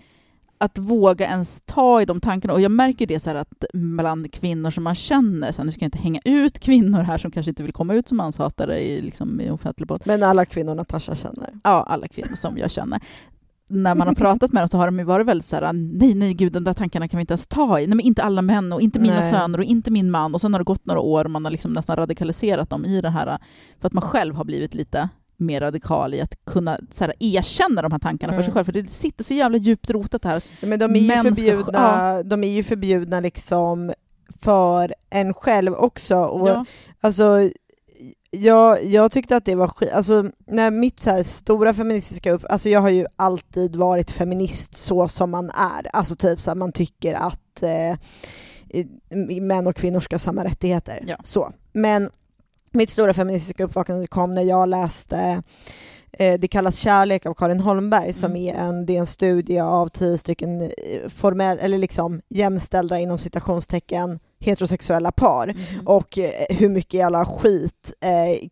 att 0.57 0.77
våga 0.77 1.25
ens 1.25 1.61
ta 1.65 2.01
i 2.01 2.05
de 2.05 2.21
tankarna. 2.21 2.53
Och 2.53 2.61
jag 2.61 2.71
märker 2.71 3.07
det 3.07 3.19
så 3.19 3.29
att 3.29 3.63
bland 3.73 4.31
kvinnor 4.33 4.71
som 4.71 4.83
man 4.83 4.95
känner, 4.95 5.51
så 5.51 5.61
här, 5.61 5.65
nu 5.65 5.71
ska 5.71 5.83
jag 5.83 5.87
inte 5.87 5.97
hänga 5.97 6.19
ut 6.25 6.59
kvinnor 6.59 6.99
här 6.99 7.17
som 7.17 7.31
kanske 7.31 7.49
inte 7.49 7.63
vill 7.63 7.73
komma 7.73 7.93
ut 7.93 8.07
som 8.07 8.17
manshatare 8.17 8.79
i, 8.79 9.01
liksom, 9.01 9.41
i 9.41 9.49
offentlig 9.49 9.87
podd. 9.87 10.01
Men 10.05 10.23
alla 10.23 10.45
kvinnor 10.45 10.75
Natasha 10.75 11.15
känner. 11.15 11.53
Ja, 11.63 11.83
alla 11.87 12.07
kvinnor 12.07 12.35
som 12.35 12.57
jag 12.57 12.71
känner. 12.71 13.01
När 13.67 13.95
man 13.95 14.07
har 14.07 14.15
pratat 14.15 14.51
med 14.51 14.61
dem 14.61 14.69
så 14.69 14.77
har 14.77 14.85
de 14.85 14.99
ju 14.99 15.05
varit 15.05 15.27
väldigt 15.27 15.45
så 15.45 15.55
här, 15.55 15.73
nej, 15.73 16.15
nej, 16.15 16.33
gud, 16.33 16.53
de 16.53 16.63
där 16.63 16.73
tankarna 16.73 17.07
kan 17.07 17.17
vi 17.17 17.21
inte 17.21 17.31
ens 17.31 17.47
ta 17.47 17.79
i. 17.79 17.87
Nej, 17.87 17.95
men 17.95 18.05
inte 18.05 18.23
alla 18.23 18.41
män 18.41 18.73
och 18.73 18.81
inte 18.81 18.99
mina 18.99 19.19
Nej. 19.19 19.31
söner 19.31 19.57
och 19.57 19.63
inte 19.63 19.91
min 19.91 20.11
man. 20.11 20.33
Och 20.33 20.41
sen 20.41 20.53
har 20.53 20.59
det 20.59 20.63
gått 20.63 20.85
några 20.85 20.99
år 20.99 21.25
och 21.25 21.31
man 21.31 21.45
har 21.45 21.51
liksom 21.51 21.73
nästan 21.73 21.95
radikaliserat 21.95 22.69
dem 22.69 22.85
i 22.85 23.01
det 23.01 23.09
här, 23.09 23.37
för 23.79 23.87
att 23.87 23.93
man 23.93 24.01
själv 24.01 24.35
har 24.35 24.45
blivit 24.45 24.75
lite 24.75 25.09
mer 25.37 25.61
radikal 25.61 26.13
i 26.13 26.21
att 26.21 26.45
kunna 26.45 26.79
här, 26.99 27.13
erkänna 27.19 27.81
de 27.81 27.91
här 27.91 27.99
tankarna 27.99 28.33
för 28.33 28.37
Mm. 28.37 28.45
sig 28.45 28.53
själv. 28.53 28.65
För 28.65 28.71
det 28.71 28.89
sitter 28.89 29.23
så 29.23 29.33
jävla 29.33 29.57
djupt 29.57 29.89
rotat 29.89 30.23
här. 30.25 30.43
Ja, 30.59 30.67
Men 30.67 30.79
de 30.79 30.95
är 30.95 30.99
ju 30.99 31.07
Män 31.07 31.19
ska- 31.35 31.35
förbjudna, 31.35 32.23
de 32.23 32.43
är 32.43 32.47
ju 32.51 32.63
förbjudna 32.63 33.19
liksom 33.19 33.93
för 34.39 34.93
en 35.09 35.33
själv 35.33 35.73
också. 35.73 36.17
Och 36.17 36.49
Ja. 36.49 36.65
Alltså, 37.01 37.49
jag, 38.31 38.83
jag 38.85 39.11
tyckte 39.11 39.35
att 39.35 39.45
det 39.45 39.55
var 39.55 39.67
skit, 39.67 39.91
alltså 39.93 40.25
när 40.47 40.71
mitt 40.71 40.99
så 40.99 41.09
här 41.09 41.23
stora 41.23 41.73
feministiska 41.73 42.31
upp, 42.31 42.45
alltså 42.49 42.69
jag 42.69 42.81
har 42.81 42.89
ju 42.89 43.05
alltid 43.15 43.75
varit 43.75 44.11
feminist 44.11 44.75
så 44.75 45.07
som 45.07 45.31
man 45.31 45.49
är, 45.49 45.87
alltså 45.93 46.15
typ 46.15 46.39
så 46.39 46.49
här, 46.49 46.55
man 46.55 46.71
tycker 46.71 47.13
att 47.13 47.63
eh, 47.63 47.97
män 49.41 49.67
och 49.67 49.75
kvinnor 49.75 49.99
ska 49.99 50.13
ha 50.13 50.19
samma 50.19 50.43
rättigheter. 50.43 51.03
Ja. 51.07 51.15
Så. 51.23 51.53
Men 51.73 52.09
mitt 52.75 52.89
stora 52.89 53.13
feministiska 53.13 53.63
uppvaknande 53.63 54.07
kom 54.07 54.31
när 54.35 54.41
jag 54.43 54.69
läste 54.69 55.43
eh, 56.19 56.39
Det 56.39 56.47
kallas 56.47 56.77
kärlek 56.77 57.25
av 57.25 57.33
Karin 57.33 57.59
Holmberg 57.59 58.13
som 58.13 58.31
Mm. 58.31 58.47
är 58.47 58.53
en, 58.53 58.85
det 58.85 58.95
är 58.95 58.99
en 58.99 59.05
studie 59.05 59.59
av 59.59 59.87
tio 59.87 60.17
stycken 60.17 60.61
eh, 60.61 60.69
formell, 61.09 61.57
eller 61.61 61.77
liksom 61.77 62.21
jämställda 62.29 62.99
inom 62.99 63.17
citationstecken 63.17 64.19
heterosexuella 64.39 65.11
par 65.11 65.47
Mhm. 65.47 65.87
och 65.87 66.17
eh, 66.17 66.29
hur 66.49 66.69
mycket 66.69 66.93
jävla 66.93 67.25
skit 67.25 67.93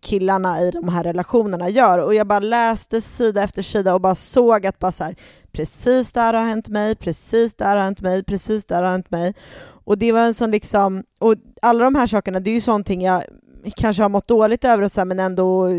killarna 0.02 0.62
i 0.62 0.72
de 0.72 0.90
här 0.90 1.04
relationerna 1.04 1.70
gör. 1.70 2.00
Och 2.06 2.16
jag 2.16 2.28
bara 2.28 2.40
läste 2.40 3.02
sida 3.02 3.44
efter 3.44 3.62
sida 3.62 3.94
och 3.94 4.02
bara 4.02 4.16
såg 4.16 4.66
att 4.66 4.80
bara 4.80 4.92
så 4.92 5.04
här, 5.04 5.16
precis 5.52 6.14
där 6.14 6.34
har 6.34 6.44
hänt 6.46 6.68
mig, 6.70 6.96
precis 6.96 7.56
där 7.56 7.76
har 7.76 7.84
hänt 7.84 8.02
mig, 8.02 8.24
precis 8.24 8.66
där 8.66 8.84
har 8.84 8.92
hänt 8.92 9.12
mig. 9.12 9.34
Och 9.86 9.98
det 9.98 10.12
var 10.12 10.20
en 10.22 10.34
sån 10.34 10.52
liksom, 10.52 11.04
och 11.20 11.36
alla 11.62 11.84
de 11.84 11.96
här 11.96 12.08
sakerna, 12.08 12.40
det 12.40 12.50
är 12.50 12.54
ju 12.56 12.62
sånting 12.62 13.02
jag 13.02 13.24
kanske 13.71 14.04
har 14.04 14.10
mått 14.10 14.28
dåligt 14.28 14.65
över 14.65 14.84
och 14.84 14.91
så 14.91 14.99
här, 14.99 15.06
men 15.06 15.19
ändå 15.19 15.69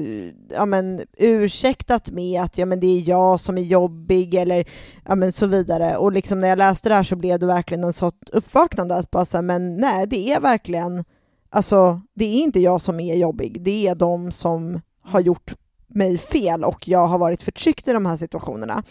ja, 0.54 0.66
men, 0.66 1.00
ursäktat 1.18 2.10
med 2.10 2.42
att 2.42 2.58
ja, 2.58 2.66
men 2.66 2.80
det 2.80 2.86
är 2.86 3.08
jag 3.08 3.40
som 3.40 3.58
är 3.58 3.62
jobbig 3.62 4.34
eller 4.34 4.64
ja, 5.04 5.14
men, 5.14 5.32
så 5.32 5.46
vidare. 5.46 5.96
Och 5.96 6.12
liksom 6.12 6.40
när 6.40 6.48
jag 6.48 6.58
läste 6.58 6.88
det 6.88 6.94
här 6.94 7.02
så 7.02 7.16
blev 7.16 7.38
det 7.38 7.46
verkligen 7.46 7.84
en 7.84 7.92
sorts 7.92 8.30
uppvaknande 8.32 8.94
att 8.94 9.10
bara 9.10 9.24
så 9.24 9.36
här, 9.36 9.42
men 9.42 9.76
nej, 9.76 10.06
det 10.06 10.32
är 10.32 10.40
verkligen, 10.40 11.04
alltså 11.50 12.00
det 12.14 12.24
är 12.24 12.42
inte 12.42 12.60
jag 12.60 12.80
som 12.80 13.00
är 13.00 13.14
jobbig, 13.14 13.62
det 13.62 13.86
är 13.88 13.94
de 13.94 14.30
som 14.30 14.80
har 15.02 15.20
gjort 15.20 15.54
mig 15.94 16.18
fel 16.18 16.64
och 16.64 16.88
jag 16.88 17.06
har 17.06 17.18
varit 17.18 17.42
förtryckt 17.42 17.88
i 17.88 17.92
de 17.92 18.06
här 18.06 18.16
situationerna. 18.16 18.82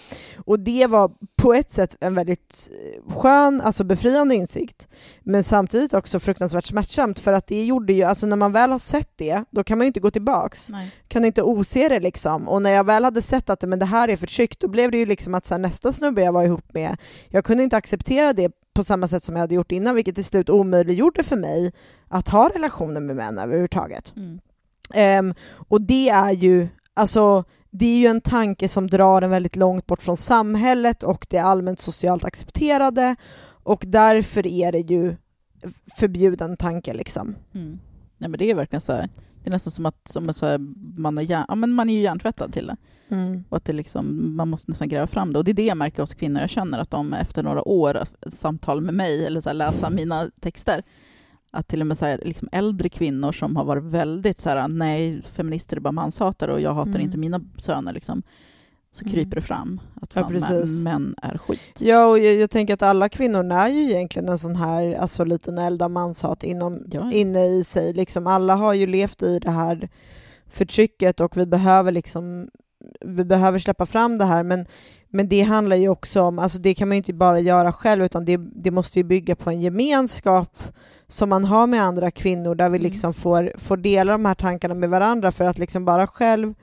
Och 0.45 0.59
det 0.59 0.87
var 0.87 1.11
på 1.35 1.53
ett 1.53 1.71
sätt 1.71 1.97
en 1.99 2.15
väldigt 2.15 2.69
eh, 2.71 3.13
skön, 3.13 3.61
alltså 3.61 3.83
befriande 3.83 4.35
insikt, 4.35 4.87
men 5.21 5.43
samtidigt 5.43 5.93
också 5.93 6.19
fruktansvärt 6.19 6.65
smärtsamt 6.65 7.19
för 7.19 7.33
att 7.33 7.47
det 7.47 7.65
gjorde 7.65 7.93
ju, 7.93 8.03
alltså 8.03 8.27
när 8.27 8.37
man 8.37 8.51
väl 8.51 8.71
har 8.71 8.79
sett 8.79 9.11
det, 9.15 9.43
då 9.49 9.63
kan 9.63 9.77
man 9.77 9.85
ju 9.85 9.87
inte 9.87 9.99
gå 9.99 10.11
tillbaks 10.11 10.69
Nej. 10.69 10.91
kan 11.07 11.25
inte 11.25 11.43
ose 11.43 11.89
det 11.89 11.99
liksom. 11.99 12.49
Och 12.49 12.61
när 12.61 12.71
jag 12.71 12.83
väl 12.83 13.03
hade 13.03 13.21
sett 13.21 13.49
att 13.49 13.61
men 13.63 13.79
det 13.79 13.85
här 13.85 14.09
är 14.09 14.15
förtryck, 14.15 14.59
då 14.59 14.67
blev 14.67 14.91
det 14.91 14.97
ju 14.97 15.05
liksom 15.05 15.33
att 15.33 15.45
så 15.45 15.53
här, 15.53 15.59
nästa 15.59 15.93
snubbe 15.93 16.21
jag 16.21 16.33
var 16.33 16.43
ihop 16.43 16.73
med, 16.73 16.97
jag 17.27 17.45
kunde 17.45 17.63
inte 17.63 17.77
acceptera 17.77 18.33
det 18.33 18.51
på 18.73 18.83
samma 18.83 19.07
sätt 19.07 19.23
som 19.23 19.35
jag 19.35 19.41
hade 19.41 19.55
gjort 19.55 19.71
innan, 19.71 19.95
vilket 19.95 20.15
till 20.15 20.25
slut 20.25 20.49
omöjliggjorde 20.49 21.23
för 21.23 21.37
mig 21.37 21.73
att 22.07 22.29
ha 22.29 22.49
relationer 22.49 23.01
med 23.01 23.15
män 23.15 23.37
överhuvudtaget. 23.37 24.13
Mm. 24.15 24.39
Ehm, 24.93 25.33
och 25.67 25.81
det 25.81 26.09
är 26.09 26.31
ju, 26.31 26.67
alltså, 26.93 27.43
det 27.69 27.85
är 27.85 27.97
ju 27.97 28.07
en 28.07 28.21
tanke 28.21 28.69
som 28.69 28.87
drar 28.87 29.21
en 29.21 29.29
väldigt 29.29 29.55
långt 29.55 29.87
bort 29.87 30.01
från 30.01 30.17
samhället 30.17 31.03
och 31.03 31.27
det 31.29 31.37
allmänt 31.37 31.79
socialt 31.79 32.23
accepterade 32.23 33.15
och 33.63 33.83
därför 33.87 34.47
är 34.47 34.71
det 34.71 34.79
ju 34.79 35.15
förbjuden 35.97 36.57
tanke 36.57 36.93
liksom. 36.93 37.35
Mm. 37.53 37.79
Nej 38.17 38.29
men 38.29 38.37
det 38.37 38.51
är 38.51 38.55
verkligen 38.55 38.81
så 38.81 38.91
här, 38.91 39.09
det 39.43 39.49
är 39.49 39.51
nästan 39.51 39.71
som 39.71 39.85
att 39.85 40.07
som 40.07 40.33
så 40.33 40.45
här, 40.45 40.57
man, 40.99 41.17
är 41.17 41.21
hjärn, 41.21 41.45
ja, 41.47 41.55
men 41.55 41.71
man 41.71 41.89
är 41.89 41.93
ju 41.93 42.01
hjärntvättad 42.01 42.53
till 42.53 42.67
det. 42.67 42.77
Och 43.49 43.57
att 43.57 43.65
det 43.65 43.73
liksom, 43.73 44.35
man 44.35 44.49
måste 44.49 44.71
nästan 44.71 44.89
gräva 44.89 45.07
fram 45.07 45.33
det. 45.33 45.39
Och 45.39 45.45
det 45.45 45.51
är 45.51 45.55
det 45.55 45.65
jag 45.65 45.77
märker 45.77 46.01
hos 46.01 46.13
kvinnor. 46.13 46.41
Jag 46.41 46.49
känner 46.49 46.79
att 46.79 46.91
de 46.91 47.13
efter 47.13 47.43
några 47.43 47.67
år 47.67 48.03
samtal 48.29 48.81
med 48.81 48.93
mig, 48.93 49.25
eller 49.25 49.41
så 49.41 49.49
här, 49.49 49.53
läsa 49.53 49.89
mina 49.89 50.29
texter, 50.39 50.83
att 51.53 51.67
till 51.67 51.81
och 51.81 51.87
med 51.87 51.97
så 51.97 52.05
här, 52.05 52.19
liksom 52.25 52.49
äldre 52.51 52.89
kvinnor 52.89 53.31
som 53.31 53.55
har 53.55 53.63
varit 53.65 53.83
väldigt 53.83 54.39
så 54.39 54.49
här, 54.49 54.67
nej, 54.67 55.21
feminister 55.21 55.77
är 55.77 55.81
bara 55.81 55.91
manshatare 55.91 56.53
och 56.53 56.61
jag 56.61 56.73
hatar 56.73 56.89
Mm. 56.91 57.01
inte 57.01 57.17
mina 57.17 57.41
söner, 57.57 57.93
liksom, 57.93 58.23
så 58.91 59.05
Mm. 59.05 59.13
kryper 59.13 59.35
det 59.35 59.41
fram 59.41 59.81
att 60.01 60.09
Ja, 60.15 60.21
fan, 60.21 60.31
precis. 60.31 60.83
män, 60.83 61.01
män 61.03 61.15
är 61.21 61.37
skit. 61.37 61.79
Ja, 61.81 62.05
och 62.05 62.19
jag, 62.19 62.33
jag 62.35 62.49
tänker 62.49 62.73
att 62.73 62.81
alla 62.81 63.09
kvinnor 63.09 63.51
är 63.53 63.67
ju 63.67 63.81
egentligen 63.91 64.29
en 64.29 64.37
sån 64.37 64.55
här 64.55 64.95
alltså, 64.95 65.23
liten 65.25 65.57
eld 65.57 65.81
av 65.81 65.91
manshat 65.91 66.43
inom, 66.43 66.83
Ja. 66.91 67.11
inne 67.11 67.45
i 67.45 67.63
sig. 67.63 67.93
Liksom, 67.93 68.27
alla 68.27 68.55
har 68.55 68.73
ju 68.73 68.87
levt 68.87 69.23
i 69.23 69.39
det 69.39 69.51
här 69.51 69.89
förtrycket 70.47 71.19
och 71.19 71.37
vi 71.37 71.45
behöver 71.45 71.91
liksom 71.91 72.47
vi 73.05 73.23
behöver 73.25 73.59
släppa 73.59 73.85
fram 73.85 74.17
det 74.17 74.25
här, 74.25 74.43
men, 74.43 74.65
men 75.09 75.29
det 75.29 75.41
handlar 75.41 75.75
ju 75.75 75.89
också 75.89 76.21
om, 76.21 76.39
alltså 76.39 76.59
det 76.59 76.73
kan 76.73 76.87
man 76.87 76.95
ju 76.95 76.97
inte 76.97 77.13
bara 77.13 77.39
göra 77.39 77.71
själv, 77.73 78.03
utan 78.03 78.25
det, 78.25 78.37
det 78.37 78.71
måste 78.71 78.99
ju 78.99 79.03
bygga 79.03 79.35
på 79.35 79.49
en 79.49 79.61
gemenskap 79.61 80.57
som 81.07 81.29
man 81.29 81.45
har 81.45 81.67
med 81.67 81.81
andra 81.83 82.11
kvinnor, 82.11 82.55
där 82.55 82.69
vi 82.69 82.77
Mm. 82.77 82.83
liksom 82.91 83.13
får, 83.13 83.51
får 83.57 83.77
dela 83.77 84.11
de 84.11 84.25
här 84.25 84.35
tankarna 84.35 84.73
med 84.75 84.89
varandra, 84.89 85.31
för 85.31 85.45
att 85.45 85.59
liksom 85.59 85.85
bara 85.85 86.07
själv 86.07 86.53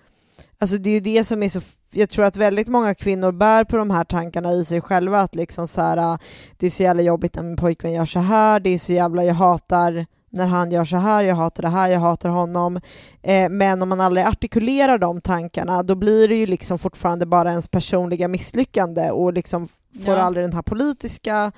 Alltså 0.59 0.76
det 0.79 0.90
är 0.90 0.94
ju 0.94 1.00
det 1.00 1.24
som 1.24 1.42
är 1.42 1.48
så, 1.48 1.61
jag 1.92 2.11
tror 2.11 2.24
att 2.24 2.37
väldigt 2.37 2.68
många 2.68 2.94
kvinnor 2.94 3.33
bär 3.33 3.64
på 3.64 3.76
de 3.76 3.90
här 3.90 4.05
tankarna 4.05 4.53
i 4.53 4.64
sig 4.64 4.81
själva, 4.81 5.20
att 5.20 5.35
liksom 5.35 5.68
så 5.68 5.81
här, 5.81 5.96
ah, 5.96 6.18
det 6.57 6.66
är 6.66 6.70
så 6.70 6.83
jävla 6.83 7.03
jobbigt 7.03 7.35
när 7.37 7.42
min 7.42 7.57
pojkvän 7.57 7.92
gör 7.92 8.05
så 8.07 8.18
här, 8.18 8.61
det 8.61 8.70
är 8.70 8.79
så 8.79 8.92
jävla, 8.92 9.24
jag 9.24 9.35
hatar 9.35 10.07
när 10.31 10.46
han 10.46 10.70
gör 10.72 10.85
så 10.85 10.96
här, 10.96 11.22
jag 11.22 11.37
hatar 11.37 11.62
det 11.62 11.68
här, 11.68 11.88
jag 11.88 12.00
hatar 12.00 12.29
honom. 12.29 12.81
Eh, 13.22 13.48
men 13.48 13.83
om 13.83 13.88
man 13.88 14.00
aldrig 14.00 14.26
artikulerar 14.26 14.98
de 14.98 15.20
tankarna, 15.20 15.83
då 15.83 15.94
blir 15.94 16.29
det 16.29 16.37
ju 16.37 16.46
liksom 16.46 16.79
fortfarande 16.79 17.26
bara 17.26 17.50
ens 17.50 17.68
personliga 17.68 18.29
misslyckande 18.29 19.11
och 19.11 19.33
liksom 19.33 19.66
får 19.66 20.14
Ja. 20.14 20.22
aldrig 20.22 20.44
den 20.44 20.53
här 20.55 20.62
politiska 20.62 21.53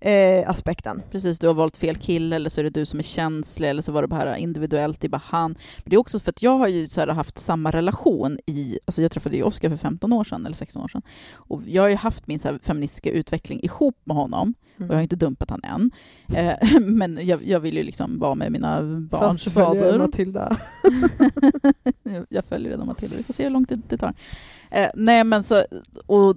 eh, 0.00 0.50
aspekten. 0.50 1.02
Precis, 1.10 1.38
du 1.38 1.46
har 1.46 1.54
valt 1.54 1.76
fel 1.76 1.96
kille 1.96 2.36
eller 2.36 2.50
så 2.50 2.60
är 2.60 2.64
det 2.64 2.70
du 2.70 2.84
som 2.86 2.98
är 2.98 3.02
känslig 3.02 3.70
eller 3.70 3.82
så 3.82 3.92
var 3.92 4.02
det 4.02 4.08
bara 4.08 4.38
individuellt, 4.38 5.00
det 5.00 5.06
är 5.06 5.08
bara 5.08 5.22
han. 5.24 5.50
Men 5.50 5.90
det 5.90 5.96
är 5.96 6.00
också 6.00 6.18
för 6.20 6.30
att 6.30 6.42
jag 6.42 6.58
har 6.58 6.68
ju 6.68 6.86
så 6.86 7.00
här 7.00 7.08
haft 7.08 7.38
samma 7.38 7.70
relation 7.70 8.38
i, 8.46 8.78
alltså 8.86 9.02
jag 9.02 9.10
träffade 9.10 9.36
ju 9.36 9.42
Oscar 9.42 9.68
för 9.70 9.76
15 9.76 10.12
år 10.12 10.24
sedan 10.24 10.46
eller 10.46 10.56
16 10.56 10.82
år 10.82 10.88
sedan 10.88 11.02
och 11.34 11.62
jag 11.66 11.82
har 11.82 11.88
ju 11.88 11.96
haft 11.96 12.26
min 12.26 12.38
så 12.38 12.48
här 12.48 12.58
feministiska 12.62 13.10
utveckling 13.10 13.60
ihop 13.62 14.00
med 14.04 14.16
honom 14.16 14.54
och 14.78 14.82
jag 14.86 14.94
har 14.94 15.00
inte 15.02 15.16
dumpat 15.16 15.50
han 15.50 15.60
än. 15.64 15.90
Eh, 16.36 16.80
men 16.80 17.18
jag, 17.26 17.46
jag 17.46 17.60
vill 17.60 17.76
ju 17.76 17.82
liksom 17.82 18.18
vara 18.18 18.34
med 18.34 18.52
mina 18.52 18.82
barns 18.82 19.10
Fast 19.10 19.44
du 19.44 19.50
följer 19.50 19.82
fader. 19.84 19.98
Matilda. 19.98 20.56
Jag- 22.02 22.26
jag 22.28 22.44
följer 22.44 22.70
redan 22.70 22.86
Matilda, 22.86 23.16
vi 23.16 23.22
får 23.22 23.32
se 23.34 23.42
hur 23.42 23.50
långt 23.50 23.68
det, 23.68 23.80
det 23.88 23.96
tar. 23.98 24.14
Eh, 24.70 24.88
nej 24.94 25.24
men 25.24 25.42
så, 25.42 25.64
och 26.06 26.36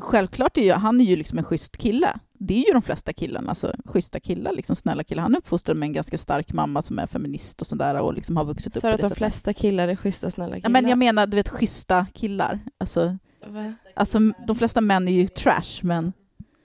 självklart 0.00 0.58
är 0.58 0.62
ju, 0.62 0.72
han 0.72 1.00
är 1.00 1.04
ju 1.04 1.16
liksom 1.16 1.38
en 1.38 1.44
schysst 1.44 1.76
kille. 1.76 2.18
Det 2.42 2.54
är 2.54 2.66
ju 2.66 2.72
de 2.72 2.82
flesta 2.82 3.12
killarna, 3.12 3.48
alltså 3.48 3.72
schyssta 3.84 4.20
killar, 4.20 4.52
liksom 4.52 4.76
snälla 4.76 5.04
killar. 5.04 5.22
Han 5.22 5.34
är 5.34 5.38
uppfostrad 5.38 5.76
med 5.76 5.86
en 5.86 5.92
ganska 5.92 6.18
stark 6.18 6.52
mamma 6.52 6.82
som 6.82 6.98
är 6.98 7.06
feminist 7.06 7.60
och 7.60 7.66
sådär 7.66 8.00
och 8.00 8.14
liksom 8.14 8.36
har 8.36 8.44
vuxit 8.44 8.76
upp 8.76 8.80
Så 8.80 8.88
att 8.88 9.00
de 9.00 9.10
flesta 9.10 9.52
killar 9.52 9.88
är 9.88 9.96
schyssta, 9.96 10.30
snälla 10.30 10.56
killar? 10.56 10.62
Ja, 10.64 10.68
men 10.68 10.88
jag 10.88 10.98
menar, 10.98 11.26
du 11.26 11.36
vet, 11.36 11.48
schyssta 11.48 12.06
killar. 12.14 12.60
Alltså, 12.78 13.16
Va? 13.46 13.72
alltså, 13.96 14.18
de 14.46 14.56
flesta 14.56 14.80
män 14.80 15.08
är 15.08 15.12
ju 15.12 15.28
trash, 15.28 15.80
men 15.82 16.12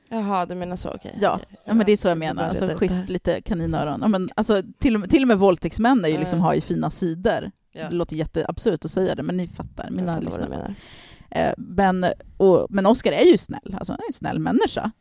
Jaha, 0.10 0.46
du 0.46 0.56
menar 0.56 0.76
så, 0.76 0.90
okej. 0.90 1.18
ja, 1.22 1.40
ja 1.66 1.74
men 1.74 1.86
det 1.86 1.92
är 1.92 1.98
så 1.98 2.08
jag 2.08 2.18
menar. 2.18 2.48
Alltså, 2.48 2.68
schysst, 2.68 3.10
lite 3.10 3.42
kaninöron. 3.42 4.00
Ja, 4.02 4.08
men, 4.08 4.30
alltså, 4.36 4.62
till, 4.80 4.96
och 4.96 5.00
med, 5.00 5.10
till 5.10 5.22
och 5.22 5.28
med 5.28 5.40
våldtäktsmän 5.40 6.06
är 6.06 6.10
ju 6.10 6.18
liksom, 6.18 6.40
har 6.40 6.54
ju 6.54 6.62
fina 6.62 6.92
sidor. 6.92 7.52
Ja. 7.72 7.90
Det 7.90 7.96
låter 7.96 8.16
jätteabsurt 8.16 8.86
att 8.86 8.92
säga 8.92 9.16
det, 9.16 9.24
men 9.24 9.38
ni 9.38 9.48
fattar. 9.48 9.84
Jag 9.84 9.94
Mina 9.94 10.14
fattar 10.14 10.26
lyssnare. 10.26 10.76
Eh, 11.32 11.54
Men, 11.58 12.06
och, 12.38 12.68
men 12.70 12.86
Oscar 12.86 13.12
är 13.12 13.26
ju 13.32 13.38
snäll, 13.38 13.76
alltså 13.78 13.94
han 13.94 14.00
är 14.00 14.08
en 14.10 14.14
snäll 14.14 14.40
människa. 14.40 14.92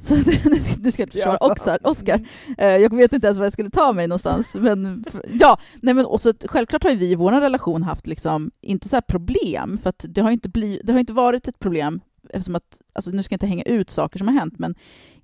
Så 0.00 0.14
det 0.78 0.92
ska 0.92 1.02
jag 1.02 1.06
inte 1.06 1.12
försvara. 1.18 1.36
Oscar. 1.36 1.78
Oscar. 1.82 2.26
Eh, 2.58 2.66
Jag 2.68 2.96
vet 2.96 3.12
inte 3.12 3.26
ens 3.26 3.38
var 3.38 3.44
jag 3.44 3.52
skulle 3.52 3.70
ta 3.70 3.92
mig 3.92 4.08
någonstans. 4.08 4.54
Men 4.60 5.04
ja, 5.32 5.58
nej 5.82 5.94
men 5.94 6.06
och 6.06 6.20
så, 6.20 6.32
självklart 6.44 6.82
har 6.84 6.90
ju 6.90 6.96
vi 6.96 7.10
i 7.10 7.14
vår 7.14 7.32
relation 7.32 7.82
haft 7.82 8.06
liksom, 8.06 8.50
inte 8.60 8.88
så 8.88 8.96
här 8.96 9.00
problem, 9.00 9.78
för 9.82 9.88
att 9.88 10.04
det 10.08 10.20
har 10.20 10.30
inte, 10.30 10.48
blivit, 10.48 10.80
det 10.86 10.92
har 10.92 11.00
inte 11.00 11.12
varit 11.12 11.48
ett 11.48 11.58
problem 11.58 12.00
eftersom 12.30 12.54
att, 12.54 12.80
alltså 12.92 13.10
nu 13.10 13.22
ska 13.22 13.32
jag 13.32 13.36
inte 13.36 13.46
hänga 13.46 13.62
ut 13.62 13.90
saker 13.90 14.18
som 14.18 14.28
har 14.28 14.34
hänt, 14.34 14.58
men 14.58 14.74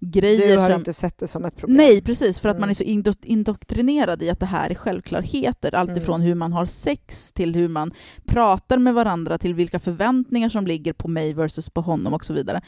grejer 0.00 0.48
Du 0.52 0.58
har 0.58 0.70
som... 0.70 0.78
inte 0.78 0.92
sett 0.92 1.18
det 1.18 1.26
som 1.28 1.44
ett 1.44 1.56
problem? 1.56 1.76
Nej, 1.76 2.02
precis, 2.02 2.40
för 2.40 2.48
att 2.48 2.54
Mm. 2.56 2.60
man 2.60 2.70
är 2.70 2.74
så 2.74 2.84
indo- 2.84 3.22
indoktrinerad 3.22 4.22
i 4.22 4.30
att 4.30 4.40
det 4.40 4.46
här 4.46 4.70
är 4.70 4.74
självklarheter. 4.74 5.74
Allt 5.74 6.08
Mm. 6.08 6.20
hur 6.20 6.34
man 6.34 6.52
har 6.52 6.66
sex 6.66 7.32
till 7.32 7.54
hur 7.54 7.68
man 7.68 7.92
pratar 8.26 8.78
med 8.78 8.94
varandra, 8.94 9.38
till 9.38 9.54
vilka 9.54 9.78
förväntningar 9.78 10.48
som 10.48 10.66
ligger 10.66 10.92
på 10.92 11.08
mig 11.08 11.32
versus 11.34 11.70
på 11.70 11.80
honom 11.80 12.14
och 12.14 12.24
så 12.24 12.32
vidare. 12.32 12.60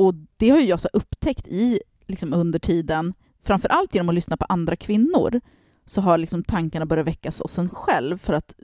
Och 0.00 0.14
det 0.36 0.50
har 0.50 0.58
ju 0.58 0.66
jag 0.66 0.80
så 0.80 0.88
upptäckt 0.92 1.46
i, 1.46 1.80
liksom 2.06 2.32
under 2.32 2.58
tiden, 2.58 3.14
framför 3.42 3.68
allt 3.68 3.94
genom 3.94 4.08
att 4.08 4.14
lyssna 4.14 4.36
på 4.36 4.44
andra 4.48 4.76
kvinnor, 4.76 5.40
så 5.86 6.00
har 6.00 6.18
liksom 6.18 6.44
tankarna 6.44 6.86
börjat 6.86 7.06
väckas 7.06 7.40
hos 7.40 7.58
en 7.58 7.68
själv 7.68 8.18
för 8.18 8.32
att 8.32 8.54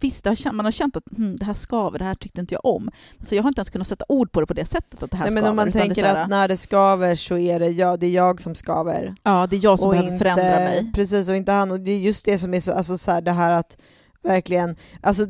Visst, 0.00 0.26
har, 0.26 0.52
man 0.52 0.64
har 0.64 0.72
känt 0.72 0.96
att 0.96 1.04
hm, 1.16 1.36
det 1.36 1.44
här 1.44 1.54
skaver, 1.54 1.98
det 1.98 2.04
här 2.04 2.14
tyckte 2.14 2.40
inte 2.40 2.54
jag 2.54 2.64
om. 2.64 2.90
Så 3.20 3.34
jag 3.34 3.42
har 3.42 3.48
inte 3.48 3.58
ens 3.58 3.70
kunnat 3.70 3.88
sätta 3.88 4.04
ord 4.08 4.32
på 4.32 4.40
det 4.40 4.46
på 4.46 4.54
det 4.54 4.64
sättet, 4.64 5.02
att 5.02 5.10
det 5.10 5.16
här 5.16 5.24
Nej, 5.24 5.30
skaver. 5.30 5.42
men 5.42 5.50
om 5.50 5.56
man 5.56 5.72
tänker 5.72 6.04
här, 6.04 6.16
att 6.16 6.28
när 6.28 6.48
det 6.48 6.56
skaver 6.56 7.14
så 7.14 7.38
är 7.38 7.58
det 7.58 7.68
jag, 7.68 8.00
det 8.00 8.06
är 8.06 8.10
jag 8.10 8.40
som 8.40 8.54
skaver. 8.54 9.14
Ja, 9.22 9.46
det 9.50 9.56
är 9.56 9.64
jag 9.64 9.80
som 9.80 9.88
och 9.88 9.96
behöver 9.96 10.18
förändra 10.18 10.44
mig. 10.44 10.92
Precis, 10.94 11.28
och 11.28 11.36
inte 11.36 11.52
han. 11.52 11.70
Och 11.70 11.80
det 11.80 11.90
är 11.90 11.98
just 11.98 12.24
det 12.24 12.38
som 12.38 12.54
är 12.54 12.60
så, 12.60 12.72
alltså 12.72 12.98
så 12.98 13.10
här, 13.10 13.20
det 13.20 13.32
här 13.32 13.52
att 13.52 13.78
verkligen, 14.22 14.76
alltså 15.00 15.26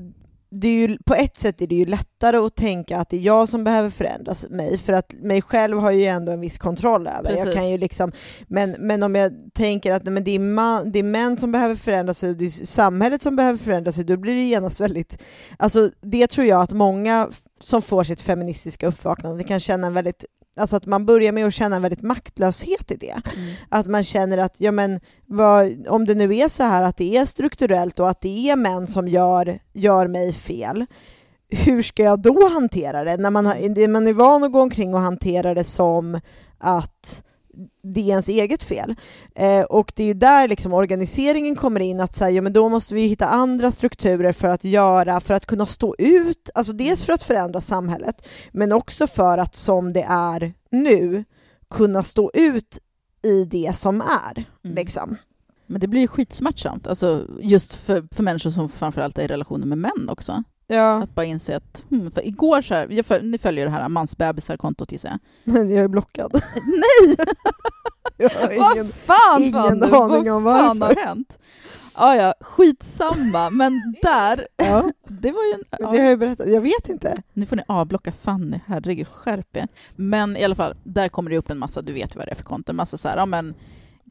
det 0.50 0.68
är 0.68 0.88
ju, 0.88 0.98
på 1.06 1.14
ett 1.14 1.38
sätt 1.38 1.62
är 1.62 1.66
det 1.66 1.74
ju 1.74 1.86
lättare 1.86 2.36
att 2.36 2.56
tänka 2.56 2.98
att 2.98 3.08
det 3.08 3.16
är 3.16 3.20
jag 3.20 3.48
som 3.48 3.64
behöver 3.64 3.90
förändras 3.90 4.48
mig, 4.50 4.78
för 4.78 4.92
att 4.92 5.12
mig 5.12 5.42
själv 5.42 5.78
har 5.78 5.90
ju 5.90 6.04
ändå 6.04 6.32
en 6.32 6.40
viss 6.40 6.58
kontroll 6.58 7.06
över. 7.06 7.36
Jag 7.36 7.54
kan 7.54 7.70
ju 7.70 7.78
liksom, 7.78 8.12
men, 8.46 8.76
men 8.78 9.02
om 9.02 9.14
jag 9.14 9.32
tänker 9.54 9.92
att 9.92 10.04
men 10.04 10.24
det, 10.24 10.30
är 10.30 10.38
man, 10.38 10.92
det 10.92 10.98
är 10.98 11.02
män 11.02 11.36
som 11.36 11.52
behöver 11.52 11.74
förändra 11.74 12.14
sig 12.14 12.30
och 12.30 12.36
det 12.36 12.44
är 12.44 12.66
samhället 12.66 13.22
som 13.22 13.36
behöver 13.36 13.58
förändra 13.58 13.92
sig, 13.92 14.04
då 14.04 14.16
blir 14.16 14.34
det 14.34 14.40
genast 14.40 14.80
väldigt... 14.80 15.22
Alltså 15.56 15.90
det 16.00 16.26
tror 16.26 16.46
jag 16.46 16.62
att 16.62 16.72
många 16.72 17.28
som 17.60 17.82
får 17.82 18.04
sitt 18.04 18.20
feministiska 18.20 18.86
uppvaknande 18.86 19.44
kan 19.44 19.60
känna 19.60 19.86
en 19.86 19.94
väldigt 19.94 20.24
Alltså 20.58 20.76
att 20.76 20.86
man 20.86 21.06
börjar 21.06 21.32
med 21.32 21.46
att 21.46 21.54
känna 21.54 21.76
en 21.76 21.82
väldigt 21.82 22.02
maktlöshet 22.02 22.90
i 22.90 22.96
det. 22.96 23.20
Mm. 23.36 23.54
Att 23.68 23.86
man 23.86 24.04
känner 24.04 24.38
att, 24.38 24.60
ja 24.60 24.72
men, 24.72 25.00
vad, 25.26 25.88
om 25.88 26.04
det 26.04 26.14
nu 26.14 26.36
är 26.36 26.48
så 26.48 26.62
här 26.62 26.82
att 26.82 26.96
det 26.96 27.16
är 27.16 27.24
strukturellt 27.24 28.00
och 28.00 28.10
att 28.10 28.20
det 28.20 28.50
är 28.50 28.56
män 28.56 28.86
som 28.86 29.08
gör, 29.08 29.58
gör 29.72 30.06
mig 30.06 30.32
fel, 30.32 30.86
hur 31.50 31.82
ska 31.82 32.02
jag 32.02 32.20
då 32.20 32.48
hantera 32.48 33.04
det? 33.04 33.16
När 33.16 33.30
man, 33.30 33.46
har, 33.46 33.88
man 33.88 34.06
är 34.06 34.12
van 34.12 34.44
att 34.44 34.52
gå 34.52 34.60
omkring 34.60 34.94
och 34.94 35.00
hantera 35.00 35.54
det 35.54 35.64
som 35.64 36.20
att 36.58 37.24
det 37.82 38.00
är 38.00 38.08
ens 38.08 38.28
eget 38.28 38.62
fel. 38.62 38.94
Eh, 39.34 39.62
och 39.62 39.92
det 39.96 40.02
är 40.02 40.06
ju 40.06 40.14
där 40.14 40.48
liksom 40.48 40.72
organiseringen 40.72 41.56
kommer 41.56 41.80
in, 41.80 42.00
att 42.00 42.14
säga, 42.14 42.30
ja, 42.30 42.42
men 42.42 42.52
då 42.52 42.68
måste 42.68 42.94
vi 42.94 43.06
hitta 43.06 43.26
andra 43.26 43.72
strukturer 43.72 44.32
för 44.32 44.48
att 44.48 44.64
göra, 44.64 45.20
för 45.20 45.34
att 45.34 45.46
kunna 45.46 45.66
stå 45.66 45.94
ut, 45.98 46.50
alltså 46.54 46.72
dels 46.72 47.04
för 47.04 47.12
att 47.12 47.22
förändra 47.22 47.60
samhället, 47.60 48.28
men 48.52 48.72
också 48.72 49.06
för 49.06 49.38
att 49.38 49.56
som 49.56 49.92
det 49.92 50.06
är 50.08 50.54
nu, 50.70 51.24
kunna 51.70 52.02
stå 52.02 52.30
ut 52.34 52.78
i 53.22 53.44
det 53.44 53.76
som 53.76 54.00
är. 54.00 54.44
Mm. 54.64 54.76
Liksom. 54.76 55.16
Men 55.66 55.80
det 55.80 55.86
blir 55.86 56.00
ju 56.00 56.08
skitsmärtsamt, 56.08 56.86
alltså 56.86 57.26
just 57.40 57.74
för, 57.74 58.08
för 58.14 58.22
människor 58.22 58.50
som 58.50 58.68
framförallt 58.68 59.18
är 59.18 59.22
i 59.22 59.26
relationer 59.26 59.66
med 59.66 59.78
män 59.78 60.08
också. 60.08 60.42
Ja, 60.70 61.02
Att 61.02 61.14
bara 61.14 61.26
inse 61.26 61.56
att, 61.56 61.84
hmm, 61.90 62.10
för 62.10 62.26
igår 62.26 62.62
så 62.62 62.74
här, 62.74 62.88
jag 62.90 63.06
föl, 63.06 63.24
ni 63.26 63.38
följer 63.38 63.64
det 63.64 63.70
här 63.70 63.88
mansbebisar-kontot 63.88 64.92
gissar 64.92 65.18
jag. 65.44 65.54
jag 65.70 65.84
är 65.84 65.88
blockad. 65.88 66.32
Nej! 66.66 67.26
Jag 68.20 68.30
har 68.30 68.58
Vad 68.58 68.72
ingen... 68.76 68.92
fan 68.92 69.42
ingen 69.42 69.54
Fanny, 69.80 69.92
aning 70.14 70.32
om 70.32 70.44
vad 70.44 70.58
fan 70.60 70.78
varför. 70.78 70.96
har 70.96 71.04
hänt? 71.06 71.38
Ja, 71.94 72.16
ja, 72.16 72.34
skitsamma, 72.40 73.50
men 73.50 73.94
där, 74.02 74.46
Ja, 74.56 74.92
det 75.08 75.32
var 75.32 75.44
ju 75.44 75.52
en... 75.52 75.64
men 75.80 75.92
det 75.92 75.98
har 76.02 76.08
jag 76.10 76.18
berättat. 76.18 76.48
Jag 76.48 76.60
vet 76.60 76.88
inte. 76.88 77.14
Nu 77.32 77.46
får 77.46 77.56
ni 77.56 77.62
avblocka 77.68 78.12
Fanny, 78.12 78.60
herregud, 78.66 79.08
skärp 79.08 79.56
er. 79.56 79.68
Men 79.96 80.36
i 80.36 80.44
alla 80.44 80.54
fall, 80.54 80.74
där 80.84 81.08
kommer 81.08 81.30
det 81.30 81.38
upp 81.38 81.50
en 81.50 81.58
massa, 81.58 81.82
du 81.82 81.92
vet 81.92 82.16
vad 82.16 82.26
det 82.26 82.30
är 82.30 82.34
för 82.34 82.44
konton, 82.44 82.72
en 82.72 82.76
massa 82.76 82.96
så 82.96 83.08
här, 83.08 83.16
ja 83.16 83.26
men 83.26 83.54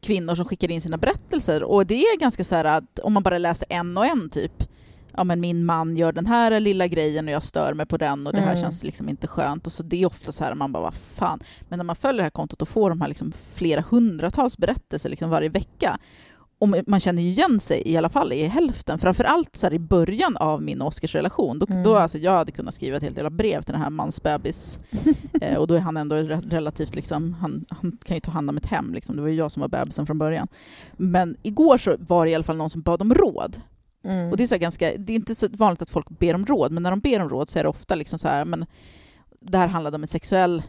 kvinnor 0.01 0.35
som 0.35 0.45
skickar 0.45 0.71
in 0.71 0.81
sina 0.81 0.97
berättelser 0.97 1.63
och 1.63 1.85
det 1.85 1.95
är 2.01 2.17
ganska 2.19 2.43
så 2.43 2.55
här 2.55 2.65
att 2.65 2.99
om 2.99 3.13
man 3.13 3.23
bara 3.23 3.37
läser 3.37 3.67
en 3.69 3.97
och 3.97 4.05
en 4.05 4.29
typ, 4.29 4.63
ja 5.17 5.23
men 5.23 5.39
min 5.39 5.65
man 5.65 5.97
gör 5.97 6.11
den 6.11 6.25
här 6.25 6.59
lilla 6.59 6.87
grejen 6.87 7.27
och 7.27 7.33
jag 7.33 7.43
stör 7.43 7.73
mig 7.73 7.85
på 7.85 7.97
den 7.97 8.27
och 8.27 8.33
det 8.33 8.39
här 8.39 8.47
Mm. 8.51 8.61
känns 8.61 8.83
liksom 8.83 9.09
inte 9.09 9.27
skönt 9.27 9.65
och 9.65 9.71
så 9.71 9.83
det 9.83 10.01
är 10.01 10.05
ofta 10.05 10.31
så 10.31 10.43
här 10.43 10.55
man 10.55 10.71
bara 10.71 10.83
vad 10.83 10.93
fan. 10.93 11.39
Men 11.69 11.77
när 11.77 11.83
man 11.83 11.95
följer 11.95 12.17
det 12.17 12.23
här 12.23 12.29
kontot 12.29 12.61
och 12.61 12.67
får 12.69 12.89
de 12.89 13.01
här 13.01 13.07
liksom 13.07 13.33
flera 13.55 13.83
hundratals 13.89 14.57
berättelser 14.57 15.09
liksom 15.09 15.29
varje 15.29 15.49
vecka 15.49 15.97
och 16.59 16.69
man 16.87 16.99
känner 16.99 17.21
ju 17.21 17.29
igen 17.29 17.59
sig 17.59 17.81
i 17.85 17.97
alla 17.97 18.09
fall 18.09 18.33
i 18.33 18.43
hälften, 18.45 18.99
framförallt 18.99 19.55
så 19.55 19.65
här 19.67 19.73
i 19.73 19.79
början 19.79 20.37
av 20.37 20.61
min 20.63 20.81
och 20.81 20.87
Oscars 20.87 21.15
relation. 21.15 21.59
Då, 21.59 21.65
Mm. 21.69 21.83
då 21.83 21.95
alltså, 21.95 22.17
jag 22.17 22.31
hade 22.31 22.51
kunnat 22.51 22.73
skriva 22.73 22.97
ett 22.97 23.03
helt 23.03 23.17
jävla 23.17 23.29
brev 23.29 23.61
till 23.61 23.71
den 23.73 23.81
här 23.81 23.89
mansbebis 23.89 24.79
eh, 25.41 25.57
och 25.57 25.67
då 25.67 25.73
är 25.75 25.79
han 25.79 25.97
ändå 25.97 26.15
re- 26.15 26.49
relativt, 26.49 26.95
liksom, 26.95 27.33
han, 27.33 27.65
han 27.69 27.97
kan 28.05 28.15
ju 28.15 28.19
ta 28.19 28.31
hand 28.31 28.49
om 28.49 28.57
ett 28.57 28.65
hem, 28.65 28.93
liksom. 28.93 29.15
det 29.15 29.21
var 29.21 29.29
ju 29.29 29.35
jag 29.35 29.51
som 29.51 29.61
var 29.61 29.67
bebisen 29.67 30.05
från 30.05 30.17
början. 30.17 30.47
Men 30.97 31.35
igår 31.43 31.77
så 31.77 31.95
var 31.99 32.25
det 32.25 32.31
i 32.31 32.35
alla 32.35 32.43
fall 32.43 32.57
någon 32.57 32.69
som 32.69 32.81
bad 32.81 33.01
om 33.01 33.13
råd. 33.13 33.61
Mm. 34.07 34.31
Och 34.31 34.37
det 34.37 34.43
är, 34.43 34.47
så 34.47 34.57
ganska, 34.57 34.91
det 34.97 35.13
är 35.13 35.15
inte 35.15 35.35
så 35.35 35.47
vanligt 35.51 35.81
att 35.81 35.89
folk 35.89 36.09
ber 36.09 36.33
om 36.33 36.45
råd, 36.45 36.71
men 36.71 36.83
när 36.83 36.89
de 36.89 36.99
ber 36.99 37.19
om 37.21 37.29
råd 37.29 37.49
så 37.49 37.59
är 37.59 37.63
det 37.63 37.69
ofta 37.69 37.95
liksom 37.95 38.19
så 38.19 38.27
här, 38.27 38.45
men 38.45 38.65
det 39.39 39.57
här 39.57 39.67
handlade 39.67 39.95
om 39.95 40.03
en 40.03 40.07
sexuell 40.07 40.63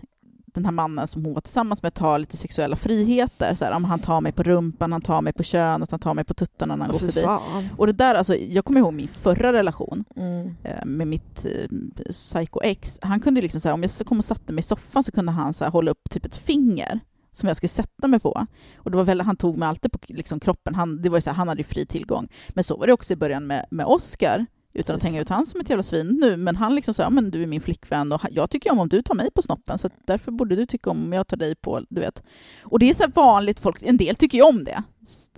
den 0.55 0.65
här 0.65 0.73
mannen 0.73 1.07
som 1.09 1.25
hon 1.25 1.35
var 1.35 1.41
tillsammans 1.41 1.83
med 1.83 1.95
tar 1.95 2.19
lite 2.19 2.37
sexuella 2.37 2.77
friheter. 2.77 3.55
Så 3.55 3.65
här, 3.65 3.73
om 3.73 3.85
han 3.85 3.99
tar 3.99 4.21
mig 4.21 4.33
på 4.33 4.43
rumpan, 4.43 4.93
han 4.93 5.01
tar 5.03 5.23
mig 5.23 5.33
på 5.33 5.43
könet, 5.43 5.91
han 5.91 6.01
tar 6.01 6.15
mig 6.15 6.25
på 6.25 6.35
tuttarna 6.35 6.77
när 6.77 6.85
han 6.85 6.93
går 6.93 6.99
Fy 6.99 7.07
förbi. 7.07 7.21
fan. 7.21 7.69
Och 7.77 7.87
det 7.87 7.93
där, 7.93 8.15
alltså, 8.15 8.37
jag 8.37 8.65
kommer 8.65 8.81
ihåg 8.81 8.95
min 8.95 9.09
förra 9.09 9.53
relation 9.53 10.05
Mm. 10.17 10.57
eh, 10.63 10.85
med 10.85 11.07
mitt 11.07 11.45
eh, 11.45 11.69
psycho-ex. 12.11 12.99
Han 13.03 13.21
kunde 13.21 13.41
liksom 13.41 13.61
så 13.61 13.69
här, 13.69 13.75
om 13.75 13.83
jag 13.83 13.91
kom 14.07 14.19
och 14.19 14.25
satte 14.25 14.53
mig 14.53 14.59
i 14.61 14.63
soffan 14.63 15.03
så 15.05 15.13
kunde 15.13 15.33
han 15.33 15.55
så 15.55 15.65
här, 15.65 15.71
hålla 15.71 15.91
upp 15.91 16.11
typ 16.11 16.25
ett 16.25 16.37
finger 16.37 17.01
som 17.39 17.47
jag 17.47 17.57
skulle 17.57 17.69
sätta 17.69 18.09
mig 18.09 18.21
på. 18.21 18.47
Och 18.77 18.91
det 18.91 18.97
var 18.97 19.05
väl, 19.05 19.21
han 19.21 19.37
tog 19.37 19.59
mig 19.59 19.69
alltid 19.69 19.93
på 19.93 19.99
liksom, 20.09 20.41
kroppen, 20.41 20.75
han, 20.75 21.03
det 21.03 21.09
var 21.09 21.17
ju 21.17 21.23
så 21.23 21.31
här, 21.31 21.37
han 21.37 21.49
hade 21.49 21.61
ju 21.61 21.65
fri 21.65 21.87
tillgång. 21.87 22.29
Men 22.49 22.65
så 22.65 22.77
var 22.77 22.87
det 22.87 22.93
också 22.93 23.13
i 23.13 23.17
början 23.17 23.47
med, 23.47 23.67
med 23.71 23.87
Oscar, 23.87 24.47
utan 24.75 24.97
att 24.97 25.03
hänga 25.03 25.21
ut 25.21 25.29
han 25.29 25.47
som 25.47 25.61
ett 25.61 25.71
jävla 25.71 25.83
svin 25.83 26.19
nu, 26.21 26.37
men 26.37 26.57
han 26.57 26.75
liksom 26.75 26.95
sa, 26.95 27.11
men 27.11 27.31
du 27.31 27.43
är 27.43 27.47
min 27.47 27.61
flickvän 27.61 28.13
och 28.13 28.23
jag 28.31 28.51
tycker 28.51 28.73
om 28.73 28.79
om 28.79 28.89
du 28.89 29.03
tar 29.03 29.15
mig 29.15 29.31
på 29.31 29.43
snoppen, 29.43 29.79
så 29.79 29.91
därför 30.07 30.33
borde 30.33 30.57
du 30.57 30.67
tycka 30.67 30.91
om 30.91 31.05
om 31.05 31.13
jag 31.13 31.27
tar 31.27 31.37
dig 31.37 31.55
på, 31.55 31.83
du 31.89 32.01
vet. 32.01 32.23
Och 32.63 32.79
det 32.79 32.91
är 32.91 32.95
så 32.95 33.05
vanligt 33.15 33.61
folk, 33.61 33.83
en 33.83 33.97
del 33.97 34.17
tycker 34.17 34.39
ju 34.39 34.45
om 34.45 34.65
det, 34.65 34.83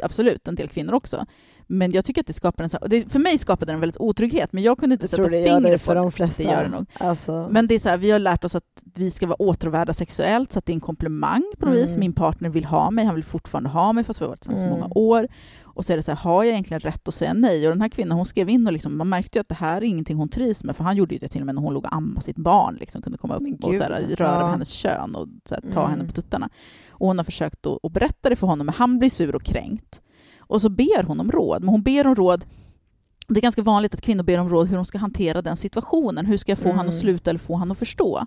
absolut, 0.03 0.49
en 0.49 0.55
del 0.55 0.69
kvinnor 0.69 0.93
också. 0.93 1.27
Men 1.73 1.93
jag 1.93 2.05
tycker 2.05 2.21
att 2.21 2.27
det 2.27 2.33
skapar 2.33 2.65
en, 2.65 2.71
så- 2.71 2.79
och 2.79 2.89
det, 2.89 3.13
för 3.13 3.19
mig 3.19 3.39
skapade 3.39 3.73
det 3.73 3.75
en 3.75 3.81
väldigt 3.81 4.01
otrygghet, 4.01 4.53
men 4.53 4.63
jag 4.63 4.79
kunde 4.79 4.93
inte 4.95 5.03
Jag 5.03 5.11
sätta 5.11 5.23
tror 5.23 5.31
det 5.31 5.39
gör 5.41 5.47
fingret 5.57 5.73
det 5.73 5.79
på 5.79 5.85
för 5.85 5.95
det. 5.95 6.01
de 6.01 6.13
flesta. 6.13 6.43
Det 6.43 6.49
gör 6.49 6.63
det 6.63 6.69
nog. 6.71 6.87
Alltså. 6.99 7.49
Men 7.51 7.67
det 7.67 7.75
är 7.75 7.79
så 7.79 7.89
här, 7.89 7.97
vi 7.99 8.11
har 8.11 8.19
lärt 8.19 8.45
oss 8.45 8.55
att 8.55 8.83
vi 8.95 9.11
ska 9.11 9.27
vara 9.27 9.43
åtråvärda 9.43 9.93
sexuellt, 9.93 10.53
så 10.53 10.59
att 10.59 10.67
det 10.67 10.73
är 10.73 10.75
en 10.75 10.81
komplimang 10.81 11.43
på 11.59 11.67
något 11.67 11.75
Mm. 11.75 11.87
vis. 11.87 11.97
Min 11.97 12.13
partner 12.13 12.49
vill 12.49 12.65
ha 12.65 12.91
mig, 12.91 13.05
han 13.05 13.15
vill 13.15 13.25
fortfarande 13.25 13.71
ha 13.71 13.93
mig 13.93 14.05
fast 14.05 14.21
vi 14.21 14.25
har 14.25 14.29
varit 14.29 14.41
tillsammans 14.41 14.61
så 14.63 14.67
Mm. 14.67 14.81
många 14.81 14.93
år. 14.95 15.29
Och 15.65 15.85
så 15.85 15.93
är 15.93 15.97
det 15.97 16.03
så 16.03 16.11
här, 16.13 16.19
har 16.19 16.45
jag 16.45 16.53
egentligen 16.53 16.81
rätt 16.81 17.09
att 17.09 17.15
säga 17.15 17.33
nej? 17.33 17.67
Och 17.67 17.73
den 17.73 17.81
här 17.81 17.89
kvinnan 17.89 18.17
hon 18.17 18.27
skrev 18.27 18.49
in 18.49 18.67
och 18.67 18.73
liksom, 18.73 18.97
man 18.99 19.09
märkte 19.09 19.39
ju 19.39 19.41
att 19.41 19.49
det 19.49 19.55
här 19.55 19.77
är 19.77 19.83
ingenting 19.85 20.17
hon 20.17 20.29
trivs 20.29 20.65
med, 20.65 20.77
för 20.77 20.85
han 20.85 20.97
gjorde 20.97 21.15
ju 21.15 21.19
det 21.19 21.29
till 21.29 21.41
och 21.43 21.47
med 21.47 21.55
när 21.55 21.63
hon 21.63 21.75
låg 21.75 21.85
och 21.85 21.95
ammade 21.97 22.21
sitt 22.25 22.37
barn, 22.37 22.77
liksom, 22.81 23.03
kunde 23.03 23.19
komma 23.19 23.35
upp 23.37 23.43
Men 23.43 23.55
och 23.63 23.75
så 23.75 23.83
här, 23.83 23.91
röra 24.17 24.29
ja. 24.33 24.39
vid 24.39 24.47
hennes 24.51 24.69
kön 24.71 25.15
och 25.15 25.29
så 25.45 25.55
här, 25.55 25.73
ta 25.73 25.81
Mm. 25.81 25.91
henne 25.91 26.05
på 26.05 26.13
tuttarna. 26.13 26.49
Och 26.91 27.07
hon 27.07 27.19
har 27.19 27.25
försökt 27.25 27.67
att, 27.67 27.79
att 27.85 27.93
berätta 27.93 28.29
det 28.29 28.37
för 28.37 28.47
honom, 28.47 28.67
men 28.67 28.75
han 28.75 28.99
blir 28.99 29.11
sur 29.11 29.35
och 29.35 29.43
kränkt. 29.43 30.01
Och 30.51 30.63
så 30.63 30.69
ber 30.69 31.03
hon 31.03 31.21
om 31.21 31.33
råd, 31.33 31.63
men 31.63 31.69
hon 31.69 31.83
ber 31.83 32.07
om 32.07 32.15
råd 32.15 32.45
det 33.29 33.41
är 33.41 33.43
ganska 33.43 33.63
vanligt 33.63 33.95
att 33.95 34.01
kvinnor 34.01 34.23
ber 34.23 34.39
om 34.39 34.49
råd 34.49 34.69
hur 34.69 34.77
de 34.77 34.85
ska 34.85 34.99
hantera 34.99 35.43
den 35.43 35.57
situationen. 35.57 36.27
Hur 36.27 36.37
ska 36.37 36.53
jag 36.53 36.59
få 36.59 36.69
Mm. 36.69 36.77
han 36.79 36.89
att 36.89 36.95
sluta 36.95 37.31
eller 37.31 37.41
få 37.41 37.57
han 37.57 37.73
att 37.73 37.79
förstå? 37.79 38.27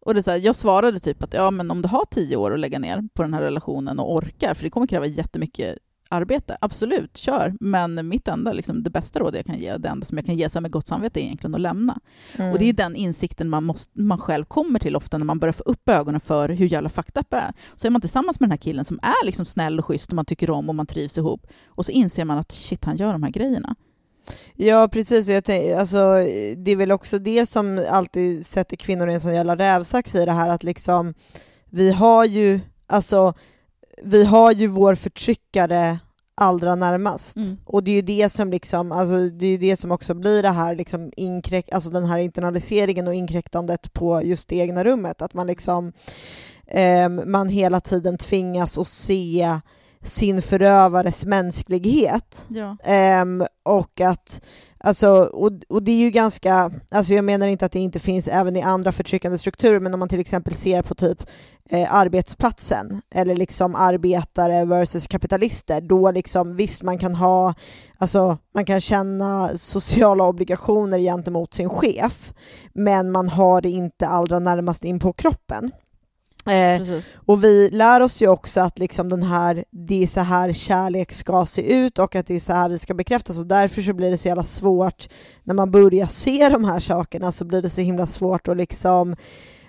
Och 0.00 0.14
det 0.14 0.20
är 0.20 0.22
så 0.22 0.30
här, 0.30 0.38
jag 0.38 0.56
svarade 0.56 1.00
typ 1.00 1.22
att 1.22 1.34
ja, 1.34 1.50
men 1.50 1.70
om 1.70 1.82
du 1.82 1.88
har 1.88 2.04
tio 2.10 2.36
år 2.36 2.54
att 2.54 2.60
lägga 2.60 2.78
ner 2.78 3.08
på 3.14 3.22
den 3.22 3.34
här 3.34 3.42
relationen 3.42 3.98
och 3.98 4.14
orkar, 4.14 4.54
för 4.54 4.62
det 4.64 4.70
kommer 4.70 4.86
kräva 4.86 5.06
jättemycket 5.06 5.78
arbete, 6.12 6.56
absolut, 6.60 7.16
kör. 7.16 7.54
Men 7.60 8.08
mitt 8.08 8.28
enda, 8.28 8.52
liksom, 8.52 8.82
det 8.82 8.90
bästa 8.90 9.18
råd 9.18 9.36
jag 9.36 9.46
kan 9.46 9.58
ge, 9.58 9.76
det 9.76 9.88
enda 9.88 10.06
som 10.06 10.18
jag 10.18 10.26
kan 10.26 10.34
ge 10.34 10.48
med 10.60 10.70
gott 10.70 10.86
samvete 10.86 11.20
är 11.20 11.22
egentligen 11.22 11.54
att 11.54 11.60
lämna. 11.60 12.00
Mm. 12.36 12.52
Och 12.52 12.58
det 12.58 12.68
är 12.68 12.72
den 12.72 12.96
insikten 12.96 13.48
man, 13.48 13.64
måste, 13.64 14.00
man 14.00 14.18
själv 14.18 14.44
kommer 14.44 14.78
till 14.78 14.96
ofta 14.96 15.18
när 15.18 15.24
man 15.24 15.38
börjar 15.38 15.52
få 15.52 15.62
upp 15.62 15.88
ögonen 15.88 16.20
för 16.20 16.48
hur 16.48 16.66
jävla 16.66 16.88
fucked 16.88 17.20
up 17.20 17.32
är. 17.32 17.52
Så 17.74 17.86
är 17.86 17.90
man 17.90 18.00
tillsammans 18.00 18.40
med 18.40 18.46
den 18.48 18.52
här 18.52 18.58
killen 18.58 18.84
som 18.84 18.98
är 19.02 19.26
liksom 19.26 19.46
snäll 19.46 19.78
och 19.78 19.84
schysst 19.84 20.08
och 20.10 20.16
man 20.16 20.24
tycker 20.24 20.50
om 20.50 20.68
och 20.68 20.74
man 20.74 20.86
trivs 20.86 21.18
ihop. 21.18 21.46
Och 21.66 21.86
så 21.86 21.92
inser 21.92 22.24
man 22.24 22.38
att 22.38 22.52
shit, 22.52 22.84
han 22.84 22.96
gör 22.96 23.12
de 23.12 23.22
här 23.22 23.30
grejerna. 23.30 23.76
Ja, 24.54 24.88
precis. 24.88 25.28
Jag 25.28 25.44
tänk, 25.44 25.72
alltså, 25.72 26.14
det 26.56 26.70
är 26.70 26.76
väl 26.76 26.92
också 26.92 27.18
det 27.18 27.46
som 27.46 27.86
alltid 27.90 28.46
sätter 28.46 28.76
kvinnor 28.76 29.08
i 29.08 29.14
en 29.14 29.20
sån 29.20 29.34
jävla 29.34 29.56
rävsax 29.56 30.14
i 30.14 30.24
det 30.24 30.32
här 30.32 30.48
att 30.48 30.62
liksom, 30.62 31.14
vi 31.70 31.92
har 31.92 32.24
ju, 32.24 32.60
alltså, 32.86 33.34
vi 34.04 34.24
har 34.24 34.52
ju 34.52 34.66
vår 34.66 34.94
förtryckare 34.94 35.98
allra 36.34 36.74
närmast. 36.74 37.36
Mm. 37.36 37.58
Och 37.64 37.84
det 37.84 37.90
är 37.90 37.94
ju 37.94 38.02
det 38.02 38.28
som 38.28 38.50
liksom, 38.50 38.92
alltså 38.92 39.18
det 39.18 39.46
är 39.46 39.50
ju 39.50 39.56
det 39.56 39.76
som 39.76 39.92
också 39.92 40.14
blir 40.14 40.42
det 40.42 40.50
här 40.50 40.74
liksom 40.74 41.12
inkräk, 41.16 41.72
alltså 41.72 41.90
den 41.90 42.04
här 42.04 42.18
internaliseringen 42.18 43.08
och 43.08 43.14
inkräktandet 43.14 43.92
på 43.92 44.22
just 44.22 44.48
det 44.48 44.56
egna 44.56 44.84
rummet. 44.84 45.22
Att 45.22 45.34
man 45.34 45.46
liksom, 45.46 45.92
ehm, 46.66 47.22
man 47.26 47.48
hela 47.48 47.80
tiden 47.80 48.18
tvingas 48.18 48.78
att 48.78 48.86
se 48.86 49.60
sin 50.02 50.42
förövares 50.42 51.24
mänsklighet. 51.24 52.46
Ja. 52.48 52.76
Ehm, 52.84 53.44
och 53.62 54.00
att, 54.00 54.42
alltså, 54.78 55.08
och, 55.08 55.52
och 55.68 55.82
det 55.82 55.92
är 55.92 55.96
ju 55.96 56.10
ganska, 56.10 56.70
alltså 56.90 57.14
jag 57.14 57.24
menar 57.24 57.46
inte 57.46 57.66
att 57.66 57.72
det 57.72 57.80
inte 57.80 57.98
finns 57.98 58.28
även 58.28 58.56
i 58.56 58.62
andra 58.62 58.92
förtryckande 58.92 59.38
strukturer, 59.38 59.80
men 59.80 59.94
om 59.94 60.00
man 60.00 60.08
till 60.08 60.20
exempel 60.20 60.54
ser 60.54 60.82
på 60.82 60.94
typ 60.94 61.26
eh, 61.70 61.94
arbetsplatsen, 61.94 63.02
eller 63.14 63.36
liksom 63.36 63.74
arbetare 63.74 64.64
versus 64.64 65.06
kapitalister, 65.06 65.80
då 65.80 66.10
liksom 66.10 66.56
visst 66.56 66.82
man 66.82 66.98
kan 66.98 67.14
ha, 67.14 67.54
alltså 67.98 68.38
man 68.54 68.64
kan 68.64 68.80
känna 68.80 69.50
sociala 69.56 70.24
obligationer 70.24 70.98
gentemot 70.98 71.54
sin 71.54 71.68
chef, 71.68 72.32
men 72.72 73.12
man 73.12 73.28
har 73.28 73.60
det 73.60 73.70
inte 73.70 74.08
allra 74.08 74.38
närmast 74.38 74.84
in 74.84 74.98
på 74.98 75.12
kroppen. 75.12 75.72
Eh, 76.46 76.86
och 77.26 77.44
vi 77.44 77.70
lär 77.70 78.00
oss 78.00 78.22
ju 78.22 78.28
också 78.28 78.60
att 78.60 78.78
liksom 78.78 79.08
den 79.08 79.22
här, 79.22 79.64
det 79.70 80.02
är 80.02 80.06
så 80.06 80.20
här 80.20 80.52
kärlek 80.52 81.12
ska 81.12 81.46
se 81.46 81.74
ut 81.74 81.98
och 81.98 82.16
att 82.16 82.26
det 82.26 82.34
är 82.34 82.40
så 82.40 82.52
här 82.52 82.68
vi 82.68 82.78
ska 82.78 82.94
bekräftas 82.94 83.38
och 83.38 83.46
därför 83.46 83.82
så 83.82 83.92
blir 83.92 84.10
det 84.10 84.18
så 84.18 84.28
jävla 84.28 84.44
svårt 84.44 85.08
när 85.44 85.54
man 85.54 85.70
börjar 85.70 86.06
se 86.06 86.48
de 86.48 86.64
här 86.64 86.80
sakerna 86.80 87.32
så 87.32 87.44
blir 87.44 87.62
det 87.62 87.70
så 87.70 87.80
himla 87.80 88.06
svårt 88.06 88.48
att 88.48 88.56
liksom 88.56 89.16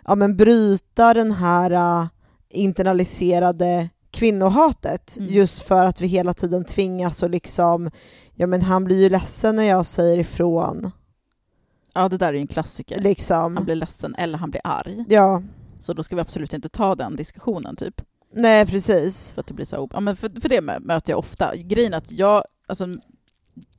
ja, 0.06 0.16
men 0.16 0.38
bryta 0.38 1.14
den 1.14 1.32
här 1.32 1.72
äh, 1.72 2.08
internaliserade 2.50 3.90
kvinnohatet 4.12 5.18
Mm. 5.20 5.34
just 5.34 5.62
för 5.62 5.86
att 5.86 6.02
vi 6.02 6.08
hela 6.08 6.34
tiden 6.34 6.66
tvingas 6.66 7.24
och 7.24 7.30
liksom 7.30 7.90
ja 8.36 8.48
men 8.48 8.62
han 8.62 8.84
blir 8.84 9.02
ju 9.02 9.10
ledsen 9.10 9.56
när 9.56 9.64
jag 9.64 9.86
säger 9.86 10.18
ifrån 10.18 10.92
Ja, 11.96 12.10
det 12.10 12.18
där 12.18 12.28
är 12.28 12.34
ju 12.34 12.40
en 12.40 12.48
klassiker. 12.48 12.96
Han 12.96 13.04
liksom. 13.04 13.56
blir 13.66 13.76
ledsen 13.76 14.16
eller 14.16 14.38
han 14.38 14.52
blir 14.52 14.62
arg. 14.64 15.06
Ja, 15.10 15.42
Så 15.80 15.94
då 15.94 16.04
ska 16.04 16.16
vi 16.16 16.22
absolut 16.22 16.54
inte 16.54 16.70
ta 16.70 16.96
den 16.96 17.16
diskussionen, 17.16 17.76
typ. 17.76 18.02
nej 18.34 18.66
precis. 18.66 19.32
För 19.34 19.42
att 19.42 19.48
det 19.48 19.54
blir 19.54 19.66
så 19.66 19.90
ja, 19.94 20.00
men 20.00 20.16
för, 20.16 20.42
för 20.42 20.50
det 20.50 20.62
mö- 20.62 20.80
möter 20.80 21.12
jag 21.14 21.20
ofta. 21.20 21.56
Grejen 21.56 21.94
är 21.94 21.98
att 21.98 22.12
jag, 22.12 22.44
alltså, 22.68 22.88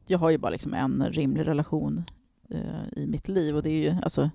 jag 0.06 0.18
har 0.18 0.30
ju 0.30 0.38
bara 0.38 0.50
liksom 0.50 0.74
en 0.74 1.04
rimlig 1.10 1.46
relation 1.46 2.04
eh, 2.50 2.98
i 3.02 3.06
mitt 3.06 3.28
liv 3.28 3.56
och 3.56 3.62
det 3.62 3.70
är 3.70 3.92
ju, 3.92 3.96
alltså, 4.02 4.30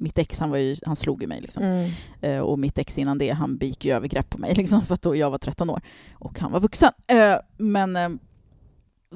mitt 0.00 0.18
ex 0.18 0.40
han, 0.40 0.50
var 0.50 0.58
ju, 0.58 0.76
han 0.86 0.96
slog 0.96 1.22
ju 1.22 1.28
mig 1.28 1.40
liksom. 1.40 1.62
Mm. 1.62 1.90
Eh, 2.20 2.40
och 2.40 2.58
mitt 2.58 2.78
ex 2.78 2.98
innan 2.98 3.18
det, 3.18 3.30
han 3.30 3.56
begick 3.56 3.84
ju 3.84 3.92
övergrepp 3.92 4.30
på 4.30 4.38
mig 4.38 4.54
liksom, 4.54 4.82
för 4.82 4.94
att 4.94 5.02
då 5.02 5.16
jag 5.16 5.30
var 5.30 5.38
13 5.38 5.70
år 5.70 5.80
och 6.14 6.38
han 6.38 6.52
var 6.52 6.60
vuxen. 6.60 6.92
Eh, 7.06 7.36
men, 7.56 7.96
eh, 7.96 8.08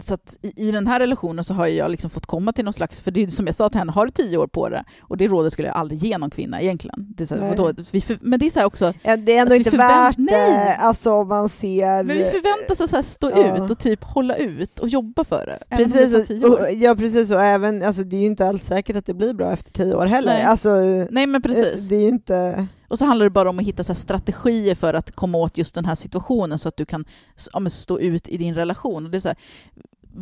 så 0.01 0.15
att 0.15 0.39
i, 0.43 0.69
i 0.69 0.71
den 0.71 0.87
här 0.87 1.01
relationen 1.01 1.45
så 1.45 1.55
har 1.55 1.67
jag 1.67 1.91
liksom 1.91 2.11
fått 2.11 2.27
komma 2.27 2.53
till 2.53 2.65
någon 2.65 2.73
slags, 2.75 3.01
för 3.01 3.11
det 3.11 3.23
är 3.23 3.27
som 3.27 3.47
jag 3.47 3.55
sa 3.55 3.69
till 3.69 3.79
henne, 3.79 3.93
har 3.93 4.05
du 4.07 4.11
tio 4.11 4.37
år 4.39 4.47
på 4.47 4.69
det? 4.69 4.85
Och 5.01 5.17
det 5.17 5.27
rådet 5.29 5.53
skulle 5.53 5.69
jag 5.69 5.77
aldrig 5.77 5.99
ge 6.01 6.19
någon 6.19 6.31
kvinna 6.31 6.61
egentligen. 6.63 7.07
Det 7.17 7.31
här, 7.31 7.39
vadå? 7.39 7.75
För, 7.85 8.19
men 8.21 8.41
det 8.41 8.47
är 8.47 8.51
så 8.51 8.59
här 8.59 8.67
också, 8.67 8.95
Ja, 9.03 9.17
det 9.17 9.37
är 9.37 9.41
ändå 9.43 9.53
Att 9.55 9.59
inte 9.59 9.77
värt 9.77 10.15
det, 10.19 10.75
alltså 10.81 11.13
om 11.13 11.29
man 11.29 11.49
ser... 11.49 12.03
men 12.03 12.17
vi 12.17 12.25
förväntas 12.25 12.81
att 12.81 12.91
så 12.91 12.97
här 12.97 13.03
stå 13.03 13.31
Ja. 13.31 13.65
ut 13.65 13.71
och 13.71 13.79
typ 13.79 14.05
hålla 14.05 14.37
ut 14.37 14.79
och 14.79 14.89
jobba 14.89 15.25
för 15.25 15.47
det. 15.47 15.59
det 15.71 15.77
Precis, 15.77 16.13
tar 16.13 16.21
och, 16.21 16.27
tio 16.27 16.47
år. 16.47 16.61
och, 16.61 16.73
ja 16.73 16.95
precis, 16.97 17.31
och 17.31 17.41
även, 17.43 17.83
alltså 17.83 18.03
det 18.03 18.17
är 18.17 18.21
ju 18.21 18.27
inte 18.27 18.47
alls 18.47 18.65
säkert 18.67 18.97
att 18.97 19.07
det 19.07 19.15
blir 19.15 19.35
bra 19.35 19.53
efter 19.53 19.73
tio 19.73 19.95
år 19.95 20.07
heller. 20.07 20.33
Nej. 20.35 20.43
Alltså, 20.43 20.71
Nej 21.11 21.27
men 21.27 21.43
precis. 21.43 21.85
eh, 21.85 21.89
det 21.89 21.97
är 21.97 22.01
ju 22.03 22.09
inte... 22.09 22.67
Och 22.89 22.99
så 22.99 23.05
handlar 23.05 23.25
det 23.25 23.31
bara 23.31 23.51
om 23.51 23.59
att 23.59 23.65
hitta 23.65 23.85
så 23.85 23.93
här 23.93 24.01
strategier 24.01 24.75
för 24.75 24.95
att 24.95 25.11
komma 25.11 25.39
åt 25.39 25.59
just 25.59 25.75
den 25.75 25.85
här 25.85 25.95
situationen 25.95 26.59
så 26.59 26.69
att 26.69 26.77
du 26.77 26.85
kan 26.85 27.05
ja, 27.53 27.61
men 27.61 27.71
stå 27.71 27.99
ut 27.99 28.29
i 28.29 28.37
din 28.37 28.55
relation. 28.55 29.05
Och 29.05 29.11
det 29.11 29.19
är 29.19 29.21
så 29.21 29.29
här, 29.29 29.39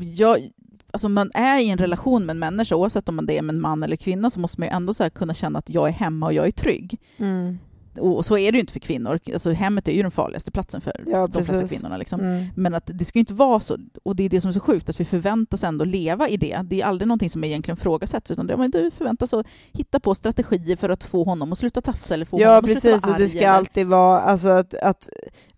jag, 0.00 0.50
alltså 0.90 1.08
man 1.08 1.30
är 1.34 1.60
i 1.60 1.70
en 1.70 1.78
relation 1.78 2.26
med 2.26 2.30
en 2.30 2.38
människa, 2.38 2.74
oavsett 2.74 3.08
om 3.08 3.26
det 3.26 3.38
är 3.38 3.42
med 3.42 3.54
en 3.54 3.60
man 3.60 3.82
eller 3.82 3.96
kvinna, 3.96 4.30
så 4.30 4.40
måste 4.40 4.60
man 4.60 4.68
ju 4.68 4.74
ändå 4.74 4.94
så 4.94 5.02
här 5.02 5.10
kunna 5.10 5.34
känna 5.34 5.58
att 5.58 5.70
jag 5.70 5.88
är 5.88 5.92
hemma 5.92 6.26
och 6.26 6.32
jag 6.32 6.46
är 6.46 6.50
trygg. 6.50 7.00
Mm. 7.16 7.58
Och 7.98 8.26
så 8.26 8.38
är 8.38 8.52
det 8.52 8.56
ju 8.56 8.60
inte 8.60 8.72
för 8.72 8.80
kvinnor. 8.80 9.18
Alltså 9.32 9.50
hemmet 9.50 9.88
är 9.88 9.92
ju 9.92 10.02
den 10.02 10.10
farligaste 10.10 10.50
platsen 10.50 10.80
för 10.80 10.92
Ja, 11.06 11.26
de 11.26 11.32
flesta 11.32 11.52
precis. 11.52 11.78
kvinnorna. 11.78 11.96
Liksom. 11.96 12.20
Mm. 12.20 12.44
Men 12.54 12.74
att 12.74 12.90
det 12.94 13.04
ska 13.04 13.18
ju 13.18 13.20
inte 13.20 13.34
vara 13.34 13.60
så, 13.60 13.76
och 14.02 14.16
det 14.16 14.22
är 14.22 14.28
det 14.28 14.40
som 14.40 14.48
är 14.48 14.52
så 14.52 14.60
sjukt, 14.60 14.90
att 14.90 15.00
vi 15.00 15.04
förväntas 15.04 15.64
ändå 15.64 15.84
leva 15.84 16.28
i 16.28 16.36
det. 16.36 16.60
Det 16.64 16.80
är 16.80 16.86
aldrig 16.86 17.08
någonting 17.08 17.30
som 17.30 17.44
egentligen 17.44 17.76
frågasätts, 17.76 18.30
utan 18.30 18.46
det, 18.46 18.56
men 18.56 18.70
du 18.70 18.90
förväntas 18.90 19.32
att 19.34 19.46
hitta 19.72 20.00
på 20.00 20.14
strategier 20.14 20.76
för 20.76 20.88
att 20.88 21.04
få 21.04 21.24
honom 21.24 21.52
att 21.52 21.58
sluta 21.58 21.80
tafsa 21.80 22.14
eller 22.14 22.26
få 22.26 22.40
Ja 22.40 22.48
honom 22.48 22.64
att 22.64 22.70
sluta 22.70 22.88
precis, 22.88 23.06
vara 23.06 23.14
och 23.14 23.18
det 23.18 23.24
arg 23.24 23.28
ska 23.28 23.50
alltid 23.50 23.86
vara, 23.86 24.20
alltså 24.20 24.48
att, 24.48 24.74
att 24.74 25.08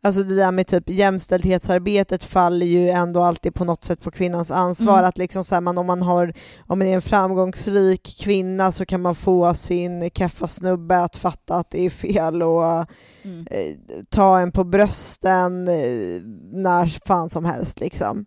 Alltså 0.05 0.23
det 0.23 0.35
där 0.37 0.53
med 0.53 0.67
typ 0.67 0.91
jämställdhetsarbetet 0.91 2.25
faller 2.25 2.67
ju 2.67 2.89
ändå 2.89 3.23
alltid 3.23 3.55
på 3.55 3.65
något 3.65 3.85
sätt 3.85 4.03
på 4.03 4.11
kvinnans 4.11 4.51
ansvar. 4.51 4.99
Mm. 4.99 5.09
Att 5.09 5.19
liksom 5.19 5.45
så 5.45 5.55
här, 5.55 5.61
man, 5.61 5.79
om 5.79 5.87
man 5.87 6.03
har, 6.03 6.35
om 6.67 6.79
man 6.79 6.89
är 6.89 6.95
en 6.95 7.03
framgångsrik 7.03 8.17
kvinna 8.21 8.73
så 8.73 8.87
kan 8.87 9.03
man 9.03 9.15
få 9.15 9.55
sin 9.55 10.11
keffa 10.11 10.47
snubbe 10.47 10.99
att 10.99 11.17
fatta 11.17 11.55
att 11.55 11.71
det 11.71 11.87
är 11.87 11.91
fel 11.91 12.24
och 12.43 12.87
Mm. 13.27 13.47
eh, 13.51 13.77
ta 14.09 14.39
en 14.41 14.53
på 14.53 14.65
brösten 14.65 15.69
eh, 15.69 16.23
när 16.53 17.07
fan 17.07 17.31
som 17.31 17.45
helst 17.45 17.81
liksom. 17.81 18.25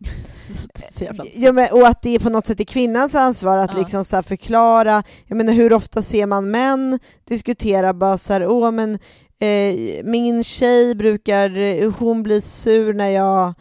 Jävla- 0.99 1.23
Ja, 1.33 1.51
men, 1.51 1.67
och 1.71 1.87
att 1.87 2.01
det 2.01 2.15
är 2.15 2.19
på 2.19 2.29
något 2.29 2.45
sätt 2.45 2.59
är 2.59 2.63
kvinnans 2.63 3.15
ansvar 3.15 3.57
att 3.57 3.73
Ja. 3.73 3.79
liksom 3.79 4.05
så 4.05 4.23
förklara, 4.23 5.03
jag 5.25 5.35
menar 5.37 5.53
hur 5.53 5.73
ofta 5.73 6.01
ser 6.01 6.25
man 6.25 6.51
män 6.51 6.99
diskutera 7.27 7.93
bara 7.93 8.17
så 8.17 8.33
här, 8.33 8.47
åh 8.47 8.71
men 8.71 8.93
eh, 9.39 10.03
min 10.03 10.43
tjej 10.43 10.95
brukar, 10.95 11.57
eh, 11.57 11.91
hon 11.99 12.23
blir 12.23 12.41
sur 12.41 12.93
när 12.93 13.09
jag, 13.09 13.53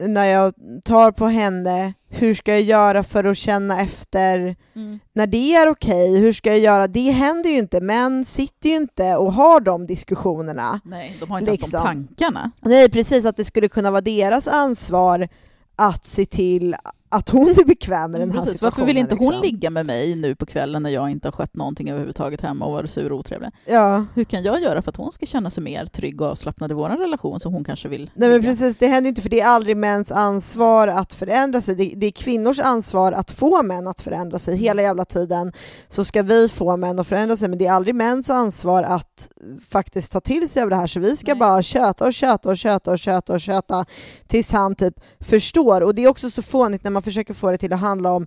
när 0.00 0.24
jag 0.24 0.52
tar 0.84 1.10
på 1.12 1.26
henne, 1.26 1.94
hur 2.08 2.34
ska 2.34 2.50
jag 2.52 2.60
göra 2.62 3.02
för 3.02 3.24
att 3.24 3.36
känna 3.38 3.80
efter 3.80 4.56
Mm. 4.74 4.98
när 5.12 5.26
det 5.26 5.54
är 5.54 5.68
okej, 5.68 6.20
hur 6.20 6.32
ska 6.32 6.50
jag 6.50 6.58
göra? 6.58 6.86
Det 6.86 7.10
händer 7.10 7.50
ju 7.50 7.58
inte, 7.58 7.80
män 7.80 8.24
sitter 8.24 8.68
ju 8.68 8.76
inte 8.76 9.16
och 9.16 9.32
har 9.32 9.60
de 9.60 9.86
diskussionerna. 9.86 10.80
Nej, 10.84 11.16
de 11.20 11.30
har 11.30 11.38
inte 11.38 11.50
ens 11.50 11.60
Liksom. 11.62 11.80
de 11.80 11.86
tankarna. 11.86 12.50
Nej, 12.62 12.90
precis 12.90 13.26
att 13.26 13.36
det 13.36 13.44
skulle 13.44 13.68
kunna 13.68 13.90
vara 13.90 14.00
deras 14.00 14.48
ansvar 14.48 15.28
att 15.76 16.06
se 16.06 16.24
till 16.26 16.74
att 17.08 17.28
hon 17.28 17.48
är 17.48 17.64
bekväm 17.64 18.10
med 18.10 18.20
den 18.20 18.30
här 18.30 18.38
Precis. 18.38 18.52
situationen. 18.52 18.80
Varför 18.80 18.86
vill 18.86 18.96
inte 18.96 19.14
hon 19.14 19.26
liksom. 19.26 19.42
ligga 19.42 19.70
med 19.70 19.86
mig 19.86 20.14
nu 20.14 20.34
på 20.34 20.46
kvällen 20.46 20.82
när 20.82 20.90
jag 20.90 21.10
inte 21.10 21.28
har 21.28 21.32
skött 21.32 21.54
någonting 21.54 21.90
överhuvudtaget 21.90 22.40
hemma 22.40 22.64
och 22.64 22.72
varit 22.72 22.90
sur 22.90 23.12
och 23.12 23.18
otrevlig? 23.18 23.50
Ja, 23.64 24.04
Hur 24.14 24.24
kan 24.24 24.42
jag 24.42 24.62
göra 24.62 24.82
för 24.82 24.90
att 24.90 24.96
hon 24.96 25.12
ska 25.12 25.26
känna 25.26 25.50
sig 25.50 25.62
mer 25.62 25.86
trygg 25.86 26.20
och 26.20 26.28
avslappnad 26.28 26.70
i 26.70 26.74
vår 26.74 26.88
relation 26.88 27.40
som 27.40 27.52
hon 27.52 27.64
kanske 27.64 27.88
vill? 27.88 28.10
nej 28.14 28.28
men 28.28 28.42
precis, 28.42 28.76
det 28.76 28.86
händer 28.86 29.08
inte 29.08 29.22
för 29.22 29.28
det 29.28 29.40
är 29.40 29.46
aldrig 29.46 29.76
mäns 29.76 30.12
ansvar 30.12 30.88
att 30.88 31.14
förändra 31.14 31.60
sig. 31.60 31.74
Det, 31.74 31.92
det 31.96 32.06
är 32.06 32.10
kvinnors 32.10 32.60
ansvar 32.60 33.12
att 33.12 33.30
få 33.30 33.62
män 33.62 33.86
att 33.86 34.00
förändra 34.00 34.38
sig. 34.38 34.56
Hela 34.56 34.82
jävla 34.82 35.04
tiden 35.04 35.52
så 35.88 36.04
ska 36.04 36.22
vi 36.22 36.48
få 36.48 36.76
män 36.76 36.98
att 36.98 37.06
förändra 37.06 37.36
sig, 37.36 37.48
men 37.48 37.58
det 37.58 37.66
är 37.66 37.72
aldrig 37.72 37.94
mäns 37.94 38.30
ansvar 38.30 38.82
att 38.82 39.30
faktiskt 39.70 40.12
ta 40.12 40.20
till 40.20 40.48
sig 40.48 40.62
av 40.62 40.70
det 40.70 40.76
här. 40.76 40.86
Så 40.86 41.00
vi 41.00 41.16
ska 41.16 41.32
Nej. 41.32 41.38
bara 41.40 41.62
köta 41.62 42.06
och 42.06 42.14
köta 42.14 42.48
och 42.48 42.56
köta 42.56 42.90
och 42.90 42.98
köta 42.98 43.32
och 43.32 43.40
köta 43.40 43.84
tills 44.26 44.52
han 44.52 44.74
typ 44.74 44.94
förstår. 45.20 45.80
Och 45.80 45.94
det 45.94 46.04
är 46.04 46.08
också 46.08 46.30
så 46.30 46.42
fånigt 46.42 46.84
när 46.84 46.90
man 46.90 46.97
försöker 47.04 47.34
få 47.34 47.50
det 47.50 47.58
till 47.58 47.72
att 47.72 47.80
handla 47.80 48.12
om 48.12 48.26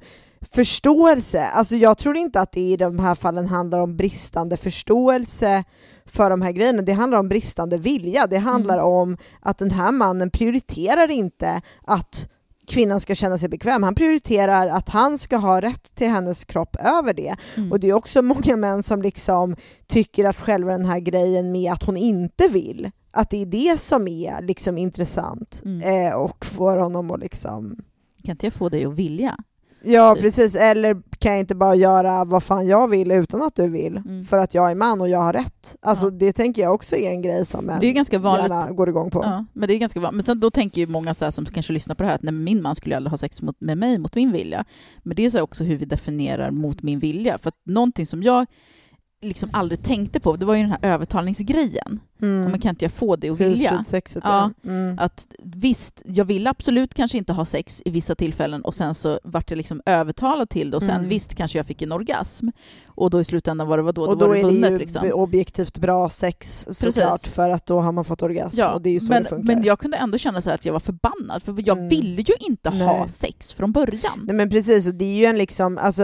förståelse. 0.56 1.46
Alltså 1.46 1.76
jag 1.76 1.98
tror 1.98 2.18
inte 2.18 2.40
att 2.42 2.52
det 2.52 2.62
i 2.62 2.78
de 2.78 3.00
här 3.00 3.16
fallen 3.16 3.48
handlar 3.48 3.80
om 3.80 3.98
bristande 3.98 4.58
förståelse 4.58 5.64
för 6.06 6.30
de 6.30 6.42
här 6.42 6.52
grejerna. 6.52 6.82
Det 6.82 6.94
handlar 6.94 7.20
om 7.20 7.30
bristande 7.30 7.78
vilja. 7.78 8.28
Det 8.28 8.38
handlar 8.38 8.76
Mm. 8.78 8.86
om 8.88 9.18
att 9.40 9.58
den 9.58 9.72
här 9.72 9.92
mannen 9.92 10.30
prioriterar 10.32 11.12
inte 11.12 11.62
att 11.88 12.30
kvinnan 12.68 13.00
ska 13.00 13.16
känna 13.16 13.38
sig 13.38 13.50
bekväm. 13.50 13.84
Han 13.84 13.96
prioriterar 13.96 14.68
att 14.68 14.90
han 14.90 15.18
ska 15.18 15.38
ha 15.38 15.62
rätt 15.62 15.96
till 15.96 16.10
hennes 16.10 16.46
kropp 16.46 16.76
över 16.80 17.14
det. 17.14 17.36
Mm. 17.58 17.72
Och 17.72 17.80
det 17.80 17.90
är 17.90 17.94
också 17.94 18.22
många 18.22 18.56
män 18.58 18.84
som 18.84 19.02
liksom 19.02 19.56
tycker 19.88 20.26
att 20.26 20.36
själva 20.38 20.72
den 20.72 20.86
här 20.86 21.00
grejen 21.00 21.52
med 21.52 21.74
att 21.74 21.84
hon 21.84 21.98
inte 21.98 22.48
vill, 22.48 22.92
att 23.12 23.30
det 23.30 23.42
är 23.42 23.46
det 23.46 23.80
som 23.80 24.08
är 24.08 24.42
liksom 24.42 24.78
intressant 24.78 25.62
Mm. 25.66 26.08
eh, 26.08 26.14
och 26.14 26.46
får 26.46 26.78
honom 26.78 27.12
att 27.12 27.20
liksom 27.20 27.76
Kan 28.22 28.32
inte 28.32 28.46
jag 28.46 28.54
få 28.54 28.70
dig 28.70 28.86
att 28.86 28.94
vilja? 28.94 29.38
Ja 29.84 30.14
Typ. 30.16 30.24
precis, 30.24 30.56
eller 30.56 31.02
kan 31.20 31.32
jag 31.32 31.40
inte 31.40 31.56
bara 31.56 31.76
göra 31.76 32.26
vad 32.26 32.44
fan 32.44 32.68
jag 32.68 32.88
vill 32.88 33.12
utan 33.12 33.42
att 33.42 33.56
du 33.56 33.70
vill? 33.70 33.98
Mm. 33.98 34.26
För 34.26 34.38
att 34.38 34.54
jag 34.54 34.72
är 34.72 34.76
man 34.76 35.02
och 35.02 35.10
jag 35.10 35.20
har 35.20 35.34
rätt. 35.34 35.76
Alltså 35.82 36.06
Ja. 36.06 36.10
det 36.12 36.34
tänker 36.34 36.62
jag 36.62 36.74
också 36.74 36.96
är 36.96 37.10
en 37.10 37.22
grej 37.22 37.46
som 37.46 37.66
män 37.66 37.80
Det 37.82 37.88
är 37.88 37.92
ganska 37.94 38.20
vanligt. 38.20 38.50
gärna 38.52 38.72
går 38.72 38.90
igång 38.90 39.12
på. 39.12 39.24
Ja, 39.24 39.46
men 39.54 39.68
det 39.68 39.74
är 39.74 39.78
ganska 39.78 40.00
vanligt. 40.00 40.16
Men 40.16 40.24
sen 40.24 40.40
då 40.40 40.52
tänker 40.52 40.82
ju 40.82 40.88
många 40.88 41.14
så 41.14 41.26
här, 41.26 41.32
som 41.32 41.46
kanske 41.46 41.74
lyssnar 41.74 41.96
på 41.96 42.04
det 42.04 42.08
här 42.10 42.16
att 42.16 42.22
nej, 42.24 42.34
min 42.34 42.62
man 42.62 42.76
skulle 42.76 42.96
aldrig 42.98 43.12
ha 43.12 43.18
sex 43.18 43.42
mot, 43.42 43.56
med 43.62 43.78
mig 43.78 43.98
mot 43.98 44.16
min 44.16 44.32
vilja. 44.32 44.66
Men 45.04 45.16
det 45.16 45.26
är 45.26 45.30
så 45.30 45.42
också 45.42 45.64
hur 45.64 45.78
vi 45.78 45.86
definierar 45.86 46.52
mot 46.52 46.82
min 46.84 47.00
vilja. 47.00 47.38
För 47.38 47.48
att 47.48 47.56
någonting 47.66 48.06
som 48.06 48.24
jag 48.24 48.46
liksom 49.22 49.50
aldrig 49.54 49.84
tänkte 49.84 50.20
på, 50.20 50.36
det 50.36 50.46
var 50.46 50.56
ju 50.56 50.62
den 50.62 50.72
här 50.72 50.94
övertalningsgrejen. 50.94 52.00
Mm. 52.22 52.44
Ja, 52.44 52.50
Men 52.50 52.60
kan 52.60 52.70
inte 52.70 52.86
jag 52.86 52.92
få 52.92 53.16
det 53.16 53.30
att 53.30 53.40
vilja? 53.40 53.70
Husfridsexet, 53.72 54.24
Ja. 54.26 54.52
ja. 54.62 54.70
Mm. 54.72 55.00
Att 55.00 55.28
visst, 55.44 56.02
jag 56.06 56.26
ville 56.26 56.50
absolut 56.50 56.94
kanske 56.94 57.18
inte 57.18 57.34
ha 57.34 57.46
sex 57.46 57.82
i 57.86 57.90
vissa 57.90 58.16
tillfällen 58.16 58.62
och 58.62 58.76
sen 58.76 58.96
så 58.96 59.20
vart 59.24 59.52
jag 59.52 59.58
liksom 59.58 59.82
övertalad 59.86 60.50
till 60.50 60.72
det 60.72 60.78
och 60.78 60.84
sen 60.84 60.96
Mm. 60.96 61.10
visst 61.10 61.36
kanske 61.36 61.60
jag 61.60 61.66
fick 61.66 61.82
en 61.82 61.92
orgasm. 61.92 62.48
Och 62.96 63.10
då 63.10 63.22
i 63.22 63.24
slutändan 63.24 63.68
var 63.68 63.78
det 63.78 63.84
vadå? 63.84 64.02
Och 64.02 64.08
då, 64.08 64.16
då 64.16 64.28
var 64.28 64.34
det 64.34 64.40
är 64.40 64.44
det 64.46 64.52
vunnet 64.52 64.72
ju 64.72 64.78
liksom. 64.78 65.12
objektivt 65.14 65.78
bra 65.78 66.10
sex 66.10 66.68
såklart 66.72 67.22
för 67.28 67.50
att 67.50 67.66
då 67.66 67.80
har 67.82 67.92
man 67.92 68.06
fått 68.06 68.22
orgasm 68.22 68.56
Ja, 68.60 68.74
och 68.74 68.82
det 68.82 68.90
är 68.90 68.94
ju 68.94 69.00
så 69.00 69.12
men, 69.12 69.24
det 69.24 69.30
funkar. 69.30 69.56
men 69.56 69.64
jag 69.64 69.80
kunde 69.80 69.98
ändå 69.98 70.18
känna 70.18 70.42
så 70.42 70.50
här 70.50 70.56
att 70.56 70.66
jag 70.66 70.74
var 70.74 70.80
förbannad, 70.80 71.44
för 71.44 71.56
jag 71.68 71.78
Mm. 71.78 71.90
ville 71.90 72.22
ju 72.22 72.34
inte 72.40 72.70
ha 72.70 73.00
Nej. 73.00 73.10
sex 73.10 73.54
från 73.54 73.72
början. 73.72 74.20
Nej 74.24 74.36
men 74.36 74.50
precis, 74.50 74.88
och 74.88 74.94
det 74.96 75.06
är 75.06 75.18
ju 75.18 75.26
en 75.26 75.38
liksom, 75.38 75.78
alltså 75.78 76.04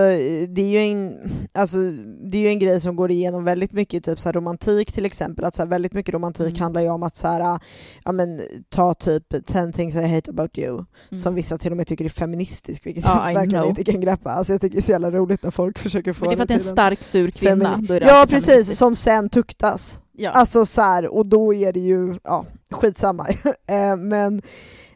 det 0.49 0.61
är 0.61 0.70
ju 0.70 0.78
en, 0.80 1.13
alltså, 1.53 1.78
det 2.24 2.38
är 2.38 2.41
ju 2.41 2.47
en 2.47 2.59
grej 2.59 2.82
som 2.82 2.95
går 2.95 3.11
igenom 3.11 3.43
väldigt 3.43 3.72
mycket, 3.72 4.03
typ 4.03 4.20
så 4.20 4.32
romantik 4.32 4.91
till 4.91 5.05
exempel, 5.05 5.45
att 5.45 5.55
så 5.55 5.65
väldigt 5.65 5.93
mycket 5.93 6.07
romantik 6.14 6.47
Mm. 6.47 6.62
handlar 6.62 6.82
ju 6.82 6.89
om 6.89 7.03
att 7.03 7.16
så 7.16 7.28
här, 7.28 7.60
ja 8.05 8.12
men 8.12 8.39
ta 8.70 8.93
typ 8.93 9.24
10 9.47 9.72
things 9.72 9.95
I 9.95 10.01
hate 10.16 10.32
about 10.32 10.58
you, 10.58 10.74
Mm. 10.74 10.86
som 11.22 11.36
vissa 11.36 11.58
till 11.58 11.72
och 11.72 11.78
med 11.78 11.88
tycker 11.88 12.05
är 12.05 12.10
feministisk, 12.10 12.86
vilket 12.86 13.03
Ja, 13.05 13.30
I 13.30 13.34
jag 13.34 13.39
verkligen 13.39 13.64
know. 13.64 13.70
inte 13.80 13.84
kan 13.91 14.01
greppa. 14.01 14.32
Alltså 14.32 14.53
jag 14.53 14.62
tycker 14.62 14.76
det 14.76 14.80
är 14.80 14.84
så 14.84 14.91
jävla 14.91 15.12
roligt 15.12 15.43
när 15.43 15.51
folk 15.51 15.80
försöker 15.80 16.14
få 16.14 16.26
Men 16.26 16.30
det 16.30 16.34
är 16.34 16.38
för 16.38 16.43
att 16.43 16.47
det 16.47 16.53
är 16.53 16.60
en 16.60 16.64
stark, 16.64 17.03
sur 17.03 17.32
kvinna. 17.32 17.76
femini- 17.78 18.03
Ja 18.08 18.26
precis, 18.30 18.78
som 18.78 18.95
sen 18.95 19.30
tuktas. 19.30 20.01
Ja. 20.20 20.32
Alltså 20.32 20.66
så 20.66 20.82
här, 20.82 21.14
och 21.16 21.28
då 21.28 21.53
är 21.53 21.74
det 21.74 21.80
ju, 21.80 22.20
ja, 22.24 22.45
skitsamma. 22.72 23.28
Eh, 23.68 23.97
Men 23.97 24.41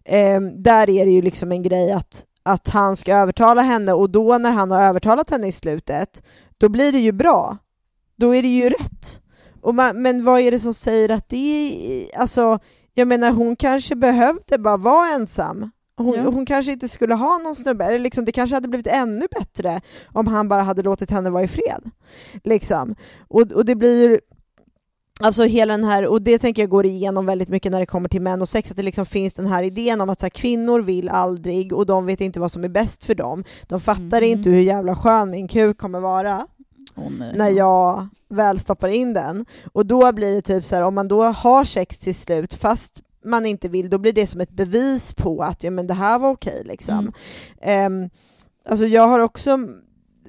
eh, 0.06 0.40
där 0.58 0.90
är 0.90 1.06
det 1.06 1.12
ju 1.12 1.22
liksom 1.22 1.52
en 1.52 1.64
grej 1.64 1.92
att, 1.92 2.26
att 2.44 2.70
han 2.70 2.96
ska 2.96 3.16
övertala 3.16 3.62
henne 3.62 3.94
och 3.94 4.10
då 4.10 4.38
när 4.38 4.52
han 4.52 4.72
har 4.72 4.82
övertalat 4.82 5.30
henne 5.30 5.48
i 5.48 5.52
slutet, 5.52 6.24
då 6.58 6.70
blir 6.70 6.92
det 6.92 7.00
ju 7.00 7.12
bra. 7.12 7.58
Då 8.16 8.36
är 8.36 8.42
det 8.42 8.48
ju 8.48 8.70
rätt. 8.70 9.22
Och 9.62 9.76
man, 9.76 10.02
men 10.02 10.24
vad 10.26 10.40
är 10.40 10.52
det 10.52 10.60
som 10.60 10.74
säger 10.74 11.10
att 11.10 11.30
det 11.30 11.38
är, 11.38 12.20
alltså, 12.20 12.60
jag 12.94 13.08
menar 13.08 13.32
hon 13.32 13.56
kanske 13.56 13.96
behövde 13.96 14.58
bara 14.60 14.78
vara 14.78 15.08
ensam. 15.10 15.72
Hon, 15.98 16.14
Ja. 16.16 16.30
hon 16.30 16.46
kanske 16.46 16.72
inte 16.72 16.90
skulle 16.90 17.14
ha 17.16 17.38
någon 17.38 17.56
snubbe, 17.56 17.86
eller 17.86 18.00
liksom, 18.00 18.26
det 18.26 18.32
kanske 18.32 18.56
hade 18.56 18.68
blivit 18.68 18.88
ännu 18.88 19.28
bättre 19.40 19.82
om 20.14 20.28
han 20.28 20.50
bara 20.50 20.62
hade 20.62 20.82
låtit 20.82 21.12
henne 21.12 21.30
vara 21.30 21.44
i 21.44 21.48
fred. 21.48 21.90
Liksom. 22.44 22.96
Och, 23.28 23.42
och 23.52 23.66
det 23.66 23.76
blir 23.76 24.20
Alltså 25.24 25.44
hela 25.44 25.74
den 25.74 25.84
här, 25.84 26.08
och 26.08 26.22
det 26.22 26.38
tänker 26.40 26.62
jag 26.62 26.70
går 26.70 26.86
igenom 26.86 27.26
väldigt 27.26 27.50
mycket 27.50 27.72
när 27.72 27.80
det 27.80 27.86
kommer 27.86 28.10
till 28.10 28.22
män 28.22 28.42
och 28.42 28.50
sex, 28.50 28.72
att 28.72 28.78
det 28.78 28.84
liksom 28.84 29.06
finns 29.06 29.34
den 29.34 29.48
här 29.48 29.64
idén 29.64 30.02
om 30.02 30.10
att 30.10 30.22
här, 30.22 30.30
kvinnor 30.30 30.82
vill 30.82 31.10
aldrig 31.10 31.74
och 31.74 31.86
de 31.86 32.06
vet 32.06 32.22
inte 32.22 32.40
vad 32.40 32.52
som 32.52 32.64
är 32.64 32.70
bäst 32.70 33.06
för 33.06 33.16
dem. 33.16 33.44
De 33.68 33.80
fattar 33.80 34.22
Mhm. 34.22 34.24
inte 34.32 34.50
hur 34.50 34.62
jävla 34.62 34.96
skön 34.96 35.30
min 35.30 35.48
kuk 35.48 35.78
kommer 35.78 36.00
vara 36.00 36.48
Nej. 36.96 37.34
när 37.36 37.50
jag 37.50 38.08
väl 38.30 38.60
stoppar 38.60 38.88
in 38.88 39.14
den. 39.14 39.46
Och 39.74 39.86
då 39.86 40.12
blir 40.12 40.36
det 40.36 40.42
typ 40.42 40.64
så 40.64 40.76
här, 40.76 40.84
om 40.84 40.96
man 40.96 41.08
då 41.08 41.24
har 41.24 41.64
sex 41.64 42.00
till 42.00 42.16
slut 42.16 42.54
fast 42.54 43.02
man 43.26 43.46
inte 43.46 43.70
vill, 43.70 43.90
då 43.90 43.98
blir 43.98 44.14
det 44.14 44.28
som 44.28 44.42
ett 44.42 44.52
bevis 44.52 45.14
på 45.14 45.44
att 45.44 45.64
ja, 45.64 45.72
men 45.72 45.88
det 45.88 45.94
här 45.94 46.20
var 46.20 46.30
okej. 46.30 46.62
liksom. 46.66 47.00
Mm. 47.00 47.14
Ehm, 47.62 48.10
alltså 48.66 48.86
jag 48.86 49.08
har 49.08 49.20
också 49.20 49.60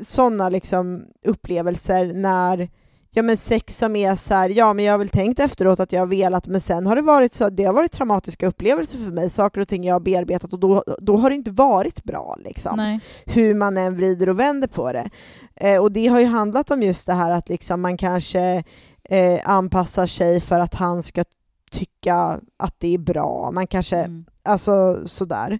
sådana 0.01 0.49
liksom 0.49 1.05
upplevelser 1.25 2.13
när 2.15 2.69
ja 3.15 3.23
men 3.23 3.37
sex 3.37 3.79
som 3.79 3.97
är 3.97 4.17
så 4.17 4.35
här, 4.35 4.49
ja 4.51 4.73
men 4.73 4.85
jag 4.85 4.93
har 4.93 4.99
väl 4.99 5.09
tänkt 5.09 5.41
efteråt 5.41 5.81
att 5.81 5.93
jag 5.93 6.01
har 6.01 6.07
velat, 6.07 6.47
men 6.47 6.61
sen 6.61 6.87
har 6.87 6.97
det 6.97 7.03
varit 7.03 7.35
så, 7.35 7.49
det 7.49 7.65
har 7.65 7.73
varit 7.73 7.93
traumatiska 7.93 8.47
upplevelser 8.47 8.99
för 8.99 9.11
mig, 9.11 9.31
saker 9.31 9.61
och 9.61 9.69
ting 9.69 9.85
jag 9.85 9.95
har 9.95 10.01
bearbetat 10.01 10.53
och 10.53 10.59
då, 10.59 10.85
då 10.99 11.17
har 11.17 11.31
det 11.31 11.37
inte 11.37 11.51
varit 11.51 12.05
bra 12.05 12.37
liksom. 12.39 12.77
Nej. 12.77 13.01
Hur 13.27 13.55
man 13.55 13.77
än 13.77 13.97
vrider 13.97 14.29
och 14.29 14.41
vänder 14.41 14.69
på 14.69 14.93
det. 14.93 15.11
Eh, 15.57 15.81
och 15.83 15.93
det 15.93 16.07
har 16.07 16.21
ju 16.21 16.27
handlat 16.27 16.71
om 16.71 16.83
just 16.83 17.07
det 17.07 17.13
här 17.13 17.31
att 17.31 17.49
liksom 17.49 17.81
man 17.81 17.97
kanske 17.97 18.65
eh, 19.05 19.41
anpassar 19.45 20.07
sig 20.07 20.41
för 20.41 20.61
att 20.61 20.75
han 20.75 21.03
ska 21.03 21.25
tycka 21.71 22.41
att 22.57 22.75
det 22.81 22.95
är 22.95 22.99
bra. 22.99 23.51
Man 23.51 23.67
kanske, 23.67 23.97
Mm. 23.97 24.25
alltså 24.43 25.03
sådär. 25.09 25.59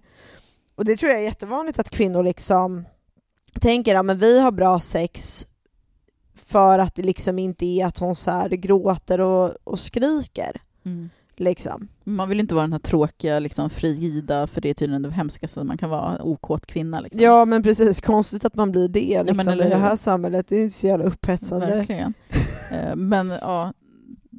Och 0.75 0.85
det 0.85 0.97
tror 0.97 1.11
jag 1.11 1.19
är 1.19 1.23
jättevanligt 1.25 1.79
att 1.79 1.89
kvinnor 1.89 2.23
liksom 2.23 2.85
tänker, 3.61 3.93
ja 3.95 4.03
men 4.03 4.17
vi 4.19 4.39
har 4.39 4.51
bra 4.51 4.79
sex 4.79 5.47
för 6.35 6.79
att 6.79 6.95
det 6.95 7.01
liksom 7.03 7.39
inte 7.39 7.65
är 7.65 7.85
att 7.85 7.97
hon 7.97 8.15
så 8.15 8.31
här 8.31 8.49
gråter 8.49 9.19
och, 9.21 9.51
och 9.63 9.79
skriker. 9.79 10.61
Mm. 10.85 11.09
Liksom. 11.43 11.87
Man 12.03 12.29
vill 12.29 12.39
inte 12.39 12.55
vara 12.55 12.63
den 12.63 12.73
här 12.73 12.79
tråkiga, 12.79 13.39
liksom, 13.39 13.69
frigida, 13.69 14.47
för 14.47 14.61
det 14.61 14.69
är 14.69 14.73
tydligen 14.73 15.01
det 15.01 15.11
hemskaste 15.11 15.63
man 15.63 15.77
kan 15.77 15.89
vara, 15.89 16.23
okåt 16.23 16.65
kvinna. 16.65 16.99
Liksom. 16.99 17.23
Ja 17.23 17.45
men 17.45 17.63
precis, 17.63 18.01
konstigt 18.01 18.45
att 18.45 18.55
man 18.55 18.71
blir 18.71 18.87
det 18.87 19.23
liksom, 19.23 19.53
eller 19.53 19.65
i 19.65 19.69
det 19.69 19.75
här 19.75 19.95
samhället. 19.95 20.47
Det 20.47 20.55
är 20.55 20.63
inte 20.63 20.75
så 20.75 20.87
jävla 20.87 21.05
upphetsande. 21.05 21.65
Verkligen. 21.65 22.13
Eh, 22.71 22.95
men 22.95 23.29
ja, 23.29 23.73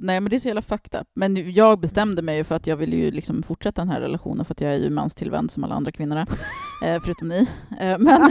nej 0.00 0.20
men 0.20 0.30
det 0.30 0.36
är 0.36 0.38
så 0.38 0.48
jävla 0.48 0.62
fucked 0.62 1.00
up. 1.00 1.08
Men 1.14 1.52
jag 1.52 1.80
bestämde 1.80 2.22
mig 2.22 2.36
ju 2.36 2.44
för 2.44 2.54
att 2.54 2.66
jag 2.66 2.76
ville 2.76 2.96
ju 2.96 3.10
liksom 3.10 3.42
fortsätta 3.42 3.82
den 3.82 3.88
här 3.88 4.00
relationen 4.00 4.44
för 4.44 4.54
att 4.54 4.60
jag 4.60 4.72
är 4.72 4.78
ju 4.78 4.90
manstillvänd 4.90 5.50
som 5.50 5.64
alla 5.64 5.74
andra 5.74 5.92
kvinnor 5.92 6.16
är, 6.16 6.26
eh, 6.94 7.00
förutom 7.04 7.28
ni. 7.28 7.48
Eh, 7.80 7.98
men, 7.98 8.20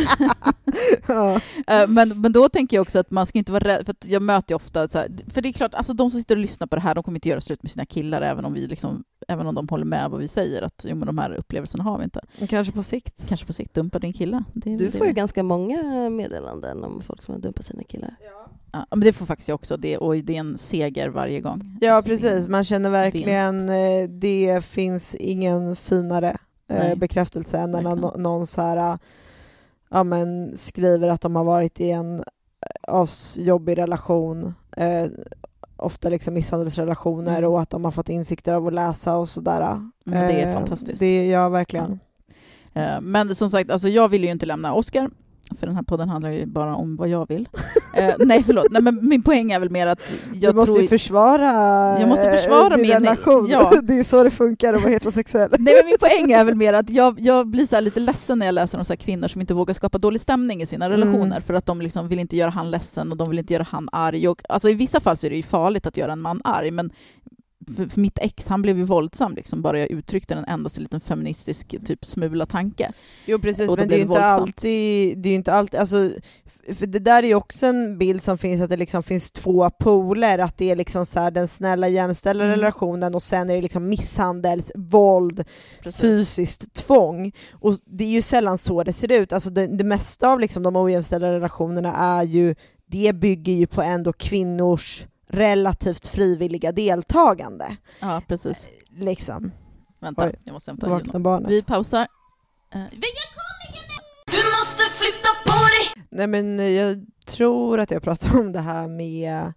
ja. 1.07 1.39
eh, 1.67 1.87
men, 1.87 2.21
men 2.21 2.31
då 2.31 2.49
tänker 2.49 2.77
jag 2.77 2.81
också 2.81 2.99
att 2.99 3.11
man 3.11 3.25
ska 3.25 3.37
inte 3.37 3.51
vara 3.51 3.63
rädd, 3.63 3.85
för 3.85 3.91
att 3.91 4.07
jag 4.07 4.21
möter 4.21 4.51
ju 4.51 4.55
ofta 4.55 4.87
så 4.87 4.97
här, 4.97 5.09
för 5.27 5.41
det 5.41 5.49
är 5.49 5.53
klart, 5.53 5.73
alltså 5.73 5.93
de 5.93 6.09
som 6.11 6.19
sitter 6.19 6.35
och 6.35 6.41
lyssnar 6.41 6.67
på 6.67 6.75
det 6.75 6.81
här, 6.81 6.95
de 6.95 7.03
kommer 7.03 7.17
inte 7.17 7.29
göra 7.29 7.41
slut 7.41 7.63
med 7.63 7.71
sina 7.71 7.85
killar 7.85 8.21
även 8.21 8.45
om 8.45 8.53
vi 8.53 8.67
liksom 8.67 9.03
Även 9.27 9.47
om 9.47 9.55
de 9.55 9.67
håller 9.69 9.85
med 9.85 10.09
vad 10.09 10.19
vi 10.19 10.27
säger, 10.27 10.61
att 10.61 10.85
jo, 10.87 10.95
men 10.95 11.05
de 11.05 11.17
här 11.17 11.31
upplevelserna 11.33 11.83
har 11.83 11.97
vi 11.97 12.03
inte. 12.03 12.21
Kanske 12.49 12.73
på 12.73 12.83
sikt. 12.83 13.27
Kanske 13.27 13.45
på 13.45 13.53
sikt 13.53 13.73
dumpa 13.73 13.99
din 13.99 14.13
kille. 14.13 14.43
Du 14.53 14.77
det. 14.77 14.91
får 14.91 15.07
ju 15.07 15.13
ganska 15.13 15.43
många 15.43 16.09
meddelanden 16.09 16.83
om 16.83 17.01
folk 17.01 17.21
som 17.21 17.33
har 17.33 17.41
dumpat 17.41 17.65
sina 17.65 17.83
killar. 17.83 18.15
Ja, 18.21 18.51
men 18.91 18.99
det 18.99 19.13
får 19.13 19.25
faktiskt 19.25 19.49
jag 19.49 19.55
också, 19.55 19.77
det, 19.77 19.97
och 19.97 20.15
det 20.15 20.35
är 20.35 20.39
en 20.39 20.57
seger 20.57 21.09
varje 21.09 21.41
gång. 21.41 21.77
Ja 21.81 21.93
Alltså, 21.93 22.09
precis, 22.09 22.47
man 22.47 22.63
känner 22.63 22.89
verkligen 22.89 23.69
eh, 23.69 24.09
det 24.09 24.65
finns 24.65 25.15
ingen 25.15 25.75
finare 25.75 26.37
eh, 26.69 26.77
Nej. 26.79 26.95
bekräftelse 26.95 27.57
än 27.57 27.71
när 27.71 27.81
Verkligen. 27.81 27.99
nå- 27.99 28.15
någon 28.17 28.47
så 28.47 28.61
här, 28.61 28.99
ja, 29.89 30.03
men 30.03 30.57
skriver 30.57 31.07
att 31.07 31.21
de 31.21 31.35
har 31.35 31.43
varit 31.43 31.79
i 31.79 31.91
en 31.91 32.19
eh, 32.19 32.23
asjobbig 32.87 33.77
relation, 33.77 34.53
eh, 34.77 35.05
ofta 35.77 36.09
liksom 36.09 36.33
misshandelsrelationer 36.33 37.37
Mm. 37.37 37.51
och 37.51 37.61
att 37.61 37.69
de 37.69 37.83
har 37.85 37.91
fått 37.91 38.09
insikter 38.09 38.53
av 38.53 38.67
att 38.67 38.73
läsa 38.73 39.17
och 39.17 39.29
sådär. 39.29 39.89
Men 40.05 40.27
det 40.27 40.41
är 40.41 40.47
Eh, 40.47 40.53
fantastiskt. 40.53 40.99
Det, 40.99 41.27
ja, 41.29 41.49
verkligen. 41.49 41.99
Eh, 42.73 43.01
Men 43.01 43.35
som 43.35 43.49
sagt, 43.49 43.69
alltså 43.71 43.89
jag 43.89 44.09
vill 44.09 44.23
ju 44.23 44.29
inte 44.29 44.45
lämna 44.45 44.73
Oscar, 44.73 45.09
för 45.59 45.67
den 45.67 45.75
här 45.75 45.83
podden 45.83 46.09
handlar 46.09 46.29
ju 46.31 46.45
bara 46.45 46.75
om 46.75 46.95
vad 46.95 47.09
jag 47.09 47.27
vill. 47.29 47.49
Eh, 47.97 48.13
nej, 48.19 48.43
förlåt. 48.43 48.65
Nej, 48.71 48.81
men 48.81 49.07
min 49.07 49.23
poäng 49.23 49.51
är 49.51 49.59
väl 49.59 49.69
mer 49.69 49.87
att 49.87 49.99
jag 50.33 50.53
du 50.53 50.59
måste 50.59 50.81
ju 50.81 50.87
försvara, 50.87 51.45
Jag 51.99 52.09
måste 52.09 52.29
eh, 52.29 52.35
försvara 52.35 52.75
din 52.75 52.81
min- 52.81 52.91
relation. 52.91 53.47
ja. 53.49 53.73
det 53.83 53.99
är 53.99 54.03
så 54.03 54.23
det 54.23 54.31
funkar 54.31 54.73
att 54.73 54.81
vara 54.81 54.91
heterosexuell. 54.91 55.49
Nej, 55.59 55.73
men 55.81 55.85
min 55.85 55.97
poäng 55.99 56.31
är 56.31 56.43
väl 56.45 56.55
mer 56.55 56.73
att 56.73 56.89
jag, 56.89 57.19
jag 57.19 57.47
blir 57.47 57.65
så 57.65 57.79
lite 57.79 57.99
ledsen 57.99 58.39
när 58.39 58.45
jag 58.45 58.53
läser 58.55 58.77
om 58.77 58.85
så 58.85 58.93
här 58.93 58.97
kvinnor 58.97 59.27
som 59.27 59.41
inte 59.41 59.53
vågar 59.53 59.73
skapa 59.73 59.97
dålig 59.97 60.21
stämning 60.21 60.61
i 60.61 60.65
sina 60.65 60.85
Mm. 60.85 60.99
relationer 60.99 61.39
för 61.39 61.53
att 61.53 61.65
de 61.65 61.81
liksom 61.81 62.07
vill 62.07 62.19
inte 62.19 62.37
göra 62.37 62.49
han 62.49 62.71
ledsen 62.71 63.11
och 63.11 63.17
de 63.17 63.29
vill 63.29 63.39
inte 63.39 63.53
göra 63.53 63.65
han 63.69 63.87
arg. 63.91 64.27
Och, 64.27 64.41
alltså, 64.49 64.69
I 64.69 64.73
vissa 64.73 64.99
fall 64.99 65.17
så 65.17 65.25
är 65.27 65.29
det 65.31 65.37
ju 65.37 65.43
farligt 65.43 65.87
att 65.87 65.97
göra 65.97 66.11
en 66.11 66.21
man 66.21 66.41
arg, 66.43 66.71
men 66.71 66.91
för, 67.75 67.87
för 67.87 68.01
mitt 68.01 68.19
ex, 68.21 68.47
han 68.47 68.61
blev 68.61 68.77
ju 68.77 68.83
våldsam 68.83 69.35
liksom, 69.35 69.61
bara 69.61 69.79
jag 69.79 69.91
uttryckte 69.91 70.33
en 70.33 70.45
endaste 70.45 70.81
liten 70.81 70.99
feministisk 70.99 71.75
typ 71.85 72.05
smula 72.05 72.45
tanke. 72.45 72.91
Jo 73.25 73.39
precis, 73.39 73.75
men 73.77 73.87
det 73.87 73.95
är 73.95 73.97
ju 73.97 74.03
inte 74.03 74.25
alltid, 74.25 75.17
det 75.17 75.29
är 75.29 75.35
inte 75.35 75.53
alltid, 75.53 75.79
alltså, 75.79 76.09
för 76.73 76.87
det 76.87 76.99
där 76.99 77.23
är 77.23 77.27
ju 77.27 77.35
också 77.35 77.65
en 77.65 77.97
bild 77.97 78.23
som 78.23 78.37
finns, 78.37 78.61
att 78.61 78.69
det 78.69 78.77
liksom 78.77 79.03
finns 79.03 79.31
två 79.31 79.69
poler, 79.69 80.39
att 80.39 80.57
det 80.57 80.71
är 80.71 80.75
liksom 80.75 81.05
så 81.05 81.19
här 81.19 81.31
den 81.31 81.47
snälla 81.47 81.87
jämställda 81.87 82.43
Mm. 82.43 82.55
relationen 82.55 83.15
och 83.15 83.23
sen 83.23 83.49
är 83.49 83.55
det 83.55 83.61
liksom 83.61 83.89
misshandels, 83.89 84.71
våld, 84.75 85.43
fysiskt 86.01 86.73
tvång. 86.73 87.31
Och 87.51 87.73
det 87.85 88.03
är 88.03 88.09
ju 88.09 88.21
sällan 88.21 88.57
så 88.57 88.83
det 88.83 88.93
ser 88.93 89.11
ut, 89.11 89.33
alltså 89.33 89.49
det, 89.49 89.67
det 89.67 89.83
mesta 89.83 90.29
av 90.29 90.39
liksom 90.39 90.63
de 90.63 90.75
ojämställda 90.75 91.31
relationerna 91.31 91.95
är 91.95 92.23
ju, 92.23 92.55
det 92.85 93.15
bygger 93.15 93.53
ju 93.53 93.67
på 93.67 93.81
ändå 93.81 94.13
kvinnors 94.13 95.05
relativt 95.33 96.07
frivilliga 96.07 96.71
deltagande. 96.71 97.77
Ja, 97.99 98.21
precis. 98.27 98.69
Liksom, 98.89 99.51
Vänta, 99.99 100.25
Oj, 100.25 100.35
jag 100.43 100.53
måste 100.53 100.71
hämta 100.71 100.89
vakna 100.89 101.19
barnet. 101.19 101.49
Vi 101.49 101.61
pausar. 101.61 102.07
Eh, 102.73 102.83
Du 104.25 104.37
måste 104.59 104.83
flytta 104.97 105.29
på 105.45 105.51
dig 105.51 106.05
Nej 106.09 106.27
men 106.27 106.59
eh, 106.59 106.69
jag 106.69 107.05
tror 107.25 107.79
att 107.79 107.91
jag 107.91 108.03
pratade 108.03 108.39
om 108.39 108.51
det 108.51 108.59
här 108.59 108.87
med 108.87 109.53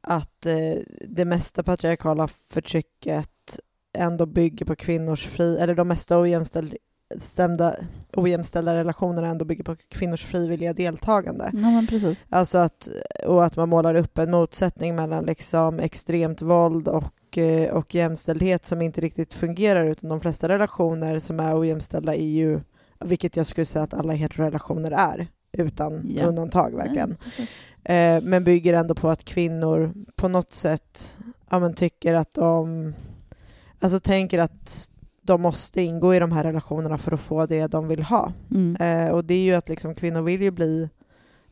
att 0.00 0.46
eh, 0.46 0.74
det 1.08 1.24
mesta 1.24 1.62
patriarkala 1.62 2.28
förtrycket 2.28 3.58
ändå 3.98 4.26
bygger 4.26 4.66
på 4.66 4.76
kvinnors 4.76 5.26
fri, 5.26 5.58
eller 5.58 5.74
de 5.74 5.88
mesta 5.88 6.18
ojämställda, 6.20 6.76
ojämställda 8.16 8.74
relationerna 8.74 9.28
ändå 9.28 9.44
bygger 9.44 9.64
på 9.64 9.76
kvinnors 9.88 10.24
frivilliga 10.24 10.72
deltagande. 10.72 11.50
Ja, 11.52 11.70
men 11.70 11.86
precis. 11.86 12.26
Alltså 12.28 12.58
att, 12.58 12.88
och 13.26 13.44
att 13.44 13.56
man 13.56 13.68
målar 13.68 13.94
upp 13.94 14.18
en 14.18 14.30
motsättning 14.30 14.94
mellan 14.96 15.24
liksom 15.24 15.78
extremt 15.80 16.42
våld 16.42 16.88
och, 16.88 17.38
eh, 17.38 17.72
och 17.74 17.94
jämställdhet 17.94 18.66
som 18.66 18.82
inte 18.82 19.00
riktigt 19.00 19.34
fungerar 19.34 19.86
utan 19.86 20.10
de 20.10 20.20
flesta 20.20 20.48
relationer 20.48 21.18
som 21.18 21.40
är 21.40 21.58
ojämställda 21.60 22.14
är 22.14 22.26
ju, 22.28 22.60
vilket 23.04 23.36
jag 23.36 23.46
skulle 23.46 23.64
säga 23.64 23.82
att 23.82 23.94
alla 23.94 24.12
heterorelationer 24.12 24.90
är, 24.90 25.26
utan 25.52 26.14
Ja. 26.16 26.24
undantag 26.26 26.76
verkligen. 26.76 27.16
Ja. 27.38 27.44
Eh, 27.94 28.22
men 28.22 28.44
bygger 28.44 28.74
ändå 28.74 28.94
på 28.94 29.08
att 29.08 29.24
kvinnor 29.24 29.94
på 30.16 30.28
något 30.28 30.52
sätt 30.52 31.18
ja, 31.50 31.58
men 31.58 31.74
tycker 31.74 32.14
att 32.14 32.34
de, 32.34 32.94
alltså 33.80 34.00
tänker 34.00 34.38
att 34.38 34.90
de 35.28 35.42
måste 35.42 35.82
ingå 35.82 36.14
i 36.14 36.18
de 36.18 36.32
här 36.32 36.44
relationerna 36.44 36.98
för 36.98 37.12
att 37.12 37.20
få 37.20 37.46
det 37.46 37.66
de 37.66 37.88
vill 37.88 38.02
ha. 38.02 38.32
Mm. 38.50 38.76
Eh, 39.08 39.14
och 39.14 39.24
det 39.24 39.34
är 39.34 39.38
ju 39.42 39.54
att 39.54 39.68
liksom, 39.68 39.94
kvinnor 39.94 40.22
vill 40.22 40.42
ju 40.42 40.50
bli 40.50 40.88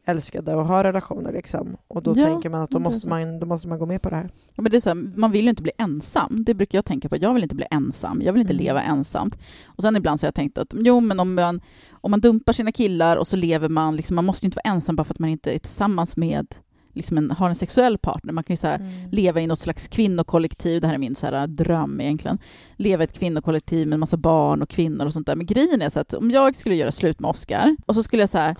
älskade 0.09 0.55
och 0.55 0.67
ha 0.67 0.85
relationer 0.85 1.33
liksom. 1.33 1.77
Och 1.89 2.03
då 2.03 2.15
Ja, 2.17 2.27
tänker 2.27 2.51
man 2.51 2.63
att 2.63 2.71
då 2.71 2.79
måste 2.79 3.09
man, 3.09 3.39
då 3.41 3.47
måste 3.47 3.69
man 3.69 3.79
gå 3.79 3.87
med 3.87 4.03
på 4.03 4.11
det 4.11 4.17
här. 4.17 4.31
Ja, 4.55 4.63
men 4.63 4.71
det 4.71 4.77
är 4.79 4.81
så 4.81 4.89
här, 4.91 4.95
man 5.17 5.31
vill 5.31 5.45
ju 5.45 5.51
inte 5.51 5.63
bli 5.63 5.73
ensam. 5.79 6.45
Det 6.47 6.55
brukar 6.55 6.79
jag 6.79 6.85
tänka 6.85 7.09
på. 7.09 7.17
Jag 7.17 7.35
vill 7.35 7.43
inte 7.43 7.55
bli 7.55 7.67
ensam. 7.71 8.23
Jag 8.23 8.33
vill 8.33 8.41
inte 8.41 8.53
Mm. 8.53 8.65
leva 8.65 8.83
ensamt. 8.83 9.39
Och 9.67 9.83
sen 9.83 9.97
ibland 9.97 10.21
så 10.21 10.25
har 10.25 10.29
jag 10.29 10.35
tänkt 10.35 10.59
att 10.59 10.75
jo, 10.77 11.01
men 11.01 11.21
om 11.21 11.35
man, 11.35 11.61
om 11.91 12.11
man 12.11 12.21
dumpar 12.21 12.53
sina 12.53 12.73
killar 12.73 13.17
och 13.17 13.27
så 13.27 13.37
lever 13.37 13.69
man, 13.69 13.97
liksom, 13.97 14.15
man 14.17 14.25
måste 14.25 14.45
ju 14.45 14.49
inte 14.49 14.61
vara 14.65 14.75
ensam 14.75 14.97
bara 14.97 15.05
för 15.05 15.15
att 15.15 15.19
man 15.19 15.31
inte 15.31 15.53
är 15.53 15.59
tillsammans 15.59 16.17
med, 16.17 16.55
liksom 16.97 17.19
en, 17.19 17.31
har 17.31 17.49
en 17.49 17.55
sexuell 17.55 17.99
partner. 17.99 18.33
Man 18.33 18.45
kan 18.45 18.55
ju 18.55 18.59
så 18.59 18.67
här, 18.67 19.09
leva 19.13 19.41
i 19.41 19.47
något 19.47 19.59
slags 19.59 19.89
kvinnokollektiv, 19.89 20.81
det 20.81 20.87
här 20.87 20.95
är 20.95 20.99
min 20.99 21.15
så 21.15 21.27
här, 21.27 21.47
dröm 21.47 22.01
egentligen, 22.01 22.39
leva 22.77 23.03
i 23.03 23.05
ett 23.05 23.19
kvinnokollektiv 23.19 23.89
med 23.89 23.95
en 23.97 24.01
massa 24.01 24.17
barn 24.17 24.63
och 24.63 24.69
kvinnor 24.69 25.07
och 25.07 25.13
sånt 25.13 25.27
där. 25.27 25.37
Men 25.37 25.47
grejen 25.47 25.83
är 25.83 25.91
så 25.91 26.01
att 26.01 26.15
om 26.15 26.31
jag 26.31 26.57
skulle 26.57 26.75
göra 26.75 26.93
slut 26.93 27.21
med 27.21 27.31
Oscar 27.31 27.77
och 27.87 27.95
så 27.95 28.03
skulle 28.03 28.23
jag 28.23 28.31
så 28.31 28.39
här, 28.39 28.57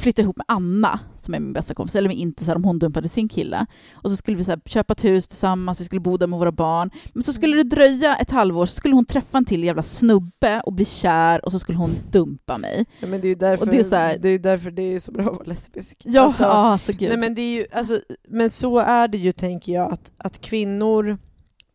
flytta 0.00 0.22
ihop 0.22 0.36
med 0.36 0.44
Anna, 0.48 1.00
som 1.16 1.34
är 1.34 1.40
min 1.40 1.52
bästa 1.52 1.74
kompis, 1.74 1.94
eller 1.96 2.08
med 2.08 2.16
inte 2.16 2.44
så 2.44 2.50
här, 2.50 2.56
om 2.56 2.64
hon 2.64 2.78
dumpade 2.78 3.08
sin 3.08 3.28
kille. 3.28 3.66
Och 3.94 4.10
så 4.10 4.16
skulle 4.16 4.36
vi 4.36 4.44
så 4.44 4.50
här, 4.50 4.60
köpa 4.66 4.92
ett 4.92 5.04
hus 5.04 5.28
tillsammans, 5.28 5.80
vi 5.80 5.84
skulle 5.84 6.00
bo 6.00 6.16
där 6.16 6.26
med 6.26 6.38
våra 6.38 6.52
barn. 6.52 6.90
Men 7.14 7.22
så 7.22 7.32
skulle 7.32 7.56
det 7.56 7.62
dröja 7.62 8.16
ett 8.16 8.30
halvår, 8.30 8.66
så 8.66 8.74
skulle 8.74 8.94
hon 8.94 9.04
träffa 9.04 9.38
en 9.38 9.44
till 9.44 9.64
jävla 9.64 9.82
snubbe 9.82 10.60
och 10.60 10.72
bli 10.72 10.84
kär 10.84 11.44
och 11.44 11.52
så 11.52 11.58
skulle 11.58 11.78
hon 11.78 11.90
dumpa 12.10 12.58
mig. 12.58 12.86
Ja, 13.00 13.06
men 13.06 13.20
det 13.20 13.26
är 13.26 13.28
ju 13.28 13.34
därför 13.34 13.64
Och 13.66 13.70
det 13.72 13.80
är 13.80 13.84
så 13.84 13.96
här- 13.96 14.18
det 14.18 14.28
är, 14.28 14.38
därför 14.38 14.70
det 14.70 14.82
är 14.82 15.00
så 15.00 15.12
bra 15.12 15.22
att 15.24 15.36
vara 15.36 15.44
lesbisk. 15.44 16.02
Ja, 16.04 16.22
Alltså, 16.22 16.44
alltså, 16.44 16.92
gud. 16.92 17.08
Nej, 17.08 17.18
men, 17.18 17.34
det 17.34 17.42
är 17.42 17.56
ju, 17.56 17.66
alltså, 17.72 18.00
men 18.28 18.50
så 18.50 18.78
är 18.78 19.08
det 19.08 19.18
ju, 19.18 19.32
tänker 19.32 19.72
jag, 19.72 19.92
att, 19.92 20.12
att 20.18 20.40
kvinnor... 20.40 21.18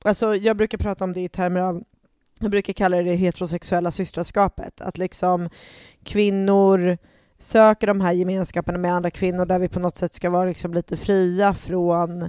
Alltså, 0.03 0.35
jag 0.35 0.57
brukar 0.57 0.77
prata 0.77 1.03
om 1.03 1.13
det 1.13 1.21
i 1.21 1.29
termer 1.29 1.59
av... 1.59 1.83
Jag 2.39 2.51
brukar 2.51 2.73
kalla 2.73 2.97
det 2.97 3.03
det 3.03 3.15
heterosexuella 3.15 3.91
systraskapet. 3.91 4.81
Att 4.81 4.97
liksom 4.97 5.49
kvinnor 6.03 6.97
söker 7.41 7.87
de 7.87 8.01
här 8.01 8.11
gemenskaperna 8.11 8.77
med 8.77 8.93
andra 8.93 9.11
kvinnor 9.11 9.45
där 9.45 9.59
vi 9.59 9.69
på 9.69 9.79
något 9.79 9.97
sätt 9.97 10.13
ska 10.13 10.29
vara 10.29 10.45
liksom 10.45 10.73
lite 10.73 10.97
fria 10.97 11.53
från 11.53 12.21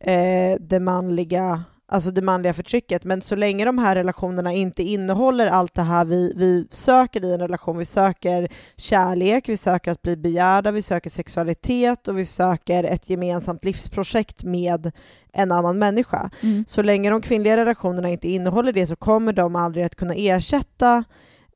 eh, 0.00 0.56
det 0.60 0.80
manliga 0.80 1.64
Alltså 1.90 2.10
det 2.10 2.22
manliga 2.22 2.52
förtrycket, 2.52 3.04
men 3.04 3.22
så 3.22 3.36
länge 3.36 3.64
de 3.64 3.78
här 3.78 3.94
relationerna 3.94 4.52
inte 4.52 4.82
innehåller 4.82 5.46
allt 5.46 5.74
det 5.74 5.82
här 5.82 6.04
vi, 6.04 6.32
vi 6.36 6.66
söker 6.70 7.24
i 7.24 7.32
en 7.32 7.40
relation, 7.40 7.78
vi 7.78 7.84
söker 7.84 8.48
kärlek, 8.76 9.48
vi 9.48 9.56
söker 9.56 9.90
att 9.90 10.02
bli 10.02 10.16
begärda, 10.16 10.70
vi 10.70 10.82
söker 10.82 11.10
sexualitet 11.10 12.08
och 12.08 12.18
vi 12.18 12.24
söker 12.24 12.84
ett 12.84 13.10
gemensamt 13.10 13.64
livsprojekt 13.64 14.42
med 14.42 14.92
en 15.32 15.52
annan 15.52 15.78
människa. 15.78 16.30
Mm. 16.42 16.64
Så 16.66 16.82
länge 16.82 17.10
de 17.10 17.22
kvinnliga 17.22 17.56
relationerna 17.56 18.08
inte 18.08 18.28
innehåller 18.28 18.72
det 18.72 18.86
så 18.86 18.96
kommer 18.96 19.32
de 19.32 19.56
aldrig 19.56 19.84
att 19.84 19.96
kunna 19.96 20.14
ersätta 20.14 21.04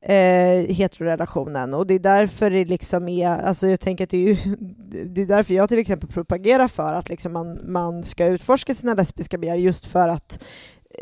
eh, 0.03 0.75
heterorelationen 0.75 1.75
och 1.75 1.87
det 1.87 1.95
är 1.95 1.99
därför 1.99 2.51
det 2.51 2.65
liksom 2.65 3.09
är, 3.09 3.29
alltså 3.29 3.69
jag 3.69 3.81
tänker 3.81 4.05
att 4.05 4.11
det 4.11 4.17
är 4.17 4.35
ju, 4.35 4.57
det 5.07 5.23
är 5.23 5.27
därför 5.27 5.55
jag 5.55 5.69
till 5.69 5.79
exempel 5.79 6.09
propagerar 6.11 6.69
för 6.69 6.95
att 6.95 7.09
liksom 7.09 7.33
man, 7.33 7.61
man 7.73 8.05
ska 8.05 8.27
utforska 8.27 8.75
sina 8.75 8.95
lesbiska 8.95 9.39
begär 9.39 9.57
just 9.57 9.87
för 9.87 10.09
att 10.09 10.45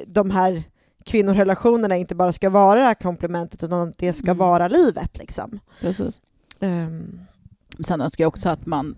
de 0.06 0.30
här 0.30 0.62
kvinnorelationerna 1.04 1.96
inte 1.96 2.14
bara 2.14 2.32
ska 2.32 2.50
vara 2.50 2.80
det 2.80 2.86
här 2.86 2.94
komplementet 2.94 3.62
utan 3.64 3.88
att 3.88 3.98
det 3.98 4.12
ska 4.12 4.26
Mm. 4.30 4.38
vara 4.38 4.68
livet 4.68 5.18
liksom. 5.18 5.58
Precis. 5.80 6.20
Ehm, 6.60 7.20
Sen 7.84 8.00
önskar 8.00 8.24
jag 8.24 8.28
också 8.28 8.48
att 8.48 8.66
man, 8.66 8.96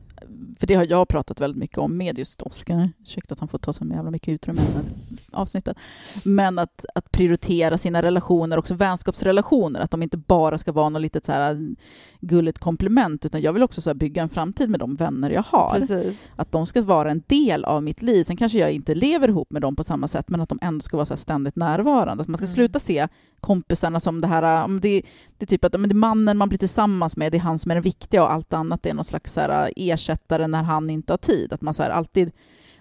för 0.59 0.67
det 0.67 0.75
har 0.75 0.87
jag 0.91 1.09
pratat 1.09 1.41
väldigt 1.41 1.59
mycket 1.59 1.79
om 1.79 1.97
med 1.97 2.19
just 2.19 2.43
Oscar, 2.43 2.91
ursäkta 3.03 3.33
att 3.33 3.39
han 3.39 3.49
får 3.49 3.59
ta 3.59 3.73
så 3.73 3.85
jävla 3.85 4.11
mycket 4.11 4.29
utrymme 4.29 4.61
i 4.61 5.17
avsnittet, 5.33 5.77
men 6.25 6.59
att, 6.59 6.85
att 6.95 7.13
prioritera 7.13 7.79
sina 7.79 8.03
relationer, 8.03 8.57
också 8.59 8.75
vänskapsrelationer, 8.75 9.81
att 9.81 9.91
de 9.91 10.03
inte 10.03 10.17
bara 10.17 10.59
ska 10.59 10.73
vara 10.73 10.89
något 10.89 11.03
litet 11.03 11.25
så 11.25 11.33
här 11.33 11.75
gulligt 12.21 12.59
komplement, 12.59 13.27
utan 13.27 13.41
jag 13.41 13.53
vill 13.53 13.63
också 13.63 13.81
så 13.83 13.95
bygga 13.95 14.23
en 14.23 14.29
framtid 14.29 14.71
med 14.71 14.81
de 14.81 14.95
vänner 14.95 15.31
jag 15.31 15.43
har. 15.47 15.71
precis. 15.79 16.31
Att 16.37 16.53
de 16.53 16.67
ska 16.67 16.83
vara 16.83 17.11
en 17.11 17.23
del 17.27 17.65
av 17.65 17.83
mitt 17.83 18.03
liv. 18.03 18.25
Sen 18.25 18.37
kanske 18.37 18.59
jag 18.59 18.73
inte 18.73 18.95
lever 18.95 19.29
ihop 19.29 19.51
med 19.51 19.63
dem 19.63 19.77
på 19.77 19.85
samma 19.85 20.09
sätt, 20.09 20.29
men 20.29 20.41
att 20.41 20.49
de 20.49 20.59
ändå 20.63 20.81
ska 20.81 20.97
vara 20.97 21.07
så 21.07 21.17
ständigt 21.17 21.57
närvarande. 21.57 22.23
Att 22.23 22.29
man 22.29 22.37
ska 22.39 22.45
Mm. 22.45 22.55
sluta 22.55 22.79
se 22.79 23.09
kompisarna 23.43 24.01
som 24.01 24.21
det 24.21 24.27
här, 24.27 24.69
det, 24.81 25.03
det 25.39 25.45
är 25.45 25.47
typ 25.47 25.65
att 25.65 25.73
det 25.73 25.79
är 25.79 25.95
mannen 25.95 26.39
man 26.39 26.49
blir 26.49 26.59
tillsammans 26.59 27.17
med, 27.17 27.33
det 27.33 27.39
är 27.39 27.43
han 27.43 27.59
som 27.59 27.71
är 27.71 27.75
den 27.75 27.83
viktiga 27.83 28.23
och 28.23 28.33
allt 28.33 28.53
annat 28.53 28.87
är 28.87 28.95
någon 28.95 29.05
slags 29.05 29.33
så 29.33 29.41
här 29.41 29.73
ersättare 29.77 30.47
när 30.47 30.63
han 30.63 30.91
inte 30.91 31.13
har 31.13 31.19
tid. 31.19 31.53
Att 31.53 31.61
man 31.63 31.75
så 31.75 31.83
här 31.83 31.91
alltid 31.91 32.33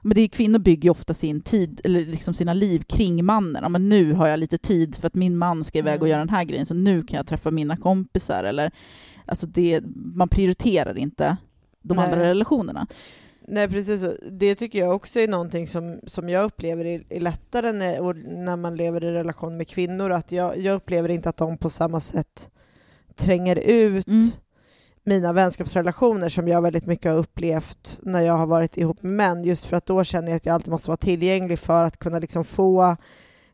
men 0.03 0.15
det 0.15 0.21
är, 0.21 0.27
kvinnor 0.27 0.59
bygger 0.59 0.83
ju 0.83 0.89
ofta 0.89 1.13
sin 1.13 1.41
tid, 1.41 1.81
eller 1.83 2.05
liksom 2.05 2.33
sina 2.33 2.53
liv 2.53 2.83
kring 2.89 3.25
mannen. 3.25 3.63
Ja, 3.63 3.69
men 3.69 3.89
nu 3.89 4.13
har 4.13 4.27
jag 4.27 4.39
lite 4.39 4.57
tid 4.57 4.95
för 4.95 5.07
att 5.07 5.15
min 5.15 5.37
man 5.37 5.63
ska 5.63 5.79
iväg 5.79 6.01
och 6.01 6.07
Mm. 6.07 6.11
göra 6.11 6.19
den 6.25 6.35
här 6.35 6.43
grejen, 6.43 6.65
så 6.65 6.73
nu 6.73 7.03
kan 7.03 7.17
jag 7.17 7.27
träffa 7.27 7.51
mina 7.51 7.77
kompisar. 7.77 8.43
Eller, 8.43 8.71
alltså 9.25 9.47
det, 9.47 9.81
man 9.95 10.29
prioriterar 10.29 10.97
inte 10.97 11.37
de 11.81 11.97
Nej. 11.97 12.05
andra 12.05 12.19
relationerna. 12.19 12.87
Nej 13.53 13.67
precis, 13.69 14.05
det 14.31 14.55
tycker 14.55 14.79
jag 14.79 14.95
också 14.95 15.19
är 15.19 15.27
någonting 15.27 15.67
som, 15.67 15.99
som 16.07 16.29
jag 16.29 16.43
upplever 16.43 16.85
är, 16.85 17.03
är 17.09 17.19
lättare 17.19 17.71
när, 17.71 18.13
när 18.45 18.55
man 18.55 18.75
lever 18.75 19.03
i 19.03 19.11
relation 19.11 19.57
med 19.57 19.67
kvinnor, 19.67 20.11
att 20.11 20.31
jag, 20.31 20.57
jag 20.57 20.75
upplever 20.75 21.09
inte 21.09 21.29
att 21.29 21.37
de 21.37 21.57
på 21.57 21.69
samma 21.69 21.99
sätt 21.99 22.49
tränger 23.15 23.55
ut 23.55 24.07
Mm. 24.07 24.21
mina 25.03 25.33
vänskapsrelationer 25.33 26.29
som 26.29 26.47
jag 26.47 26.61
väldigt 26.61 26.85
mycket 26.85 27.11
har 27.11 27.19
upplevt 27.19 27.99
när 28.03 28.21
jag 28.21 28.33
har 28.33 28.45
varit 28.47 28.77
ihop 28.77 29.03
med 29.03 29.11
män, 29.13 29.43
just 29.43 29.65
för 29.65 29.77
att 29.77 29.85
då 29.85 30.03
känner 30.03 30.27
jag 30.27 30.35
att 30.35 30.45
jag 30.45 30.53
alltid 30.53 30.71
måste 30.71 30.89
vara 30.89 30.97
tillgänglig 30.97 31.59
för 31.59 31.83
att 31.83 31.97
kunna 31.97 32.19
liksom 32.19 32.43
få 32.45 32.97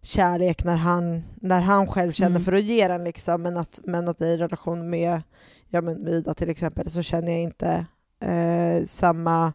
kärlek 0.02 0.64
när 0.64 0.76
han, 0.76 1.24
när 1.36 1.62
han 1.62 1.88
själv 1.88 2.12
känner 2.12 2.30
Mm. 2.30 2.43
för 2.43 2.54
att 2.54 2.64
ge 2.64 2.88
den. 2.88 3.04
Liksom. 3.04 3.41
Men, 3.41 3.58
att, 3.58 3.80
men 3.84 4.08
att 4.08 4.22
i 4.22 4.38
relation 4.38 4.89
med 4.89 5.22
ja, 5.70 5.82
men 5.82 6.06
Vida 6.06 6.34
till 6.34 6.50
exempel 6.50 6.91
så 6.91 7.02
känner 7.02 7.32
jag 7.32 7.41
inte 7.41 7.86
eh, 8.20 8.86
samma... 8.86 9.54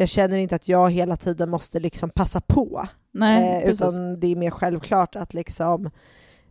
Jag 0.00 0.08
känner 0.08 0.38
inte 0.38 0.54
att 0.54 0.68
jag 0.68 0.90
hela 0.90 1.16
tiden 1.16 1.50
måste 1.50 1.80
liksom 1.80 2.10
passa 2.10 2.40
på. 2.40 2.86
Nej, 3.12 3.62
eh, 3.64 3.70
utan 3.72 4.20
det 4.20 4.26
är 4.26 4.36
mer 4.36 4.50
självklart 4.50 5.16
att 5.16 5.34
liksom, 5.34 5.90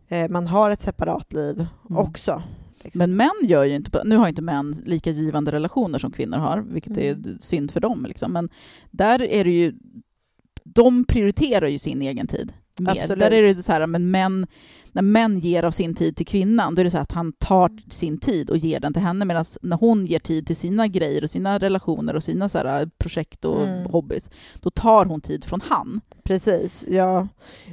eh, 0.08 0.28
man 0.28 0.46
har 0.46 0.70
ett 0.70 0.82
separat 0.82 1.32
liv 1.32 1.66
Mm. 1.90 1.98
också. 2.04 2.42
Liksom. 2.82 2.98
Men 2.98 3.16
män 3.16 3.30
gör 3.42 3.64
ju 3.64 3.74
inte, 3.76 4.04
nu 4.04 4.16
har 4.16 4.28
inte 4.28 4.42
män 4.42 4.74
lika 4.84 5.10
givande 5.10 5.52
relationer 5.52 5.98
som 5.98 6.12
kvinnor 6.12 6.38
har, 6.38 6.58
vilket 6.60 6.98
är 6.98 7.12
Mm. 7.12 7.38
synd 7.40 7.70
för 7.70 7.80
dem. 7.80 8.06
Liksom. 8.08 8.32
Men 8.32 8.48
där 8.90 9.22
är 9.22 9.44
det 9.44 9.50
ju, 9.50 9.74
de 10.64 11.04
prioriterar 11.04 11.66
ju 11.68 11.78
sin 11.78 12.02
egen 12.02 12.26
tid. 12.26 12.52
Absolut. 12.88 13.18
Där 13.18 13.32
är 13.32 13.54
det 13.54 13.62
så 13.62 13.72
här, 13.72 13.86
men 13.86 14.10
män, 14.10 14.46
när 14.92 15.02
män 15.02 15.38
ger 15.38 15.62
av 15.62 15.70
sin 15.70 15.94
tid 15.94 16.16
till 16.16 16.26
kvinnan, 16.26 16.74
då 16.74 16.80
är 16.80 16.84
det 16.84 16.90
så 16.90 16.98
att 16.98 17.12
han 17.12 17.32
tar 17.32 17.70
sin 17.90 18.18
tid 18.18 18.50
och 18.50 18.56
ger 18.56 18.80
den 18.80 18.92
till 18.92 19.02
henne, 19.02 19.24
medan 19.24 19.44
när 19.62 19.76
hon 19.76 20.06
ger 20.06 20.18
tid 20.18 20.46
till 20.46 20.56
sina 20.56 20.86
grejer 20.86 21.22
och 21.22 21.30
sina 21.30 21.58
relationer 21.58 22.16
och 22.16 22.24
sina 22.24 22.48
så 22.48 22.58
här 22.58 22.90
projekt 22.98 23.44
och 23.44 23.60
Mm. 23.62 23.86
hobbys, 23.90 24.30
då 24.60 24.70
tar 24.70 25.04
hon 25.04 25.20
tid 25.20 25.44
från 25.44 25.60
han. 25.60 26.00
Precis, 26.22 26.84
ja. 26.88 27.28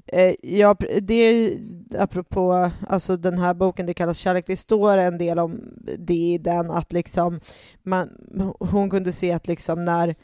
Eh, 0.05 0.33
ja 0.41 0.75
det, 1.01 1.53
apropå 1.97 2.71
alltså 2.87 3.15
den 3.17 3.37
här 3.37 3.53
boken, 3.53 3.85
det 3.85 3.93
kallas 3.93 4.17
Kärlek, 4.17 4.47
det 4.47 4.55
står 4.57 4.97
en 4.97 5.17
del 5.17 5.39
om 5.39 5.61
det 5.97 6.13
i 6.13 6.37
den, 6.37 6.71
att 6.71 6.93
liksom 6.93 7.39
man, 7.83 8.09
hon 8.59 8.89
kunde 8.89 9.11
se 9.11 9.31
att 9.31 9.47
liksom 9.47 9.85
när, 9.85 10.15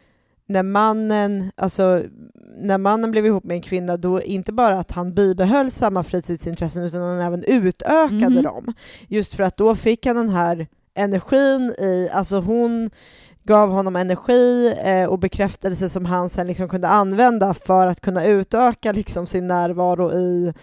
när 0.45 0.63
mannen, 0.63 1.51
alltså 1.55 2.03
när 2.57 2.77
mannen 2.77 3.11
blev 3.11 3.25
ihop 3.25 3.43
med 3.43 3.55
en 3.55 3.61
kvinna, 3.61 3.97
då 3.97 4.21
inte 4.21 4.53
bara 4.53 4.79
att 4.79 4.91
han 4.91 5.13
bibehöll 5.13 5.71
samma 5.71 6.03
fritidsintressen, 6.03 6.83
utan 6.83 7.01
han 7.01 7.19
även 7.21 7.43
utökade 7.47 8.15
Mhm. 8.29 8.43
dem. 8.43 8.73
Just 9.07 9.33
för 9.33 9.43
att 9.43 9.57
då 9.57 9.75
fick 9.75 10.05
han 10.05 10.15
den 10.15 10.29
här 10.29 10.67
energin 10.95 11.73
i, 11.79 12.09
alltså 12.13 12.39
hon 12.39 12.89
gav 13.45 13.69
honom 13.69 13.95
energi 13.95 14.73
eh, 14.83 15.05
och 15.09 15.19
bekräftelse 15.19 15.89
som 15.89 16.05
han 16.05 16.29
sen 16.29 16.47
liksom 16.47 16.69
kunde 16.69 16.87
använda 16.87 17.53
för 17.53 17.87
att 17.87 18.01
kunna 18.01 18.25
utöka 18.25 18.91
liksom 18.91 19.27
sin 19.27 19.47
närvaro 19.47 20.11
i 20.11 20.53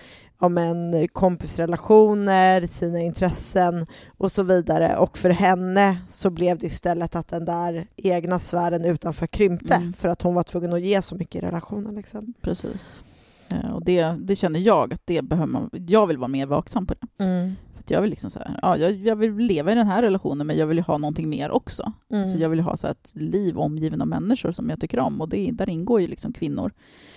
om 0.40 0.58
en 0.58 1.08
kompisrelationer, 1.08 2.66
sina 2.66 3.00
intressen 3.00 3.86
och 4.18 4.32
så 4.32 4.42
vidare. 4.42 4.96
Och 4.96 5.18
för 5.18 5.30
henne 5.30 5.96
så 6.08 6.30
blev 6.30 6.58
det 6.58 6.66
istället 6.66 7.16
att 7.16 7.28
den 7.28 7.44
där 7.44 7.86
egna 7.96 8.38
sfären 8.38 8.84
utanför 8.84 9.26
krympte 9.26 9.74
Mm. 9.74 9.92
för 9.92 10.08
att 10.08 10.22
hon 10.22 10.34
var 10.34 10.42
tvungen 10.42 10.72
att 10.72 10.80
ge 10.82 11.02
så 11.02 11.14
mycket 11.14 11.42
i 11.42 11.46
relationen. 11.46 11.94
Liksom. 11.94 12.34
Precis. 12.40 13.04
Eh, 13.48 13.70
Och 13.70 13.84
det, 13.84 14.02
det 14.18 14.36
känner 14.36 14.60
jag 14.60 14.92
att 14.94 15.02
det 15.06 15.22
behöver 15.22 15.46
man, 15.52 15.70
jag 15.72 16.06
vill 16.06 16.18
vara 16.18 16.28
mer 16.28 16.46
vaksam 16.46 16.86
på 16.86 16.94
det. 17.00 17.24
För 17.86 17.94
jag 17.94 18.00
vill 18.00 18.10
liksom 18.10 18.30
så 18.30 18.38
här, 18.38 18.58
ja, 18.62 18.76
jag, 18.76 18.92
jag 18.92 19.16
vill 19.16 19.34
leva 19.34 19.72
i 19.72 19.74
den 19.74 19.86
här 19.86 20.02
relationen 20.02 20.46
men 20.46 20.56
jag 20.56 20.66
vill 20.66 20.76
ju 20.76 20.82
ha 20.82 20.98
någonting 20.98 21.28
mer 21.28 21.50
också. 21.50 21.92
Mm. 22.12 22.26
Så 22.26 22.38
jag 22.38 22.48
vill 22.48 22.60
ha 22.60 22.76
så 22.76 22.86
ett 22.86 23.12
liv 23.14 23.58
omgiven 23.58 24.00
av 24.00 24.08
människor 24.08 24.52
som 24.52 24.70
jag 24.70 24.80
tycker 24.80 24.98
om 24.98 25.20
och 25.20 25.28
det, 25.28 25.50
där 25.50 25.68
ingår 25.68 26.00
ju 26.00 26.06
liksom 26.06 26.32
kvinnor. 26.32 26.72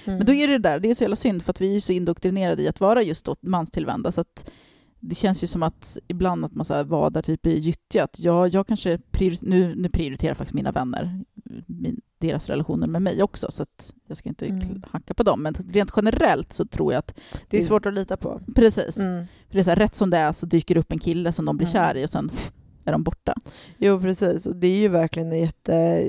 Mm. 0.05 0.17
Men 0.17 0.27
då 0.27 0.33
är 0.33 0.47
det 0.47 0.57
där, 0.57 0.79
det 0.79 0.89
är 0.89 0.93
så 0.93 1.03
jävla 1.03 1.15
synd 1.15 1.43
för 1.43 1.51
att 1.51 1.61
vi 1.61 1.75
är 1.75 1.79
så 1.79 1.93
indoktrinerade 1.93 2.61
i 2.61 2.67
att 2.67 2.79
vara 2.79 3.03
just 3.03 3.27
manstillvända 3.41 4.11
så 4.11 4.21
att 4.21 4.51
det 4.99 5.15
känns 5.15 5.43
ju 5.43 5.47
som 5.47 5.63
att 5.63 5.97
ibland 6.07 6.45
att 6.45 6.55
man 6.55 6.65
så 6.65 6.73
här 6.73 6.83
vadar 6.83 7.21
typ 7.21 7.47
i 7.47 7.59
gyttja 7.59 8.07
jag, 8.17 8.47
jag 8.47 8.67
kanske 8.67 8.97
prior- 9.11 9.45
nu, 9.49 9.75
nu 9.75 9.89
prioriterar 9.89 10.33
faktiskt 10.33 10.53
mina 10.53 10.71
vänner 10.71 11.23
min, 11.67 12.01
deras 12.27 12.49
relationer 12.49 12.87
med 12.87 13.01
mig 13.01 13.23
också 13.23 13.51
så 13.51 13.65
jag 14.07 14.17
ska 14.17 14.29
inte 14.29 14.45
Mm. 14.45 14.83
hacka 14.91 15.13
på 15.13 15.23
dem 15.23 15.43
men 15.43 15.53
rent 15.53 15.91
generellt 15.95 16.53
så 16.53 16.65
tror 16.65 16.93
jag 16.93 16.99
att 16.99 17.13
det 17.49 17.57
är 17.57 17.63
svårt 17.63 17.85
att 17.85 17.93
lita 17.93 18.17
på. 18.17 18.41
precis, 18.55 18.97
Mm. 18.97 19.25
för 19.47 19.53
det 19.53 19.59
är 19.59 19.63
så 19.63 19.69
här, 19.69 19.75
rätt 19.77 19.95
som 19.95 20.09
det 20.09 20.17
är 20.17 20.31
så 20.31 20.45
dyker 20.45 20.77
upp 20.77 20.91
en 20.91 20.99
kille 20.99 21.31
som 21.31 21.45
de 21.45 21.57
blir 21.57 21.67
Mm. 21.67 21.73
kär 21.73 21.97
i 21.97 22.05
och 22.05 22.09
sen 22.09 22.29
pff, 22.29 22.51
är 22.85 22.91
de 22.91 23.03
borta. 23.03 23.33
Jo, 23.77 23.99
precis. 24.01 24.45
Och 24.45 24.55
det 24.55 24.67
är 24.67 24.77
ju 24.79 24.87
verkligen 24.87 25.31
en 25.31 25.39
jätte... 25.39 26.03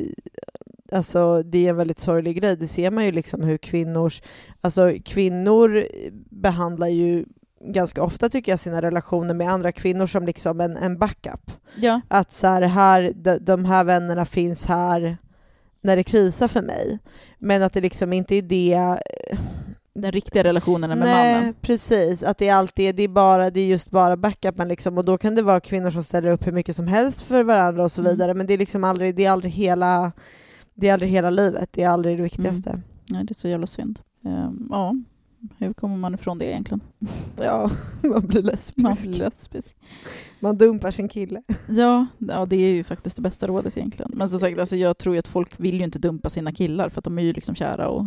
Alltså, 0.93 1.43
det 1.43 1.67
är 1.67 1.71
en 1.71 1.77
väldigt 1.77 1.99
sorglig 1.99 2.37
grej. 2.41 2.57
Det 2.57 2.67
ser 2.67 2.91
man 2.91 3.05
ju 3.05 3.13
liksom 3.13 3.43
hur 3.43 3.57
kvinnors... 3.59 4.23
Alltså, 4.61 4.93
kvinnor 5.05 5.85
behandlar 6.31 6.89
ju 6.89 7.25
ganska 7.61 8.03
ofta, 8.03 8.29
tycker 8.29 8.53
jag, 8.53 8.59
sina 8.59 8.83
relationer 8.83 9.35
med 9.35 9.51
andra 9.51 9.73
kvinnor 9.73 10.07
som 10.07 10.27
liksom 10.27 10.61
en, 10.61 10.77
en 10.77 10.99
backup. 10.99 11.51
Ja, 11.77 12.01
Att 12.09 12.33
så 12.33 12.47
här, 12.47 12.63
här, 12.63 13.13
de, 13.15 13.39
de 13.39 13.65
här 13.65 13.85
vännerna 13.85 14.25
finns 14.25 14.67
här 14.67 15.19
när 15.85 15.97
det 15.97 16.03
krisar 16.05 16.49
för 16.49 16.63
mig. 16.63 16.99
Men 17.39 17.63
att 17.63 17.73
det 17.73 17.81
liksom 17.81 18.13
inte 18.13 18.35
är 18.35 18.43
det... 18.43 18.99
den 19.95 20.13
riktiga 20.13 20.45
relationen 20.45 20.89
med 20.91 20.99
Nej, 20.99 21.35
mannen. 21.35 21.55
precis. 21.61 22.23
Att 22.23 22.39
det 22.39 22.51
alltid 22.51 22.89
är, 22.89 22.93
det 22.93 23.03
är, 23.03 23.09
bara, 23.09 23.51
det 23.51 23.61
är 23.61 23.67
just 23.67 23.91
bara 23.91 24.17
backupen 24.17 24.69
liksom. 24.69 24.99
Och 24.99 25.05
då 25.05 25.19
kan 25.19 25.35
det 25.35 25.43
vara 25.43 25.61
kvinnor 25.61 25.91
som 25.91 26.03
ställer 26.05 26.31
upp 26.31 26.47
hur 26.47 26.53
mycket 26.53 26.77
som 26.77 26.87
helst 26.87 27.21
för 27.21 27.45
varandra 27.45 27.85
och 27.85 27.93
så 27.93 28.01
Mm. 28.01 28.13
vidare. 28.13 28.35
Men 28.35 28.47
det 28.47 28.55
är 28.55 28.59
liksom 28.59 28.85
aldrig, 28.85 29.15
det 29.17 29.25
är 29.25 29.31
aldrig 29.31 29.53
hela 29.53 30.13
det 30.75 30.89
är 30.89 30.93
aldrig 30.93 31.11
hela 31.11 31.31
livet, 31.31 31.69
det 31.73 31.83
är 31.83 31.89
aldrig 31.89 32.17
det 32.19 32.23
viktigaste. 32.23 32.81
Nej, 33.11 33.25
det 33.25 33.33
är 33.33 33.35
så 33.35 33.49
jävla 33.49 33.67
synd. 33.67 33.99
Ehm, 34.25 34.67
ja, 34.71 34.95
hur 35.59 35.73
kommer 35.73 35.97
man 35.97 36.15
ifrån 36.15 36.39
det 36.39 36.45
egentligen? 36.45 36.81
Ja, 37.41 37.71
man 38.03 38.27
blir 38.27 38.43
lesbisk. 38.43 38.77
Man 38.79 38.97
Man, 39.03 39.13
blir 39.13 39.19
lesbisk. 39.21 39.77
dumpar 40.55 40.91
sin 40.91 41.09
kille. 41.09 41.43
Ja, 41.69 42.07
ja, 42.19 42.47
det 42.47 42.57
är 42.57 42.71
ju 42.73 42.85
faktiskt 42.85 43.17
det 43.17 43.23
bästa 43.23 43.47
rådet 43.47 43.77
egentligen. 43.77 44.11
Men 44.15 44.31
som 44.31 44.41
sagt, 44.41 44.59
alltså, 44.59 44.77
jag 44.77 44.99
tror 44.99 45.19
att 45.19 45.29
folk 45.29 45.61
vill 45.61 45.75
ju 45.79 45.85
inte 45.85 45.99
dumpa 45.99 46.31
sina 46.31 46.53
killar 46.53 46.89
för 46.89 47.01
att 47.01 47.05
de 47.05 47.19
är 47.19 47.23
ju 47.23 47.33
liksom 47.33 47.55
kära 47.55 47.89
och 47.89 48.05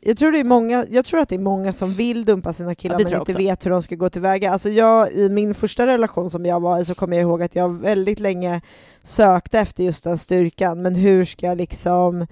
Jag 0.00 0.16
tror, 0.16 0.32
det 0.32 0.40
är 0.40 0.44
många, 0.44 0.86
jag 0.90 1.04
tror 1.04 1.20
att 1.20 1.28
det 1.28 1.34
är 1.34 1.38
många 1.38 1.72
som 1.72 1.92
vill 1.92 2.24
dumpa 2.24 2.52
sina 2.52 2.74
killar 2.74 2.94
Ja, 2.94 2.98
men 2.98 3.06
inte 3.06 3.20
också. 3.20 3.38
vet 3.38 3.66
hur 3.66 3.70
de 3.70 3.82
ska 3.82 3.94
gå 3.96 4.08
tillväga. 4.08 4.50
Alltså 4.52 4.70
jag, 4.70 5.12
I 5.12 5.28
min 5.28 5.54
första 5.54 5.86
relation 5.86 6.30
som 6.30 6.46
jag 6.46 6.60
var 6.60 6.80
i 6.80 6.84
så 6.84 6.94
kommer 6.94 7.16
jag 7.16 7.22
ihåg 7.22 7.42
att 7.42 7.56
jag 7.56 7.80
väldigt 7.80 8.20
länge 8.20 8.60
sökte 9.02 9.58
efter 9.58 9.84
just 9.84 10.04
den 10.04 10.18
styrkan, 10.18 10.82
men 10.82 10.94
hur 10.94 11.24
ska 11.24 11.46
jag 11.46 11.56
liksom... 11.56 12.26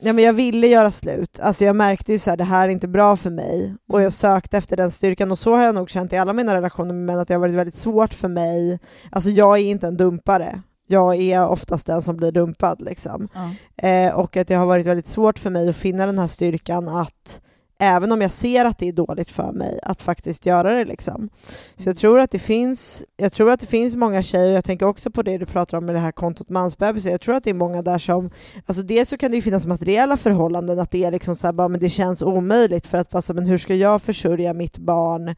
Ja, 0.00 0.12
men 0.12 0.24
jag 0.24 0.32
ville 0.32 0.66
göra 0.66 0.90
slut. 0.90 1.40
Alltså 1.40 1.64
jag 1.64 1.76
märkte 1.76 2.12
ju 2.12 2.18
så 2.18 2.30
här, 2.30 2.36
det 2.36 2.44
här 2.44 2.68
är 2.68 2.72
inte 2.72 2.88
bra 2.88 3.16
för 3.16 3.30
mig. 3.30 3.74
Och 3.88 4.02
jag 4.02 4.12
sökte 4.12 4.56
efter 4.56 4.76
den 4.76 4.90
styrkan 4.90 5.30
och 5.30 5.38
så 5.38 5.54
har 5.54 5.62
jag 5.62 5.74
nog 5.74 5.90
känt 5.90 6.12
i 6.12 6.16
alla 6.16 6.32
mina 6.32 6.54
relationer 6.54 6.94
med 6.94 7.04
män 7.04 7.18
att 7.18 7.28
det 7.28 7.34
har 7.34 7.40
varit 7.40 7.54
väldigt 7.54 7.74
svårt 7.74 8.14
för 8.14 8.28
mig. 8.28 8.78
Alltså 9.10 9.30
jag 9.30 9.58
är 9.58 9.62
inte 9.62 9.86
en 9.86 9.96
dumpare. 9.96 10.62
Jag 10.86 11.16
är 11.16 11.48
oftast 11.48 11.86
den 11.86 12.02
som 12.02 12.16
blir 12.16 12.32
dumpad 12.32 12.80
liksom. 12.80 13.28
ja. 13.34 13.88
Eh, 13.88 14.14
och 14.14 14.36
att 14.36 14.48
det 14.48 14.54
har 14.54 14.66
varit 14.66 14.86
väldigt 14.86 15.06
svårt 15.06 15.38
för 15.38 15.50
mig 15.50 15.68
att 15.68 15.76
finna 15.76 16.06
den 16.06 16.18
här 16.18 16.28
styrkan 16.28 16.88
att 16.88 17.40
även 17.80 18.12
om 18.12 18.20
jag 18.20 18.30
ser 18.30 18.64
att 18.64 18.78
det 18.78 18.88
är 18.88 18.92
dåligt 18.92 19.30
för 19.30 19.52
mig, 19.52 19.78
att 19.82 20.02
faktiskt 20.02 20.46
göra 20.46 20.74
det. 20.74 20.84
Liksom. 20.84 21.28
Så 21.76 21.88
jag 21.88 21.96
tror, 21.96 22.20
att 22.20 22.30
det 22.30 22.38
finns, 22.38 23.04
jag 23.16 23.32
tror 23.32 23.50
att 23.50 23.60
det 23.60 23.66
finns 23.66 23.96
många 23.96 24.22
tjejer, 24.22 24.52
jag 24.52 24.64
tänker 24.64 24.86
också 24.86 25.10
på 25.10 25.22
det 25.22 25.38
du 25.38 25.46
pratar 25.46 25.78
om 25.78 25.86
med 25.86 25.94
det 25.94 25.98
här 25.98 26.12
kontot 26.12 26.48
mansbebisar, 26.48 27.10
jag 27.10 27.20
tror 27.20 27.34
att 27.34 27.44
det 27.44 27.50
är 27.50 27.54
många 27.54 27.82
där 27.82 27.98
som, 27.98 28.30
alltså 28.66 28.82
dels 28.82 29.08
så 29.08 29.16
kan 29.16 29.30
det 29.30 29.36
ju 29.36 29.42
finnas 29.42 29.66
materiella 29.66 30.16
förhållanden, 30.16 30.78
att 30.78 30.90
det 30.90 31.04
är 31.04 31.10
liksom 31.10 31.36
så 31.36 31.46
här, 31.46 31.52
bara, 31.52 31.68
men 31.68 31.80
det 31.80 31.90
känns 31.90 32.22
omöjligt 32.22 32.86
för 32.86 32.98
att, 32.98 33.14
alltså, 33.14 33.34
men 33.34 33.46
hur 33.46 33.58
ska 33.58 33.74
jag 33.74 34.02
försörja 34.02 34.54
mitt 34.54 34.78
barn 34.78 35.34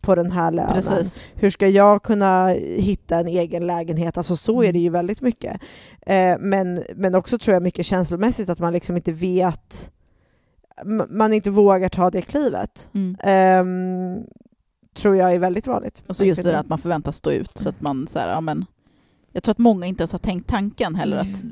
på 0.00 0.14
den 0.14 0.30
här 0.30 0.50
lönen? 0.50 0.74
Precis. 0.74 1.22
Hur 1.34 1.50
ska 1.50 1.68
jag 1.68 2.02
kunna 2.02 2.48
hitta 2.78 3.18
en 3.18 3.28
egen 3.28 3.66
lägenhet? 3.66 4.16
Alltså 4.16 4.36
så 4.36 4.62
är 4.62 4.72
det 4.72 4.78
ju 4.78 4.90
väldigt 4.90 5.20
mycket. 5.20 5.60
Eh, 6.06 6.36
men, 6.38 6.82
men 6.96 7.14
också 7.14 7.38
tror 7.38 7.54
jag 7.54 7.62
mycket 7.62 7.86
känslomässigt 7.86 8.48
att 8.48 8.58
man 8.58 8.72
liksom 8.72 8.96
inte 8.96 9.12
vet, 9.12 9.90
man 11.08 11.32
inte 11.32 11.50
vågar 11.50 11.88
ta 11.88 12.10
det 12.10 12.22
klivet. 12.22 12.88
Mm. 12.94 13.16
Ehm, 13.20 14.24
tror 14.94 15.16
jag 15.16 15.34
är 15.34 15.38
väldigt 15.38 15.66
vanligt. 15.66 16.02
Och 16.06 16.16
så 16.16 16.24
just 16.24 16.42
det 16.42 16.50
där 16.50 16.58
att 16.58 16.68
man 16.68 16.78
förväntas 16.78 17.16
stå 17.16 17.30
ut, 17.30 17.50
så 17.54 17.68
att 17.68 17.80
man 17.80 18.06
så 18.06 18.18
här, 18.18 18.28
ja 18.28 18.40
men 18.40 18.64
jag 19.32 19.42
tror 19.42 19.52
att 19.52 19.58
många 19.58 19.86
inte 19.86 20.02
ens 20.02 20.12
har 20.12 20.18
tänkt 20.18 20.48
tanken 20.48 20.94
heller 20.94 21.16
att 21.16 21.42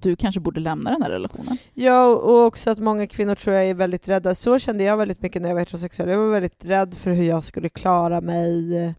du 0.00 0.16
kanske 0.16 0.40
borde 0.40 0.60
lämna 0.60 0.90
den 0.90 1.02
här 1.02 1.10
relationen. 1.10 1.56
Ja, 1.74 2.06
och 2.06 2.46
också 2.46 2.70
att 2.70 2.78
många 2.78 3.06
kvinnor 3.06 3.34
tror 3.34 3.56
jag 3.56 3.66
är 3.66 3.74
väldigt 3.74 4.08
rädda. 4.08 4.34
Så 4.34 4.58
kände 4.58 4.84
jag 4.84 4.96
väldigt 4.96 5.22
mycket 5.22 5.42
när 5.42 5.48
jag 5.48 5.54
var 5.54 5.60
heterosexuell. 5.60 6.08
Jag 6.08 6.18
var 6.18 6.30
väldigt 6.30 6.64
rädd 6.64 6.94
för 6.94 7.10
hur 7.10 7.24
jag 7.24 7.44
skulle 7.44 7.68
klara 7.68 8.20
mig, 8.20 8.94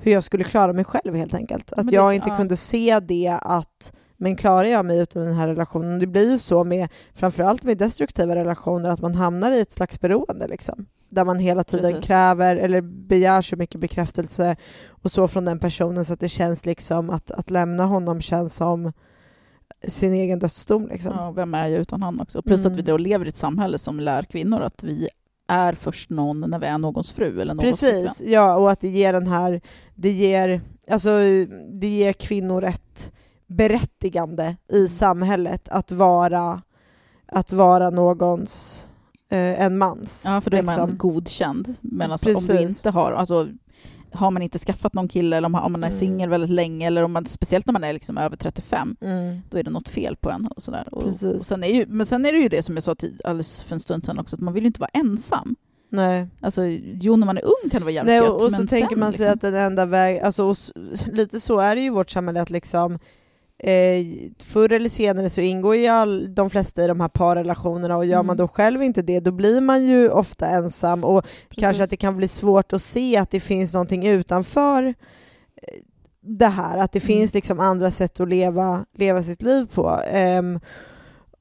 hur 0.00 0.12
jag 0.12 0.24
skulle 0.24 0.44
klara 0.44 0.72
mig 0.72 0.84
själv 0.84 1.14
helt 1.14 1.34
enkelt. 1.34 1.72
Att 1.72 1.92
jag 1.92 2.14
inte 2.14 2.28
ja. 2.28 2.36
kunde 2.36 2.56
se 2.56 3.00
det 3.00 3.38
att 3.42 3.92
men 4.20 4.36
klarar 4.36 4.64
jag 4.64 4.84
mig 4.84 4.98
utan 4.98 5.24
den 5.24 5.34
här 5.34 5.46
relationen? 5.48 5.98
Det 5.98 6.06
blir 6.06 6.30
ju 6.30 6.38
så 6.38 6.64
med, 6.64 6.88
framförallt 7.14 7.62
med 7.62 7.78
destruktiva 7.78 8.34
relationer, 8.34 8.90
att 8.90 9.00
man 9.00 9.14
hamnar 9.14 9.52
i 9.52 9.60
ett 9.60 9.72
slags 9.72 10.00
beroende 10.00 10.48
liksom. 10.48 10.86
Där 11.08 11.24
man 11.24 11.38
hela 11.38 11.64
tiden 11.64 11.92
Precis. 11.92 12.06
kräver 12.06 12.56
eller 12.56 12.80
begär 12.80 13.42
så 13.42 13.56
mycket 13.56 13.80
bekräftelse 13.80 14.56
och 14.88 15.10
så 15.10 15.28
från 15.28 15.44
den 15.44 15.58
personen 15.58 16.04
så 16.04 16.12
att 16.12 16.20
det 16.20 16.28
känns 16.28 16.66
liksom 16.66 17.10
att, 17.10 17.30
att 17.30 17.50
lämna 17.50 17.84
honom 17.84 18.20
känns 18.20 18.54
som 18.56 18.92
sin 19.88 20.14
egen 20.14 20.38
dödsdom 20.38 20.88
liksom. 20.88 21.12
Ja, 21.16 21.30
vem 21.30 21.54
är 21.54 21.66
jag 21.66 21.80
utan 21.80 22.02
han 22.02 22.20
också? 22.20 22.42
Plus 22.42 22.60
Mm. 22.64 22.72
att 22.72 22.78
vi 22.78 22.82
då 22.82 22.96
lever 22.96 23.24
i 23.26 23.28
ett 23.28 23.36
samhälle 23.36 23.78
som 23.78 24.00
lär 24.00 24.22
kvinnor 24.22 24.60
att 24.60 24.82
vi 24.82 25.08
är 25.48 25.72
först 25.72 26.10
någon 26.10 26.40
när 26.40 26.58
vi 26.58 26.66
är 26.66 26.78
någons 26.78 27.12
fru 27.12 27.40
eller 27.40 27.54
någons. 27.54 27.80
Precis, 27.80 28.22
ja, 28.26 28.56
och 28.56 28.70
att 28.70 28.80
det 28.80 28.88
ger 28.88 29.12
den 29.12 29.26
här, 29.26 29.60
det 29.94 30.10
ger, 30.10 30.60
alltså, 30.90 31.10
det 31.80 31.86
ger 31.86 32.12
kvinnor 32.12 32.64
ett 32.64 33.12
berättigande 33.50 34.56
i 34.72 34.88
samhället 34.88 35.68
att 35.68 35.90
vara, 35.92 36.62
att 37.26 37.52
vara 37.52 37.90
någons, 37.90 38.88
eh, 39.30 39.60
en 39.62 39.78
mans. 39.78 40.24
Ja, 40.26 40.40
för 40.40 40.50
då 40.50 40.56
är 40.56 40.62
man 40.62 40.74
liksom. 40.80 40.98
godkänd. 40.98 41.74
Men 41.80 42.12
alltså, 42.12 42.34
om 42.34 42.46
du 42.46 42.60
inte 42.60 42.90
har, 42.90 43.12
alltså, 43.12 43.48
har 44.12 44.30
man 44.30 44.42
inte 44.42 44.58
skaffat 44.58 44.94
någon 44.94 45.08
kille 45.08 45.36
eller 45.36 45.46
om 45.46 45.52
man 45.52 45.74
är 45.84 45.88
Mm. 45.88 45.98
singel 45.98 46.28
väldigt 46.28 46.50
länge 46.50 46.86
eller 46.86 47.02
om 47.02 47.12
man, 47.12 47.26
speciellt 47.26 47.66
när 47.66 47.72
man 47.72 47.84
är 47.84 47.92
liksom 47.92 48.18
över 48.18 48.36
35, 48.36 48.96
Mm. 49.00 49.40
då 49.50 49.58
är 49.58 49.62
det 49.62 49.70
något 49.70 49.88
fel 49.88 50.16
på 50.16 50.30
en. 50.30 50.46
Och 50.46 50.62
sådär. 50.62 50.94
Och, 50.94 51.02
Precis. 51.04 51.34
och 51.40 51.46
sen 51.46 51.64
är 51.64 51.68
ju, 51.74 51.86
men 51.86 52.06
sen 52.06 52.26
är 52.26 52.32
det 52.32 52.38
ju 52.38 52.48
det 52.48 52.62
som 52.62 52.74
jag 52.74 52.82
sa 52.84 52.94
till, 52.94 53.20
alldeles 53.24 53.62
för 53.62 53.74
en 53.74 53.80
stund 53.80 54.04
sedan 54.04 54.18
också, 54.18 54.36
att 54.36 54.40
man 54.42 54.54
vill 54.54 54.62
ju 54.62 54.66
inte 54.66 54.80
vara 54.80 54.90
ensam. 54.92 55.56
Nej. 55.92 56.26
Alltså, 56.40 56.62
jo, 56.82 57.16
när 57.16 57.26
man 57.26 57.38
är 57.38 57.44
ung 57.44 57.70
kan 57.70 57.80
det 57.80 57.84
vara 57.84 57.90
jävligt 57.94 58.10
Nej, 58.12 58.16
gött, 58.22 58.28
och, 58.30 58.42
och 58.44 58.52
så 58.52 58.66
tänker 58.66 58.96
man 58.96 59.12
sig 59.12 59.18
liksom, 59.18 59.32
att 59.34 59.40
den 59.40 59.54
enda 59.54 59.86
väg, 59.86 60.20
alltså, 60.20 60.44
och 60.44 60.56
lite 61.12 61.40
så 61.40 61.58
är 61.58 61.74
det 61.74 61.80
ju 61.80 61.86
i 61.86 61.90
vårt 61.90 62.10
samhälle 62.10 62.42
att 62.42 62.50
liksom 62.50 62.98
Eh, 63.62 64.06
förr 64.38 64.72
eller 64.72 64.88
senare 64.88 65.30
så 65.30 65.40
ingår 65.40 65.76
ju 65.76 65.86
all, 65.86 66.34
de 66.34 66.50
flesta 66.50 66.84
i 66.84 66.86
de 66.86 67.00
här 67.00 67.08
parrelationerna 67.08 67.96
och 67.96 68.04
gör 68.06 68.14
Mm. 68.14 68.26
man 68.26 68.36
då 68.36 68.48
själv 68.48 68.82
inte 68.82 69.02
det, 69.02 69.20
då 69.20 69.30
blir 69.30 69.60
man 69.60 69.84
ju 69.84 70.10
ofta 70.10 70.46
ensam 70.46 71.04
och 71.04 71.24
kanske 71.48 71.66
Precis. 71.66 71.80
att 71.80 71.90
det 71.90 71.96
kan 71.96 72.16
bli 72.16 72.28
svårt 72.28 72.72
att 72.72 72.82
se 72.82 73.16
att 73.16 73.30
det 73.30 73.40
finns 73.40 73.74
någonting 73.74 74.06
utanför 74.06 74.82
eh, 74.84 74.94
det 76.22 76.46
här, 76.46 76.78
att 76.78 76.92
det 76.92 76.98
Mm. 76.98 77.06
finns 77.06 77.34
liksom 77.34 77.60
andra 77.60 77.90
sätt 77.90 78.20
att 78.20 78.28
leva, 78.28 78.84
leva 78.94 79.22
sitt 79.22 79.42
liv 79.42 79.66
på. 79.74 79.98
Ehm, 80.10 80.60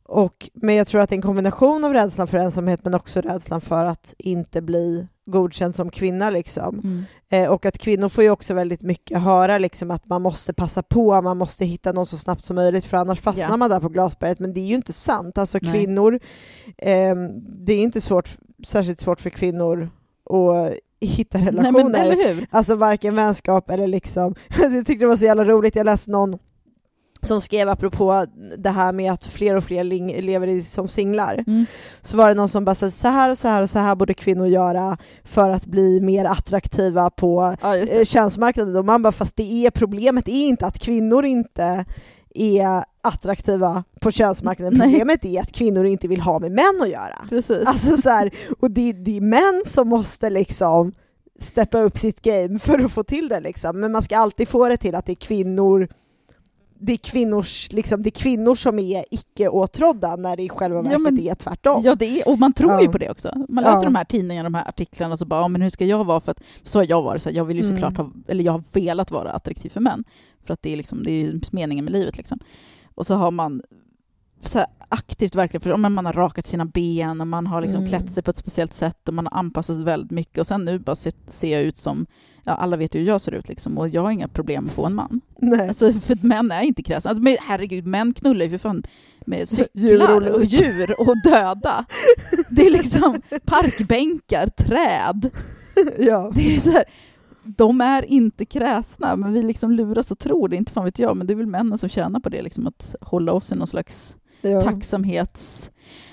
och, 0.03 0.49
men 0.53 0.75
jag 0.75 0.87
tror 0.87 1.01
att 1.01 1.09
det 1.09 1.13
är 1.13 1.17
en 1.17 1.21
kombination 1.21 1.83
av 1.83 1.93
rädslan 1.93 2.27
för 2.27 2.37
ensamhet 2.37 2.79
men 2.83 2.95
också 2.95 3.21
rädslan 3.21 3.61
för 3.61 3.85
att 3.85 4.13
inte 4.17 4.61
bli 4.61 5.07
godkänd 5.31 5.75
som 5.75 5.89
kvinna. 5.91 6.29
Liksom. 6.29 6.79
Mm. 6.79 7.03
Eh, 7.31 7.51
och 7.51 7.65
att 7.65 7.77
kvinnor 7.77 8.09
får 8.09 8.23
ju 8.23 8.29
också 8.29 8.53
väldigt 8.53 8.81
mycket 8.81 9.21
höra 9.21 9.57
liksom, 9.57 9.91
att 9.91 10.05
man 10.05 10.21
måste 10.21 10.53
passa 10.53 10.83
på, 10.83 11.21
man 11.21 11.37
måste 11.37 11.65
hitta 11.65 11.91
någon 11.91 12.05
så 12.05 12.17
snabbt 12.17 12.43
som 12.45 12.55
möjligt 12.55 12.85
för 12.85 12.97
annars 12.97 13.21
fastnar 13.21 13.49
Ja. 13.49 13.57
man 13.57 13.69
där 13.69 13.79
på 13.79 13.89
glasberget. 13.89 14.39
Men 14.39 14.53
det 14.53 14.59
är 14.59 14.65
ju 14.65 14.75
inte 14.75 14.93
sant. 14.93 15.37
Alltså 15.37 15.59
Nej. 15.61 15.71
kvinnor, 15.73 16.19
ehm, 16.77 17.29
det 17.65 17.73
är 17.73 17.79
inte 17.79 18.01
svårt, 18.01 18.29
särskilt 18.67 18.99
svårt 18.99 19.21
för 19.21 19.29
kvinnor 19.29 19.89
att 20.29 20.73
hitta 21.01 21.37
Nej, 21.37 21.47
relationer. 21.47 21.83
men, 21.83 21.95
eller 21.95 22.33
hur? 22.35 22.47
Alltså 22.49 22.75
varken 22.75 23.15
vänskap 23.15 23.69
eller 23.69 23.87
liksom... 23.87 24.35
jag 24.59 24.85
tyckte 24.85 25.05
det 25.05 25.09
var 25.09 25.15
så 25.15 25.25
jävla 25.25 25.45
roligt, 25.45 25.75
jag 25.75 25.85
läste 25.85 26.11
någon 26.11 26.37
som 27.21 27.41
skrev 27.41 27.69
apropå 27.69 28.25
det 28.57 28.69
här 28.69 28.93
med 28.93 29.11
att 29.11 29.25
fler 29.25 29.55
och 29.55 29.63
fler 29.63 29.83
lever 30.21 30.47
i, 30.47 30.63
som 30.63 30.87
singlar. 30.87 31.43
Mm. 31.47 31.65
Så 32.01 32.17
var 32.17 32.27
det 32.27 32.33
någon 32.33 32.49
som 32.49 32.65
bara 32.65 32.75
sa 32.75 32.91
så 32.91 33.07
här 33.07 33.29
och 33.29 33.37
så 33.37 33.47
här 33.47 33.61
och 33.61 33.69
så 33.69 33.79
här 33.79 33.95
borde 33.95 34.13
kvinnor 34.13 34.47
göra 34.47 34.97
för 35.23 35.49
att 35.49 35.65
bli 35.65 36.01
mer 36.01 36.25
attraktiva 36.25 37.09
på 37.09 37.55
Ja, 37.61 37.77
eh, 37.77 38.03
könsmarknaden. 38.03 38.75
Och 38.75 38.85
man 38.85 39.01
bara, 39.01 39.11
fast 39.11 39.35
det 39.35 39.65
är 39.65 39.71
problemet 39.71 40.27
är 40.27 40.47
inte 40.47 40.65
att 40.65 40.79
kvinnor 40.79 41.25
inte 41.25 41.85
är 42.35 42.83
attraktiva 43.01 43.83
på 44.01 44.11
könsmarknaden. 44.11 44.77
Nej. 44.77 44.89
Problemet 44.89 45.25
är 45.25 45.41
att 45.41 45.51
kvinnor 45.51 45.85
inte 45.85 46.07
vill 46.07 46.21
ha 46.21 46.39
med 46.39 46.51
män 46.51 46.81
att 46.81 46.89
göra. 46.89 47.27
Precis. 47.29 47.67
Alltså 47.67 47.97
så 47.97 48.09
här, 48.09 48.31
och 48.59 48.71
det, 48.71 48.93
det 48.93 49.17
är 49.17 49.21
män 49.21 49.61
som 49.65 49.87
måste 49.87 50.29
liksom 50.29 50.93
steppa 51.39 51.81
upp 51.81 51.97
sitt 51.97 52.21
game 52.21 52.59
för 52.59 52.85
att 52.85 52.91
få 52.91 53.03
till 53.03 53.29
det 53.29 53.39
liksom. 53.39 53.79
Men 53.79 53.91
man 53.91 54.03
ska 54.03 54.17
alltid 54.17 54.47
få 54.47 54.67
det 54.67 54.77
till 54.77 54.95
att 54.95 55.05
det 55.05 55.11
är 55.11 55.15
kvinnor 55.15 55.87
det 56.81 56.93
är, 56.93 56.97
kvinnors, 56.97 57.71
liksom, 57.71 58.01
det 58.01 58.09
är 58.09 58.21
kvinnor 58.21 58.55
som 58.55 58.79
är 58.79 59.05
icke-åtrådda 59.11 60.15
när 60.15 60.37
det 60.37 60.43
i 60.43 60.49
själva 60.49 60.77
Ja, 60.77 60.81
verket 60.83 61.01
men- 61.01 61.19
är 61.19 61.35
tvärtom. 61.35 61.81
Ja, 61.85 61.95
det 61.95 62.05
är, 62.21 62.27
och 62.29 62.39
man 62.39 62.53
tror 62.53 62.71
Ja. 62.71 62.81
ju 62.81 62.87
på 62.87 62.97
det 62.97 63.09
också. 63.09 63.45
Man 63.49 63.63
läser 63.63 63.77
Ja. 63.77 63.83
de 63.83 63.95
här 63.95 64.03
tidningarna, 64.05 64.49
de 64.49 64.53
här 64.57 64.67
artiklarna, 64.69 65.13
och 65.13 65.19
så 65.19 65.25
bara, 65.25 65.41
ja, 65.41 65.47
men 65.47 65.61
hur 65.61 65.69
ska 65.69 65.85
jag 65.85 66.03
vara? 66.05 66.19
För 66.21 66.31
att, 66.31 66.41
så 66.63 66.79
har 66.79 66.85
jag 66.89 67.01
varit, 67.01 67.21
så 67.21 67.29
här, 67.29 67.35
jag 67.37 67.45
vill 67.45 67.57
ju 67.57 67.63
Mm. 67.63 67.75
såklart 67.75 67.97
ha, 67.97 68.11
eller 68.27 68.43
jag 68.43 68.51
har 68.51 68.63
velat 68.73 69.11
vara 69.11 69.31
attraktiv 69.31 69.69
för 69.69 69.79
män. 69.79 70.03
För 70.43 70.53
att 70.53 70.61
det 70.61 70.73
är, 70.73 70.77
liksom, 70.77 71.03
det 71.03 71.11
är 71.11 71.39
meningen 71.51 71.85
med 71.85 71.91
livet. 71.91 72.17
Liksom. 72.17 72.39
Och 72.95 73.07
så 73.07 73.15
har 73.15 73.31
man 73.31 73.61
så 74.43 74.57
här, 74.57 74.67
aktivt 74.89 75.35
verkligen, 75.35 75.61
för, 75.61 75.77
man 75.77 76.05
har 76.05 76.13
rakat 76.13 76.45
sina 76.47 76.65
ben 76.65 77.21
och 77.21 77.27
man 77.27 77.47
har 77.47 77.61
liksom 77.61 77.81
Mm. 77.83 77.89
klätt 77.89 78.11
sig 78.11 78.23
på 78.23 78.31
ett 78.31 78.37
speciellt 78.37 78.73
sätt 78.73 79.07
och 79.07 79.13
man 79.13 79.27
har 79.31 79.39
anpassat 79.39 79.75
sig 79.75 79.85
väldigt 79.85 80.11
mycket. 80.11 80.37
Och 80.37 80.47
sen 80.47 80.65
nu 80.65 80.79
bara 80.79 80.95
ser, 80.95 81.13
ser 81.27 81.51
jag 81.53 81.61
ut 81.61 81.77
som, 81.77 82.05
ja, 82.49 82.55
alla 82.55 82.77
vet 82.77 82.95
ju 82.95 82.99
hur 82.99 83.07
jag 83.07 83.21
ser 83.21 83.31
ut 83.31 83.49
liksom, 83.49 83.77
och 83.77 83.89
jag 83.89 84.01
har 84.01 84.11
inga 84.11 84.27
problem 84.27 84.63
med 84.63 84.69
att 84.69 84.75
få 84.75 84.85
en 84.85 84.95
man. 84.95 85.21
Nej. 85.37 85.67
Alltså, 85.67 85.91
för 85.93 86.17
män 86.21 86.51
är 86.51 86.61
inte 86.61 86.83
kräsna. 86.83 87.09
Alltså, 87.09 87.23
men 87.23 87.37
herregud, 87.41 87.85
män 87.85 88.13
knullar 88.13 88.45
ju 88.45 88.49
för 88.51 88.57
fan 88.57 88.83
med 89.25 89.47
Djur 89.73 89.95
och 89.95 89.99
cyklar 90.01 90.33
och 90.35 90.43
djur 90.43 90.95
och 90.99 91.15
döda. 91.23 91.85
Det 92.49 92.65
är 92.67 92.71
liksom 92.71 93.21
parkbänkar, 93.45 94.47
träd. 94.47 95.29
ja. 95.97 96.31
Det 96.35 96.55
är 96.55 96.59
så 96.59 96.71
här, 96.71 96.83
de 97.43 97.81
är 97.81 98.05
inte 98.05 98.45
kräsna, 98.45 99.15
men 99.15 99.33
vi 99.33 99.43
liksom 99.43 99.71
luras 99.71 100.11
och 100.11 100.19
tror 100.19 100.47
det. 100.47 100.55
Inte 100.55 100.71
fan 100.71 100.85
vet 100.85 100.99
jag, 100.99 101.17
men 101.17 101.27
det 101.27 101.33
är 101.33 101.35
väl 101.35 101.45
männen 101.47 101.77
som 101.77 101.89
tjänar 101.89 102.19
på 102.19 102.29
det, 102.29 102.41
liksom 102.41 102.67
att 102.67 102.95
hålla 103.01 103.33
oss 103.33 103.51
i 103.51 103.55
någon 103.55 103.67
slags 103.67 104.15
Ja. 104.41 104.61
tacksamhets... 104.61 105.71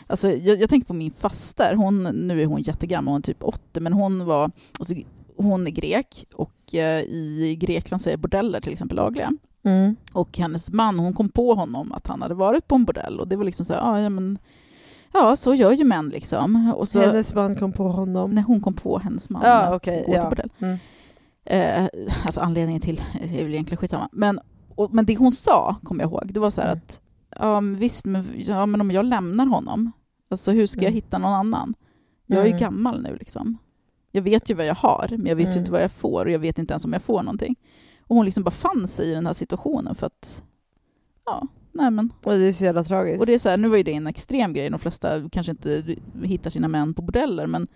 Alltså, 0.08 0.28
jag, 0.30 0.60
jag 0.60 0.68
tänker 0.70 0.86
på 0.86 0.94
min 0.94 1.10
faster, 1.10 1.74
hon, 1.74 2.02
nu 2.02 2.42
är 2.42 2.46
hon 2.46 2.62
jättegammal, 2.62 3.12
hon 3.12 3.18
är 3.18 3.22
typ 3.22 3.42
80, 3.42 3.80
men 3.80 3.92
hon 3.92 4.24
var... 4.24 4.50
Alltså, 4.78 4.94
hon 5.36 5.66
är 5.66 5.70
grek 5.70 6.24
och 6.34 6.74
eh, 6.74 7.00
i 7.02 7.56
Grekland 7.60 8.00
så 8.02 8.10
är 8.10 8.16
bordeller 8.16 8.60
till 8.60 8.72
exempel 8.72 8.96
lagliga. 8.96 9.32
Mm. 9.62 9.96
Och 10.12 10.38
hennes 10.38 10.70
man, 10.70 10.98
hon 10.98 11.12
kom 11.14 11.28
på 11.28 11.54
honom 11.54 11.92
att 11.92 12.06
han 12.06 12.22
hade 12.22 12.34
varit 12.34 12.68
på 12.68 12.74
en 12.74 12.84
bordell 12.84 13.20
och 13.20 13.28
det 13.28 13.36
var 13.36 13.44
liksom 13.44 13.66
så 13.66 13.72
här, 13.72 13.80
"Ah, 13.92 14.00
ja 14.00 14.08
men 14.08 14.38
ja 15.12 15.36
så 15.36 15.54
gör 15.54 15.72
ju 15.72 15.84
män 15.84 16.08
liksom. 16.08 16.72
Och 16.76 16.88
så, 16.88 17.00
Hennes 17.00 17.34
man 17.34 17.56
kom 17.56 17.72
på 17.72 17.88
honom. 17.88 18.30
när 18.30 18.42
hon 18.42 18.60
kom 18.60 18.74
på 18.74 18.98
hennes 18.98 19.30
man 19.30 19.42
Ja, 19.44 19.62
att 19.62 19.74
okej, 19.74 20.04
gå 20.06 20.14
ja. 20.14 20.20
till 20.20 20.28
bordell. 20.30 20.50
Mm. 20.58 20.78
Eh, 21.44 21.88
alltså 22.26 22.40
anledningen 22.40 22.80
till 22.80 23.02
är 23.22 23.42
väl 23.44 23.52
egentligen 23.54 23.76
skitsamma. 23.78 24.08
Men, 24.12 24.40
och, 24.74 24.94
men 24.94 25.06
det 25.06 25.16
hon 25.16 25.32
sa, 25.32 25.76
kommer 25.82 26.02
jag 26.04 26.10
ihåg, 26.10 26.32
det 26.32 26.40
var 26.40 26.50
så 26.50 26.60
här 26.60 26.68
Mm. 26.68 26.78
att 26.78 27.00
ja, 27.40 27.60
visst, 27.60 28.06
men, 28.06 28.26
ja, 28.36 28.66
men 28.66 28.80
om 28.80 28.90
jag 28.90 29.04
lämnar 29.04 29.46
honom, 29.46 29.92
alltså 30.30 30.50
hur 30.52 30.66
ska 30.66 30.80
jag 30.80 30.84
Mm. 30.90 30.94
hitta 30.94 31.18
någon 31.18 31.32
annan? 31.32 31.74
Jag 32.26 32.38
är 32.38 32.44
ju 32.44 32.48
Mm. 32.50 32.60
gammal 32.60 33.02
nu 33.02 33.16
liksom. 33.18 33.58
Jag 34.16 34.22
vet 34.22 34.50
ju 34.50 34.54
vad 34.54 34.66
jag 34.66 34.74
har, 34.74 35.06
men 35.10 35.26
jag 35.26 35.36
vet 35.36 35.48
ju 35.48 35.50
Mm. 35.50 35.58
inte 35.58 35.72
vad 35.72 35.82
jag 35.82 35.90
får 35.90 36.24
och 36.24 36.30
jag 36.30 36.38
vet 36.38 36.58
inte 36.58 36.72
ens 36.74 36.84
om 36.84 36.92
jag 36.92 37.02
får 37.02 37.22
någonting. 37.22 37.56
Och 38.00 38.16
hon 38.16 38.24
liksom 38.24 38.44
bara 38.44 38.50
fann 38.50 38.88
sig 38.88 39.10
i 39.10 39.14
den 39.14 39.26
här 39.26 39.32
situationen 39.32 39.94
för 39.94 40.06
att, 40.06 40.44
ja, 41.26 41.46
nej 41.72 41.90
men. 41.90 42.12
Och 42.24 42.32
det 42.32 42.48
är 42.48 42.52
så 42.52 42.64
jävla 42.64 42.84
tragiskt. 42.84 43.20
Och 43.20 43.26
det 43.26 43.34
är 43.34 43.38
så 43.38 43.48
här, 43.48 43.56
nu 43.56 43.68
var 43.68 43.76
ju 43.76 43.82
det 43.82 43.94
en 43.94 44.06
extrem 44.06 44.52
grej, 44.52 44.70
de 44.70 44.78
flesta 44.78 45.28
kanske 45.32 45.50
inte 45.52 45.96
hittar 46.22 46.50
sina 46.50 46.68
män 46.68 46.94
på 46.94 47.02
bordeller, 47.02 47.46
men 47.46 47.66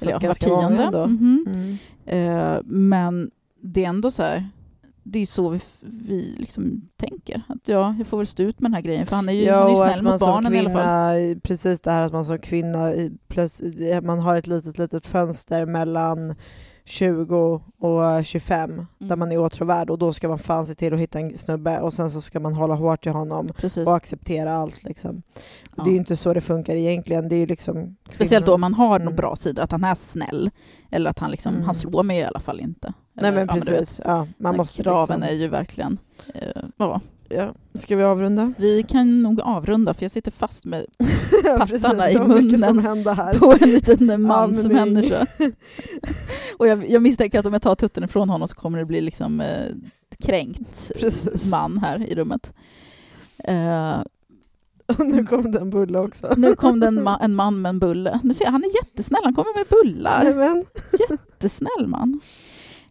eller 0.00 0.12
ja, 0.12 0.18
var 0.22 0.34
tionde. 0.34 1.06
Mhm. 1.06 1.46
Mm. 1.46 1.76
Eh, 2.06 2.60
men 2.64 3.30
det 3.60 3.84
är 3.84 3.88
ändå 3.88 4.10
så 4.10 4.22
här, 4.22 4.48
det 5.10 5.18
är 5.18 5.26
så 5.26 5.48
vi, 5.48 5.60
vi 5.80 6.34
liksom 6.38 6.88
tänker. 6.96 7.42
Att 7.48 7.68
ja, 7.68 7.94
jag 7.98 8.06
får 8.06 8.16
väl 8.16 8.26
stå 8.26 8.42
ut 8.42 8.60
med 8.60 8.70
den 8.70 8.74
här 8.74 8.82
grejen, 8.82 9.06
för 9.06 9.16
han 9.16 9.28
är 9.28 9.32
ju, 9.32 9.42
Ja, 9.42 9.56
han 9.58 9.66
är 9.66 9.70
ju 9.70 9.76
snäll 9.76 10.02
mot 10.02 10.20
barnen 10.20 10.54
i 10.54 10.58
alla 10.58 10.70
fall. 10.70 11.16
kvinna, 11.18 11.40
precis 11.42 11.80
det 11.80 11.90
här 11.90 12.02
att 12.02 12.12
man 12.12 12.24
som 12.24 12.38
kvinna, 12.38 12.92
man 14.02 14.20
har 14.20 14.36
ett 14.36 14.46
litet, 14.46 14.78
litet 14.78 15.06
fönster 15.06 15.66
mellan 15.66 16.34
20 16.90 17.60
och 17.78 18.24
25 18.24 18.86
där 18.98 19.06
Mm. 19.06 19.18
man 19.18 19.32
är 19.32 19.38
åtråvärd 19.38 19.90
och 19.90 19.98
då 19.98 20.12
ska 20.12 20.28
man 20.28 20.38
fan 20.38 20.66
se 20.66 20.74
till 20.74 20.94
att 20.94 21.00
hitta 21.00 21.18
en 21.20 21.38
snubbe 21.38 21.80
och 21.80 21.92
sen 21.92 22.10
så 22.10 22.20
ska 22.20 22.40
man 22.40 22.54
hålla 22.54 22.74
hårt 22.74 23.06
i 23.06 23.10
honom 23.10 23.48
Precis. 23.56 23.88
och 23.88 23.94
acceptera 23.96 24.54
allt. 24.56 24.82
Liksom. 24.84 25.22
Ja. 25.76 25.84
Det 25.84 25.90
är 25.90 25.92
ju 25.92 25.98
inte 25.98 26.16
så 26.16 26.34
det 26.34 26.40
funkar 26.40 26.74
egentligen. 26.74 27.28
Det 27.28 27.36
är 27.36 27.46
liksom 27.46 27.96
Speciellt 28.10 28.46
då 28.46 28.54
om 28.54 28.60
man 28.60 28.74
har 28.74 28.96
Mm. 28.96 29.04
några 29.04 29.16
bra 29.16 29.36
sidor, 29.36 29.62
att 29.62 29.72
han 29.72 29.84
är 29.84 29.94
snäll. 29.94 30.50
Eller 30.90 31.10
att 31.10 31.18
han 31.18 31.30
liksom, 31.30 31.52
Mm. 31.54 31.64
han 31.64 31.74
slår 31.74 32.02
mig 32.02 32.18
i 32.18 32.24
alla 32.24 32.40
fall 32.40 32.60
inte. 32.60 32.92
Nej 33.12 33.28
Eller, 33.28 33.32
men 33.46 33.46
du 33.46 33.54
vet, 33.60 33.68
precis. 33.68 34.00
Ja, 34.04 34.26
man 34.38 34.56
måste 34.56 34.82
kraven 34.82 35.20
liksom, 35.20 35.22
är 35.22 35.40
ju 35.40 35.48
verkligen... 35.48 35.98
Eh, 36.34 36.62
ja. 36.76 37.00
Ja. 37.30 37.54
Ska 37.74 37.96
vi 37.96 38.02
avrunda? 38.02 38.52
Vi 38.58 38.82
kan 38.82 39.22
nog 39.22 39.40
avrunda, 39.40 39.94
för 39.94 40.02
jag 40.04 40.10
sitter 40.10 40.30
fast 40.30 40.64
med 40.64 40.86
Precis, 41.58 41.82
Pattarna 41.82 42.10
i 42.10 42.16
var 42.16 42.26
mycket 42.26 42.42
munnen 42.44 42.60
som 42.68 42.78
hände 42.78 43.12
här. 43.12 43.34
på 43.38 43.52
en 43.60 43.70
liten 43.70 44.22
mansmänniska. 44.26 45.26
Och 46.58 46.66
jag, 46.66 46.90
jag 46.90 47.02
misstänker 47.02 47.38
att 47.38 47.46
om 47.46 47.52
jag 47.52 47.62
tar 47.62 47.74
tutten 47.74 48.04
ifrån 48.04 48.28
honom 48.30 48.48
så 48.48 48.54
kommer 48.54 48.78
det 48.78 48.84
bli 48.84 49.00
liksom 49.00 49.40
eh, 49.40 49.66
kränkt 50.18 50.92
Precis. 51.00 51.50
man 51.50 51.78
här 51.78 52.02
i 52.06 52.14
rummet. 52.14 52.52
Eh, 53.44 54.00
Och 54.98 55.06
nu 55.06 55.26
kom 55.26 55.52
det 55.52 55.58
en 55.58 55.70
bulle 55.70 55.98
också. 55.98 56.34
nu 56.36 56.54
kom 56.54 56.80
det 56.80 56.86
en, 56.86 57.00
ma- 57.08 57.18
en 57.20 57.34
man 57.34 57.62
med 57.62 57.68
en 57.70 57.78
bulle. 57.78 58.20
Nu 58.22 58.34
ser 58.34 58.44
jag, 58.44 58.52
han 58.52 58.64
är 58.64 58.74
jättesnäll, 58.84 59.20
han 59.24 59.34
kommer 59.34 59.58
med 59.58 59.66
bullar. 59.70 60.24
Nej, 60.24 60.34
men, 60.34 60.64
Jättesnäll 61.10 61.86
man. 61.86 62.20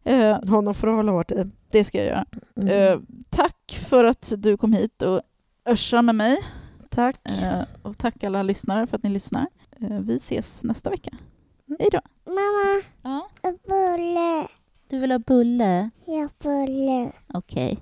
Eh, 0.03 0.37
honom 0.49 0.73
får 0.73 0.87
du 0.87 0.93
hålla 0.93 1.11
hårt 1.11 1.31
i. 1.31 1.51
det 1.71 1.83
ska 1.83 1.97
jag 1.97 2.07
göra. 2.07 2.25
Mm. 2.61 2.93
Eh, 2.93 2.99
tack 3.29 3.55
för 3.73 4.05
att 4.05 4.33
du 4.37 4.57
kom 4.57 4.73
hit 4.73 5.01
och 5.01 5.21
örsade 5.65 6.01
med 6.03 6.15
mig. 6.15 6.37
Tack. 6.89 7.19
Eh, 7.43 7.61
och 7.81 7.97
tack 7.97 8.23
alla 8.23 8.43
lyssnare 8.43 8.87
för 8.87 8.97
att 8.97 9.03
ni 9.03 9.09
lyssnar. 9.09 9.47
Eh, 9.81 9.99
vi 9.99 10.15
ses 10.15 10.63
nästa 10.63 10.89
vecka. 10.89 11.11
Mm. 11.67 11.77
Hej 11.79 11.89
då. 11.91 11.99
Mamma, 12.25 12.81
Ja, 13.03 13.29
bulle. 13.67 14.47
du 14.89 14.99
vill 14.99 15.11
ha 15.11 15.19
bulle? 15.19 15.89
Ja, 16.05 16.27
bulle. 16.43 17.11
Okej. 17.33 17.79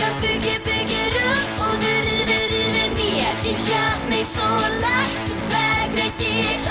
Jag 0.00 0.14
bygger, 0.22 0.58
bygger 0.70 1.10
upp 1.32 1.60
och 1.60 1.76
du 1.80 1.94
river, 2.08 2.44
river 2.54 2.88
ner 2.98 3.32
Du 3.44 3.50
gör 3.50 4.10
mig 4.10 4.24
så 4.24 4.48
lack, 4.80 5.03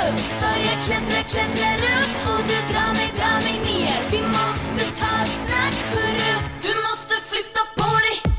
upp 0.07 0.19
För 0.39 0.57
jag 0.67 0.83
klättrar, 0.85 1.23
klättrar 1.23 1.75
upp 1.75 2.27
och 2.27 2.43
du 2.47 2.73
drar 2.73 2.93
mig, 2.93 3.09
drar 3.17 3.41
mig 3.41 3.57
ner 3.59 3.97
Vi 4.11 4.21
måste 4.21 4.83
ta 4.99 5.23
ett 5.23 5.35
snack, 5.45 5.75
hörru 5.93 6.33
Du 6.61 6.73
måste 6.87 7.15
flytta 7.29 7.61
på 7.77 7.89
dig 8.05 8.33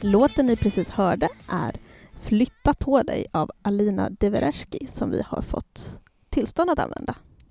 Låten 0.00 0.46
ni 0.46 0.56
precis 0.56 0.90
hörde 0.90 1.28
är 1.48 1.87
Flytta 2.28 2.74
på 2.74 3.02
dig 3.02 3.26
av 3.32 3.50
Alina 3.62 4.10
Devereski 4.10 4.86
som 4.90 5.10
vi 5.10 5.22
har 5.26 5.42
fått 5.42 5.98
tillstånd 6.30 6.70
att 6.70 6.78
använda. 6.78 7.14